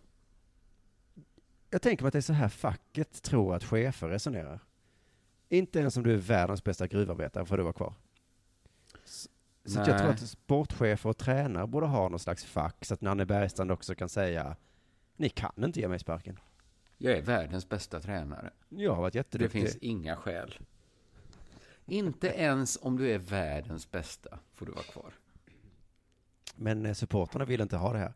Jag 1.70 1.82
tänker 1.82 2.02
mig 2.04 2.08
att 2.08 2.12
det 2.12 2.18
är 2.18 2.20
så 2.20 2.32
här 2.32 2.48
facket 2.48 3.22
tror 3.22 3.54
att 3.54 3.64
chefer 3.64 4.08
resonerar. 4.08 4.60
Inte 5.48 5.78
ens 5.78 5.96
om 5.96 6.02
du 6.02 6.12
är 6.12 6.16
världens 6.16 6.64
bästa 6.64 6.86
gruvarbetare 6.86 7.46
får 7.46 7.56
du 7.56 7.62
vara 7.62 7.72
kvar. 7.72 7.94
Så, 9.64 9.78
jag 9.78 9.98
tror 9.98 10.10
att 10.10 10.20
sportchefer 10.28 11.08
och 11.10 11.16
tränare 11.16 11.66
borde 11.66 11.86
ha 11.86 12.08
någon 12.08 12.18
slags 12.18 12.44
fack 12.44 12.84
så 12.84 12.94
att 12.94 13.00
Nanne 13.00 13.26
Bergstrand 13.26 13.72
också 13.72 13.94
kan 13.94 14.08
säga 14.08 14.56
ni 15.16 15.28
kan 15.28 15.64
inte 15.64 15.80
ge 15.80 15.88
mig 15.88 15.98
sparken. 15.98 16.38
Jag 16.98 17.12
är 17.18 17.22
världens 17.22 17.68
bästa 17.68 18.00
tränare. 18.00 18.50
Jag 18.68 18.94
har 18.94 19.00
varit 19.02 19.12
Det 19.12 19.18
jätteduktig. 19.18 19.62
finns 19.62 19.76
inga 19.76 20.16
skäl. 20.16 20.58
Inte 21.86 22.28
ens 22.28 22.78
om 22.82 22.96
du 22.96 23.10
är 23.10 23.18
världens 23.18 23.90
bästa 23.90 24.38
får 24.54 24.66
du 24.66 24.72
vara 24.72 24.84
kvar. 24.84 25.12
Men 26.56 26.86
eh, 26.86 26.92
supporterna 26.94 27.44
vill 27.44 27.60
inte 27.60 27.76
ha 27.76 27.92
det 27.92 27.98
här. 27.98 28.12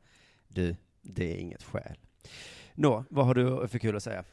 Du, 0.48 0.76
det 1.02 1.34
är 1.34 1.38
inget 1.38 1.62
skäl. 1.62 1.96
Nå, 2.74 3.04
vad 3.10 3.26
har 3.26 3.34
du 3.34 3.68
för 3.68 3.78
kul 3.78 3.96
att 3.96 4.02
säga? 4.02 4.24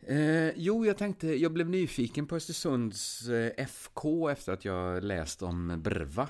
Eh, 0.00 0.50
jo, 0.56 0.86
jag 0.86 0.96
tänkte, 0.96 1.26
jag 1.28 1.52
blev 1.52 1.68
nyfiken 1.70 2.26
på 2.26 2.36
Östersunds 2.36 3.28
eh, 3.28 3.52
FK 3.66 4.28
efter 4.28 4.52
att 4.52 4.64
jag 4.64 5.04
läst 5.04 5.42
om 5.42 5.82
Brva. 5.82 6.28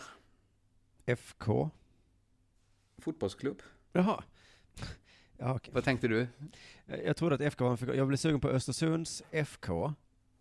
FK? 1.17 1.71
Fotbollsklubb. 2.99 3.63
Jaha. 3.93 4.25
Ja, 5.39 5.55
okej. 5.55 5.75
Vad 5.75 5.85
tänkte 5.85 6.09
du? 6.09 6.27
Jag 6.87 7.05
jag 7.05 7.17
trodde 7.17 7.35
att 7.35 7.41
FK 7.41 7.65
var 7.65 7.71
en 7.71 7.77
förkortning. 7.79 7.99
Jag 7.99 8.09
blev 8.09 8.17
sugen 8.17 8.41
på 8.41 8.49
Östersunds 8.49 9.23
FK. 9.31 9.95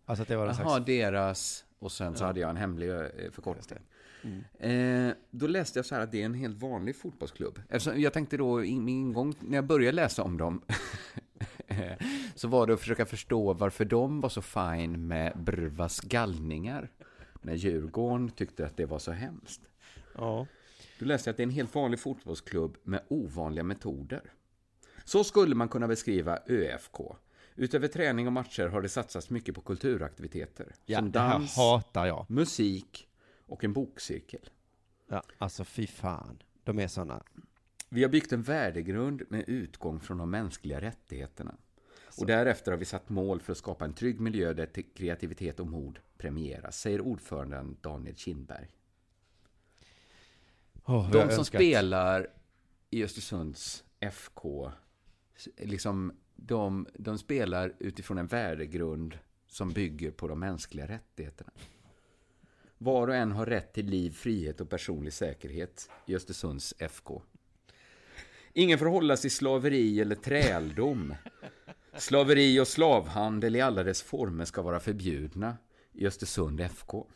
Alltså 0.04 0.22
att 0.22 0.28
det 0.28 0.36
var 0.36 0.46
en 0.46 0.54
Jaha, 0.58 0.68
slags... 0.70 0.86
deras... 0.86 1.64
Och 1.78 1.92
sen 1.92 2.16
så 2.16 2.22
Ja. 2.22 2.26
hade 2.26 2.40
jag 2.40 2.50
en 2.50 2.56
hemlig 2.56 2.90
eh, 2.90 3.30
förkortning. 3.32 3.78
Mm. 4.22 5.08
Eh, 5.08 5.14
då 5.30 5.46
läste 5.46 5.78
jag 5.78 5.86
så 5.86 5.94
här 5.94 6.02
att 6.02 6.12
det 6.12 6.20
är 6.22 6.24
en 6.26 6.34
helt 6.34 6.56
vanlig 6.56 6.96
fotbollsklubb. 6.96 7.60
Eftersom 7.68 8.00
jag 8.00 8.12
tänkte 8.12 8.36
då, 8.36 8.56
min 8.56 8.88
ingång, 8.88 9.34
när 9.40 9.58
jag 9.58 9.64
började 9.66 9.92
läsa 9.96 10.22
om 10.22 10.36
dem, 10.36 10.62
eh, 11.66 11.92
så 12.34 12.48
var 12.48 12.66
det 12.66 12.72
att 12.74 12.80
försöka 12.80 13.06
förstå 13.06 13.52
varför 13.52 13.84
de 13.84 14.20
var 14.20 14.28
så 14.28 14.42
fine 14.42 15.06
med 15.06 15.38
Brvas 15.38 16.00
gallningar. 16.00 16.90
När 17.42 17.54
Djurgården 17.54 18.30
tyckte 18.30 18.66
att 18.66 18.76
det 18.76 18.86
var 18.86 18.98
så 18.98 19.12
hemskt. 19.12 19.60
Ja. 20.14 20.46
Då 21.00 21.06
läste 21.06 21.28
jag 21.28 21.32
att 21.32 21.36
det 21.36 21.42
är 21.42 21.44
en 21.46 21.50
helt 21.50 21.74
vanlig 21.74 22.00
fotbollsklubb 22.00 22.78
med 22.82 23.00
ovanliga 23.08 23.64
metoder. 23.64 24.32
Så 25.04 25.24
skulle 25.24 25.54
man 25.54 25.68
kunna 25.68 25.88
beskriva 25.88 26.38
ÖFK. 26.46 26.96
Utöver 27.54 27.88
träning 27.88 28.26
och 28.26 28.32
matcher 28.32 28.66
har 28.66 28.82
det 28.82 28.88
satsats 28.88 29.30
mycket 29.30 29.54
på 29.54 29.60
kulturaktiviteter. 29.60 30.74
Ja, 30.86 30.98
som 30.98 31.10
dans, 31.10 31.56
hatar 31.56 32.06
jag. 32.06 32.26
musik 32.30 33.08
och 33.46 33.64
en 33.64 33.72
bokcirkel. 33.72 34.50
Ja, 35.08 35.22
alltså 35.38 35.64
fy 35.64 35.86
fan. 35.86 36.42
De 36.64 36.78
är 36.78 36.88
sådana. 36.88 37.22
Vi 37.88 38.02
har 38.02 38.10
byggt 38.10 38.32
en 38.32 38.42
värdegrund 38.42 39.22
med 39.28 39.44
utgång 39.48 40.00
från 40.00 40.18
de 40.18 40.30
mänskliga 40.30 40.80
rättigheterna. 40.80 41.54
Och 42.18 42.26
därefter 42.26 42.70
har 42.72 42.78
vi 42.78 42.84
satt 42.84 43.08
mål 43.08 43.40
för 43.40 43.52
att 43.52 43.58
skapa 43.58 43.84
en 43.84 43.92
trygg 43.92 44.20
miljö 44.20 44.52
där 44.52 44.66
te- 44.66 44.82
kreativitet 44.82 45.60
och 45.60 45.66
mod 45.66 45.98
premieras, 46.18 46.80
säger 46.80 47.00
ordföranden 47.00 47.76
Daniel 47.80 48.16
Kindberg. 48.16 48.68
Oh, 50.86 51.10
De 51.10 51.30
som 51.30 51.44
spelar 51.44 52.26
i 52.90 53.04
Östersunds 53.04 53.84
FK, 54.00 54.72
liksom, 55.56 56.12
de, 56.36 56.86
de 56.94 57.18
spelar 57.18 57.74
utifrån 57.78 58.18
en 58.18 58.26
värdegrund 58.26 59.18
som 59.46 59.72
bygger 59.72 60.10
på 60.10 60.28
de 60.28 60.38
mänskliga 60.40 60.88
rättigheterna. 60.88 61.50
Var 62.78 63.08
och 63.08 63.14
en 63.14 63.32
har 63.32 63.46
rätt 63.46 63.72
till 63.72 63.86
liv, 63.86 64.10
frihet 64.10 64.60
och 64.60 64.70
personlig 64.70 65.12
säkerhet 65.12 65.90
i 66.06 66.16
Östersunds 66.16 66.74
FK. 66.78 67.22
Ingen 68.52 68.78
får 68.78 68.86
hållas 68.86 69.24
i 69.24 69.30
slaveri 69.30 70.00
eller 70.00 70.14
träldom. 70.16 71.14
Slaveri 71.96 72.60
och 72.60 72.68
slavhandel 72.68 73.56
i 73.56 73.60
alla 73.60 73.82
dess 73.82 74.02
former 74.02 74.44
ska 74.44 74.62
vara 74.62 74.80
förbjudna 74.80 75.56
i 75.92 76.06
Östersund 76.06 76.60
FK. 76.60 77.06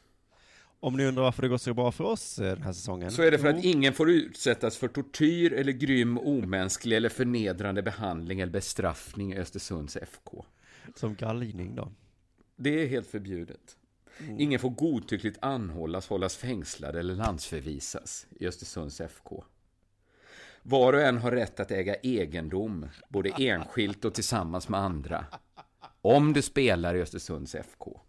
Om 0.85 0.97
ni 0.97 1.05
undrar 1.05 1.23
varför 1.23 1.43
det 1.43 1.49
går 1.49 1.59
så 1.59 1.75
bra 1.75 1.93
för 1.93 2.05
oss 2.05 2.39
eh, 2.39 2.55
den 2.55 2.63
här 2.63 2.73
säsongen. 2.73 3.11
Så 3.11 3.23
är 3.23 3.31
det 3.31 3.39
för 3.39 3.49
att 3.49 3.65
ingen 3.65 3.93
får 3.93 4.11
utsättas 4.11 4.77
för 4.77 4.89
tortyr 4.89 5.53
eller 5.53 5.73
grym, 5.73 6.19
omänsklig 6.19 6.97
eller 6.97 7.09
förnedrande 7.09 7.83
behandling 7.83 8.41
eller 8.41 8.53
bestraffning 8.53 9.33
i 9.33 9.39
Östersunds 9.39 9.97
FK. 9.97 10.45
Som 10.95 11.15
galgning 11.15 11.75
då. 11.75 11.93
Det 12.57 12.83
är 12.83 12.87
helt 12.87 13.07
förbjudet. 13.07 13.77
Ingen 14.39 14.61
får 14.61 14.71
godtyckligt 14.71 15.39
anhållas, 15.43 16.09
hållas 16.09 16.37
fängslad 16.37 16.97
eller 16.97 17.15
landsförvisas 17.15 18.27
i 18.31 18.47
Östersunds 18.47 19.01
FK. 19.01 19.45
Var 20.63 20.93
och 20.93 21.01
en 21.01 21.19
har 21.19 21.31
rätt 21.31 21.61
att 21.61 21.71
äga 21.71 21.95
egendom, 21.95 22.87
både 23.09 23.31
enskilt 23.31 24.05
och 24.05 24.15
tillsammans 24.15 24.69
med 24.69 24.81
andra. 24.81 25.27
Om 26.03 26.33
du 26.33 26.43
spelar 26.43 26.95
i 26.95 27.03
Östersunds 27.03 27.55
FK. 27.55 28.01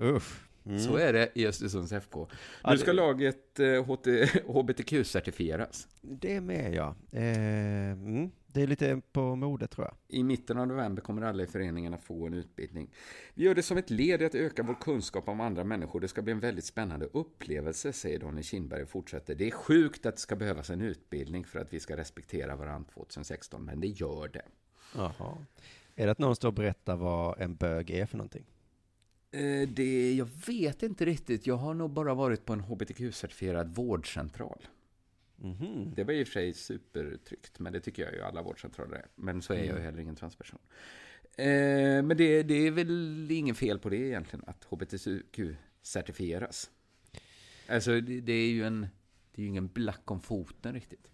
Usch. 0.00 0.45
Mm. 0.66 0.78
Så 0.78 0.96
är 0.96 1.12
det 1.12 1.28
i 1.34 1.46
Östersunds 1.46 1.92
FK. 1.92 2.28
Ja, 2.62 2.70
Nu 2.70 2.76
det- 2.76 2.82
ska 2.82 2.92
laget 2.92 3.60
eh, 3.60 3.66
HBTQ-certifieras. 4.46 5.86
Det 6.00 6.34
är 6.36 6.40
med 6.40 6.74
ja. 6.74 6.94
Eh, 7.12 7.92
mm. 7.92 8.30
Det 8.46 8.62
är 8.62 8.66
lite 8.66 9.00
på 9.12 9.36
modet 9.36 9.70
tror 9.70 9.86
jag. 9.86 9.94
I 10.08 10.22
mitten 10.22 10.58
av 10.58 10.66
november 10.66 11.02
kommer 11.02 11.22
alla 11.22 11.42
i 11.42 11.46
föreningen 11.46 11.94
att 11.94 12.02
få 12.02 12.26
en 12.26 12.34
utbildning. 12.34 12.90
Vi 13.34 13.44
gör 13.44 13.54
det 13.54 13.62
som 13.62 13.76
ett 13.76 13.90
led 13.90 14.22
i 14.22 14.24
att 14.24 14.34
öka 14.34 14.62
vår 14.62 14.74
kunskap 14.80 15.28
om 15.28 15.40
andra 15.40 15.64
människor. 15.64 16.00
Det 16.00 16.08
ska 16.08 16.22
bli 16.22 16.32
en 16.32 16.40
väldigt 16.40 16.64
spännande 16.64 17.06
upplevelse, 17.12 17.92
säger 17.92 18.18
Daniel 18.18 18.44
Kindberg 18.44 18.82
och 18.82 18.88
fortsätter. 18.88 19.34
Det 19.34 19.46
är 19.46 19.50
sjukt 19.50 20.06
att 20.06 20.14
det 20.16 20.20
ska 20.20 20.36
behövas 20.36 20.70
en 20.70 20.80
utbildning 20.82 21.44
för 21.44 21.58
att 21.58 21.72
vi 21.72 21.80
ska 21.80 21.96
respektera 21.96 22.56
varandra 22.56 22.90
2016, 22.94 23.64
men 23.64 23.80
det 23.80 23.86
gör 23.88 24.28
det. 24.32 24.44
Jaha. 24.94 25.36
Är 25.96 26.06
det 26.06 26.12
att 26.12 26.18
någon 26.18 26.36
står 26.36 26.48
och 26.48 26.54
berättar 26.54 26.96
vad 26.96 27.40
en 27.40 27.54
bög 27.54 27.90
är 27.90 28.06
för 28.06 28.16
någonting? 28.16 28.44
Eh, 29.30 29.68
Det, 29.68 30.14
jag 30.14 30.28
vet 30.46 30.82
inte 30.82 31.04
riktigt. 31.04 31.46
Jag 31.46 31.56
har 31.56 31.74
nog 31.74 31.90
bara 31.90 32.14
varit 32.14 32.44
på 32.44 32.52
en 32.52 32.60
HBTQ-certifierad 32.60 33.74
vårdcentral. 33.74 34.66
Mhm. 35.36 35.92
Det 35.96 36.04
var 36.04 36.12
i 36.12 36.22
och 36.22 36.26
för 36.28 36.32
sig 36.32 36.52
supertryggt, 36.54 37.58
men 37.58 37.72
det 37.72 37.80
tycker 37.80 38.02
jag 38.04 38.14
ju 38.14 38.22
alla 38.22 38.42
vårdcentraler 38.42 38.96
är. 38.96 39.06
Men 39.14 39.42
så 39.42 39.52
är 39.52 39.58
jag 39.58 39.68
Mm. 39.70 39.82
heller 39.82 39.98
ingen 39.98 40.16
transperson. 40.16 40.58
Eh, 41.38 41.46
men 42.02 42.16
det, 42.16 42.42
det 42.42 42.54
är 42.54 42.70
väl 42.70 43.28
ingen 43.30 43.54
fel 43.54 43.78
på 43.78 43.88
det 43.88 43.96
egentligen, 43.96 44.44
att 44.46 44.64
HBTQ-certifieras. 44.64 46.70
Alltså, 47.68 48.00
det, 48.00 48.20
det 48.20 48.32
är 48.32 48.48
ju 48.50 48.64
en, 48.64 48.80
det 49.32 49.40
är 49.40 49.42
ju 49.42 49.48
ingen 49.48 49.68
black 49.68 50.10
om 50.10 50.20
foten 50.20 50.74
riktigt. 50.74 51.10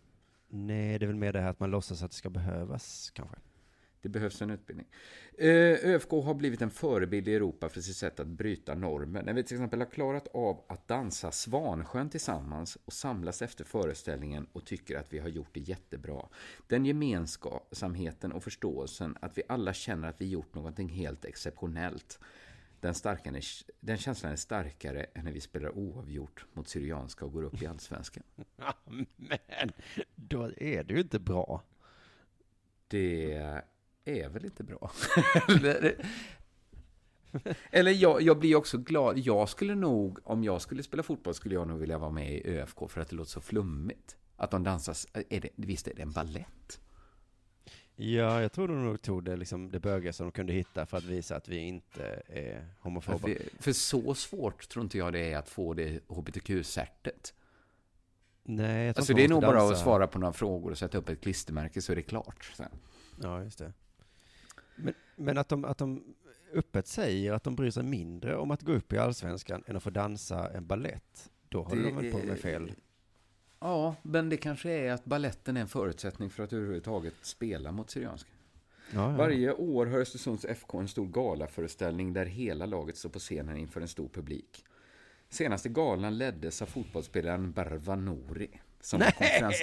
Nej, 0.48 0.98
det 0.98 1.04
är 1.04 1.06
väl 1.06 1.16
mer 1.16 1.32
det 1.32 1.40
här 1.40 1.50
att 1.50 1.60
man 1.60 1.70
låtsas 1.70 2.02
att 2.02 2.10
det 2.10 2.16
ska 2.16 2.30
behövas 2.30 3.10
kanske. 3.14 3.36
Det 4.02 4.08
behövs 4.08 4.42
en 4.42 4.50
utbildning. 4.50 4.86
Eh, 5.38 5.48
ÖFK 5.90 6.10
har 6.10 6.34
blivit 6.34 6.62
en 6.62 6.70
förebild 6.70 7.28
i 7.28 7.34
Europa 7.34 7.68
för 7.68 7.80
sitt 7.80 7.96
sätt 7.96 8.20
att 8.20 8.26
bryta 8.26 8.74
normer. 8.74 9.22
När 9.22 9.32
vi 9.32 9.42
till 9.42 9.56
exempel 9.56 9.80
har 9.80 9.86
klarat 9.86 10.28
av 10.28 10.64
att 10.68 10.88
dansa 10.88 11.32
Svansjön 11.32 12.10
tillsammans 12.10 12.78
och 12.84 12.92
samlas 12.92 13.42
efter 13.42 13.64
föreställningen 13.64 14.46
och 14.52 14.64
tycker 14.64 14.98
att 14.98 15.12
vi 15.12 15.18
har 15.18 15.28
gjort 15.28 15.48
det 15.52 15.60
jättebra. 15.60 16.28
Den 16.66 16.86
gemensamheten 16.86 18.32
och 18.32 18.44
förståelsen 18.44 19.16
att 19.20 19.38
vi 19.38 19.42
alla 19.48 19.72
känner 19.72 20.08
att 20.08 20.20
vi 20.20 20.28
gjort 20.28 20.54
någonting 20.54 20.88
helt 20.88 21.24
exceptionellt. 21.24 22.18
Den, 22.80 22.94
starkare, 22.94 23.40
den 23.80 23.96
känslan 23.96 24.32
är 24.32 24.36
starkare 24.36 25.06
än 25.14 25.24
när 25.24 25.32
vi 25.32 25.40
spelar 25.40 25.78
oavgjort 25.78 26.46
mot 26.52 26.68
Syrianska 26.68 27.24
och 27.24 27.32
går 27.32 27.42
upp 27.42 27.62
i 27.62 27.66
Allsvenskan. 27.66 28.22
Men 29.16 29.72
då 30.14 30.50
är 30.56 30.84
det 30.84 30.94
ju 30.94 31.00
inte 31.00 31.18
bra. 31.18 31.62
Det 32.88 33.62
är 34.04 34.28
väl 34.28 34.44
inte 34.44 34.64
bra. 34.64 34.90
Eller- 35.48 35.96
Eller 37.70 37.90
jag, 37.90 38.22
jag 38.22 38.38
blir 38.38 38.56
också 38.56 38.78
glad. 38.78 39.18
Jag 39.18 39.48
skulle 39.48 39.74
nog, 39.74 40.18
om 40.24 40.44
jag 40.44 40.62
skulle 40.62 40.82
spela 40.82 41.02
fotboll, 41.02 41.34
skulle 41.34 41.54
jag 41.54 41.68
nog 41.68 41.78
vilja 41.78 41.98
vara 41.98 42.10
med 42.10 42.32
i 42.32 42.42
ÖFK 42.48 42.78
för 42.90 43.00
att 43.00 43.08
det 43.08 43.16
låter 43.16 43.30
så 43.30 43.40
flummigt. 43.40 44.16
Att 44.36 44.50
de 44.50 44.64
dansar, 44.64 44.96
är 45.28 45.40
det, 45.40 45.48
visst 45.56 45.88
är 45.88 45.94
det 45.94 46.02
en 46.02 46.12
ballett? 46.12 46.80
Ja, 47.96 48.40
jag 48.42 48.52
tror 48.52 48.68
de 48.68 48.84
nog 48.84 49.02
tog 49.02 49.24
det, 49.24 49.36
liksom, 49.36 49.70
det 49.70 49.80
bögiga 49.80 50.12
som 50.12 50.26
de 50.26 50.32
kunde 50.32 50.52
hitta 50.52 50.86
för 50.86 50.96
att 50.96 51.04
visa 51.04 51.36
att 51.36 51.48
vi 51.48 51.56
inte 51.56 52.22
är 52.26 52.68
homofoba. 52.80 53.18
För, 53.18 53.62
för 53.62 53.72
så 53.72 54.14
svårt 54.14 54.68
tror 54.68 54.82
inte 54.82 54.98
jag 54.98 55.12
det 55.12 55.32
är 55.32 55.36
att 55.38 55.48
få 55.48 55.74
det 55.74 56.00
HBTQ-certet. 56.08 57.34
Nej, 58.44 58.86
jag 58.86 58.94
tror 58.94 59.00
Alltså 59.00 59.14
det 59.14 59.24
är 59.24 59.28
nog 59.28 59.36
måste 59.42 59.46
bara 59.46 59.62
att 59.62 59.68
dansa. 59.68 59.82
svara 59.84 60.06
på 60.06 60.18
några 60.18 60.32
frågor 60.32 60.70
och 60.70 60.78
sätta 60.78 60.98
upp 60.98 61.08
ett 61.08 61.20
klistermärke 61.20 61.82
så 61.82 61.92
är 61.92 61.96
det 61.96 62.02
klart. 62.02 62.52
Sen. 62.56 62.68
Ja, 63.22 63.42
just 63.42 63.58
det. 63.58 63.72
Men, 64.76 64.94
men 65.16 65.38
att, 65.38 65.48
de, 65.48 65.64
att 65.64 65.78
de 65.78 66.14
öppet 66.52 66.86
säger 66.86 67.32
att 67.32 67.44
de 67.44 67.56
bryr 67.56 67.70
sig 67.70 67.82
mindre 67.82 68.36
om 68.36 68.50
att 68.50 68.62
gå 68.62 68.72
upp 68.72 68.92
i 68.92 68.98
allsvenskan 68.98 69.64
än 69.66 69.76
att 69.76 69.82
få 69.82 69.90
dansa 69.90 70.50
en 70.50 70.66
ballett, 70.66 71.30
då 71.48 71.62
håller 71.62 71.82
Det 71.82 71.88
de 71.88 71.96
väl 71.96 72.12
på 72.12 72.26
med 72.26 72.38
fel. 72.38 72.72
Ja, 73.58 73.94
men 74.02 74.28
det 74.28 74.36
kanske 74.36 74.70
är 74.70 74.92
att 74.92 75.04
balletten 75.04 75.56
är 75.56 75.60
en 75.60 75.68
förutsättning 75.68 76.30
för 76.30 76.42
att 76.42 76.52
överhuvudtaget 76.52 77.14
spela 77.22 77.72
mot 77.72 77.90
Syrianska. 77.90 78.30
Ja, 78.94 79.10
ja. 79.10 79.16
Varje 79.16 79.52
år 79.52 79.86
har 79.86 79.98
Östersunds 79.98 80.44
FK 80.44 80.78
en 80.78 80.88
stor 80.88 81.06
galaföreställning 81.06 82.12
där 82.12 82.26
hela 82.26 82.66
laget 82.66 82.96
står 82.96 83.08
på 83.08 83.18
scenen 83.18 83.56
inför 83.56 83.80
en 83.80 83.88
stor 83.88 84.08
publik. 84.08 84.64
Senaste 85.28 85.68
galan 85.68 86.18
leddes 86.18 86.62
av 86.62 86.66
fotbollsspelaren 86.66 87.52
Barva 87.52 87.96
Nouri 87.96 88.60
som 88.80 89.00
var, 89.00 89.10
konferens, 89.10 89.62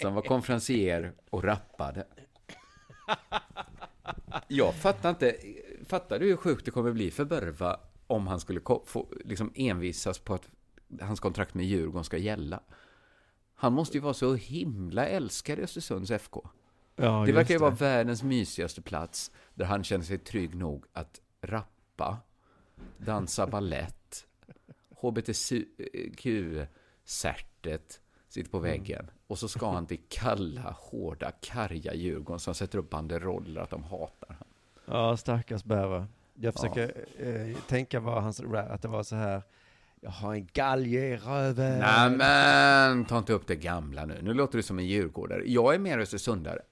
som 0.00 0.14
var 0.14 0.22
konferencier 0.22 1.12
och 1.30 1.44
rappade. 1.44 2.06
Jag 4.48 4.74
fattar 4.74 5.10
inte, 5.10 5.36
fattar 5.84 6.18
du 6.18 6.26
hur 6.26 6.36
sjukt 6.36 6.64
det 6.64 6.70
kommer 6.70 6.92
bli 6.92 7.10
för 7.10 7.24
Barva 7.24 7.80
om 8.06 8.26
han 8.26 8.40
skulle 8.40 8.60
få, 8.84 9.08
liksom 9.24 9.52
envisas 9.54 10.18
på 10.18 10.34
att 10.34 10.48
hans 11.00 11.20
kontrakt 11.20 11.54
med 11.54 11.66
Djurgården 11.66 12.04
ska 12.04 12.16
gälla? 12.16 12.60
Han 13.54 13.72
måste 13.72 13.96
ju 13.96 14.00
vara 14.00 14.14
så 14.14 14.34
himla 14.34 15.06
älskad 15.06 15.58
i 15.58 15.62
Östersunds 15.62 16.10
FK. 16.10 16.48
Ja, 16.96 17.24
det 17.26 17.32
verkar 17.32 17.54
ju 17.54 17.60
vara 17.60 17.70
världens 17.70 18.22
mysigaste 18.22 18.82
plats 18.82 19.30
där 19.54 19.64
han 19.64 19.84
känner 19.84 20.04
sig 20.04 20.18
trygg 20.18 20.54
nog 20.54 20.84
att 20.92 21.20
rappa, 21.40 22.18
dansa 22.98 23.46
ballett, 23.46 24.26
HBTQ-certet 25.00 28.00
sitter 28.30 28.50
på 28.50 28.58
Mm. 28.58 28.70
väggen 28.70 29.10
och 29.26 29.38
så 29.38 29.48
ska 29.48 29.70
han 29.70 29.86
till 29.86 30.00
kalla, 30.08 30.76
hårda, 30.78 31.30
karga 31.40 31.94
Djurgården 31.94 32.40
som 32.40 32.54
sätter 32.54 32.78
upp 32.78 32.90
banderoller 32.90 33.60
att 33.60 33.70
de 33.70 33.82
hatar 33.84 34.26
honom. 34.28 34.44
Ja, 34.86 35.16
stackars 35.16 35.64
Berra. 35.64 36.06
Jag 36.34 36.54
försöker 36.54 37.04
eh, 37.18 37.56
tänka 37.68 38.00
vad 38.00 38.22
hans 38.22 38.40
att 38.40 38.82
det 38.82 38.88
var 38.88 39.02
så 39.02 39.16
här, 39.16 39.42
jag 40.00 40.10
har 40.10 40.34
en 40.34 40.48
galge 40.52 40.98
i 41.06 41.16
röven. 41.16 41.78
Nej 41.78 42.10
men, 42.10 43.04
ta 43.04 43.18
inte 43.18 43.32
upp 43.32 43.46
det 43.46 43.56
gamla 43.56 44.06
nu. 44.06 44.18
Nu 44.22 44.34
låter 44.34 44.56
du 44.58 44.62
som 44.62 44.78
en 44.78 44.86
djurgårdare. 44.86 45.42
Jag 45.46 45.74
är 45.74 45.78
mer 45.78 45.98
östersundare. 45.98 46.62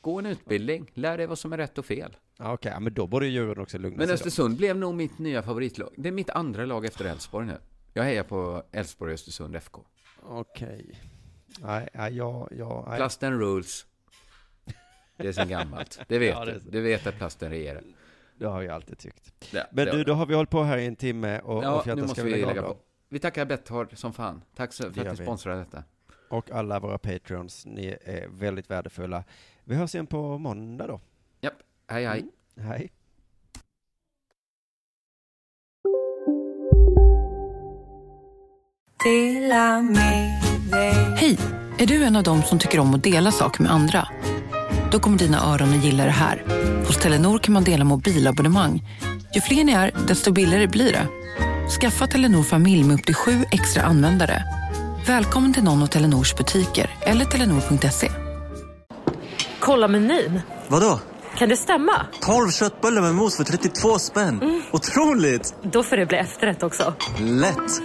Gå 0.00 0.18
en 0.18 0.26
utbildning, 0.26 0.90
lär 0.94 1.18
dig 1.18 1.26
vad 1.26 1.38
som 1.38 1.52
är 1.52 1.56
rätt 1.56 1.78
och 1.78 1.86
fel. 1.86 2.16
Ja, 2.38 2.52
Okej, 2.52 2.72
ja, 2.74 2.80
men 2.80 2.94
då 2.94 3.06
borde 3.06 3.26
Djurgården 3.26 3.62
också 3.62 3.78
lugna 3.78 3.96
Men 3.96 4.06
sig. 4.06 4.08
då. 4.08 4.14
Östersund 4.14 4.56
blev 4.56 4.76
nog 4.76 4.94
mitt 4.94 5.18
nya 5.18 5.42
favoritlag. 5.42 5.90
Det 5.96 6.08
är 6.08 6.12
mitt 6.12 6.30
andra 6.30 6.64
lag 6.66 6.84
efter 6.84 7.04
Elfsborg 7.04 7.46
nu. 7.46 7.56
Jag 7.92 8.04
hejar 8.04 8.22
på 8.24 8.62
Elfsborg 8.72 9.10
och 9.10 9.14
Östersund 9.14 9.56
FK. 9.56 9.80
Okej. 10.24 11.00
Nej, 11.60 11.88
nej, 11.94 12.16
ja, 12.16 12.48
ja. 12.50 12.84
nej. 12.88 12.96
Plasten 12.96 13.38
rules. 13.40 13.86
Det 15.16 15.28
är 15.28 15.32
sen 15.32 15.48
gammalt. 15.48 16.00
Det 16.08 16.18
vet 16.18 16.34
Ja, 16.34 16.44
det 16.44 16.52
du. 16.52 16.70
Du 16.70 16.80
vet 16.80 17.06
att 17.06 17.16
plasten 17.16 17.50
regerar. 17.50 17.82
Det 18.36 18.46
har 18.46 18.62
jag 18.62 18.74
alltid 18.74 18.98
tyckt. 18.98 19.52
Ja, 19.52 19.62
Men 19.70 19.86
du, 19.86 19.96
har 19.98 20.04
då 20.04 20.14
har 20.14 20.26
vi 20.26 20.34
hållit 20.34 20.50
på 20.50 20.62
här 20.62 20.78
i 20.78 20.86
en 20.86 20.96
timme 20.96 21.40
och, 21.40 21.56
och 21.56 21.64
Ja, 21.64 21.82
Fjätta, 21.82 22.00
nu 22.00 22.06
måste 22.06 22.22
vi 22.24 22.30
lägga 22.30 22.46
lägga 22.46 22.62
på. 22.62 22.76
Vi 23.08 23.18
tackar 23.18 23.44
Betthard 23.44 23.98
som 23.98 24.12
fan. 24.12 24.42
Tack 24.56 24.72
så- 24.72 24.92
för 24.92 25.06
att 25.06 25.18
ni 25.18 25.24
sponsrar 25.24 25.56
detta. 25.58 25.84
Och 26.28 26.50
alla 26.50 26.80
våra 26.80 26.98
patreons, 26.98 27.66
ni 27.66 27.96
är 28.04 28.28
väldigt 28.28 28.70
värdefulla. 28.70 29.24
Vi 29.64 29.74
hörs 29.74 29.94
igen 29.94 30.06
på 30.06 30.38
måndag 30.38 30.86
då. 30.86 31.00
Japp, 31.40 31.54
hej 31.86 32.06
hej. 32.06 32.20
Mm. 32.56 32.68
Hej. 32.68 32.92
Hej! 41.16 41.38
Är 41.78 41.86
du 41.86 42.04
en 42.04 42.16
av 42.16 42.22
dem 42.22 42.42
som 42.42 42.58
tycker 42.58 42.78
om 42.78 42.94
att 42.94 43.02
dela 43.02 43.32
saker 43.32 43.62
med 43.62 43.72
andra? 43.72 44.08
Då 44.90 44.98
kommer 44.98 45.18
dina 45.18 45.52
öron 45.52 45.78
att 45.78 45.84
gilla 45.84 46.04
det 46.04 46.10
här. 46.10 46.42
Hos 46.86 46.96
Telenor 46.96 47.38
kan 47.38 47.52
man 47.54 47.64
dela 47.64 47.84
mobilabonnemang. 47.84 48.82
Ju 49.34 49.40
fler 49.40 49.64
ni 49.64 49.72
är, 49.72 49.90
desto 50.08 50.32
billigare 50.32 50.66
blir 50.66 50.92
det. 50.92 51.06
Skaffa 51.80 52.06
Telenor 52.06 52.42
familj 52.42 52.84
med 52.84 52.94
upp 52.94 53.04
till 53.06 53.14
sju 53.14 53.44
extra 53.50 53.82
användare. 53.82 54.42
Välkommen 55.06 55.54
till 55.54 55.64
någon 55.64 55.82
av 55.82 55.86
Telenors 55.86 56.34
butiker 56.34 56.90
eller 57.00 57.24
telenor.se. 57.24 58.10
Kolla 59.60 59.88
menyn. 59.88 60.40
Vadå? 60.68 61.00
Kan 61.38 61.48
det 61.48 61.56
stämma? 61.56 62.06
12 62.20 62.50
köttbullar 62.50 63.02
med 63.02 63.14
mos 63.14 63.36
för 63.36 63.44
32 63.44 63.98
spänn. 63.98 64.62
Otroligt! 64.72 65.54
Då 65.62 65.82
får 65.82 65.96
det 65.96 66.06
bli 66.06 66.18
efterrätt 66.18 66.62
också. 66.62 66.94
Lätt! 67.18 67.80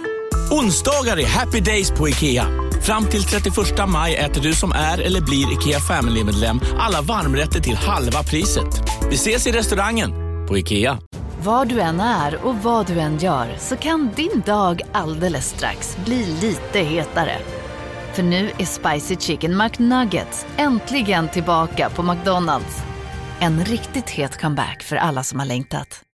Onsdagar 0.50 1.16
är 1.16 1.26
happy 1.26 1.60
days 1.60 1.90
på 1.90 2.08
IKEA. 2.08 2.46
Fram 2.82 3.06
till 3.06 3.24
31 3.24 3.88
maj 3.88 4.16
äter 4.16 4.42
du 4.42 4.52
som 4.52 4.72
är 4.72 4.98
eller 4.98 5.20
blir 5.20 5.52
IKEA 5.52 5.80
Family-medlem 5.80 6.60
alla 6.78 7.02
varmrätter 7.02 7.60
till 7.60 7.76
halva 7.76 8.22
priset. 8.22 8.82
Vi 9.10 9.14
ses 9.14 9.46
i 9.46 9.52
restaurangen 9.52 10.10
på 10.48 10.58
IKEA. 10.58 10.98
Var 11.42 11.64
du 11.64 11.80
än 11.80 12.00
är 12.00 12.46
och 12.46 12.56
vad 12.56 12.86
du 12.86 13.00
än 13.00 13.18
gör 13.18 13.56
så 13.58 13.76
kan 13.76 14.10
din 14.16 14.42
dag 14.46 14.82
alldeles 14.92 15.48
strax 15.48 15.96
bli 16.04 16.26
lite 16.40 16.78
hetare. 16.78 17.36
För 18.12 18.22
nu 18.22 18.50
är 18.58 18.64
Spicy 18.64 19.16
Chicken 19.16 19.56
McNuggets 19.56 20.46
äntligen 20.56 21.28
tillbaka 21.28 21.90
på 21.90 22.02
McDonalds. 22.02 22.76
En 23.40 23.64
riktigt 23.64 24.10
het 24.10 24.40
comeback 24.40 24.82
för 24.82 24.96
alla 24.96 25.22
som 25.22 25.38
har 25.38 25.46
längtat. 25.46 26.02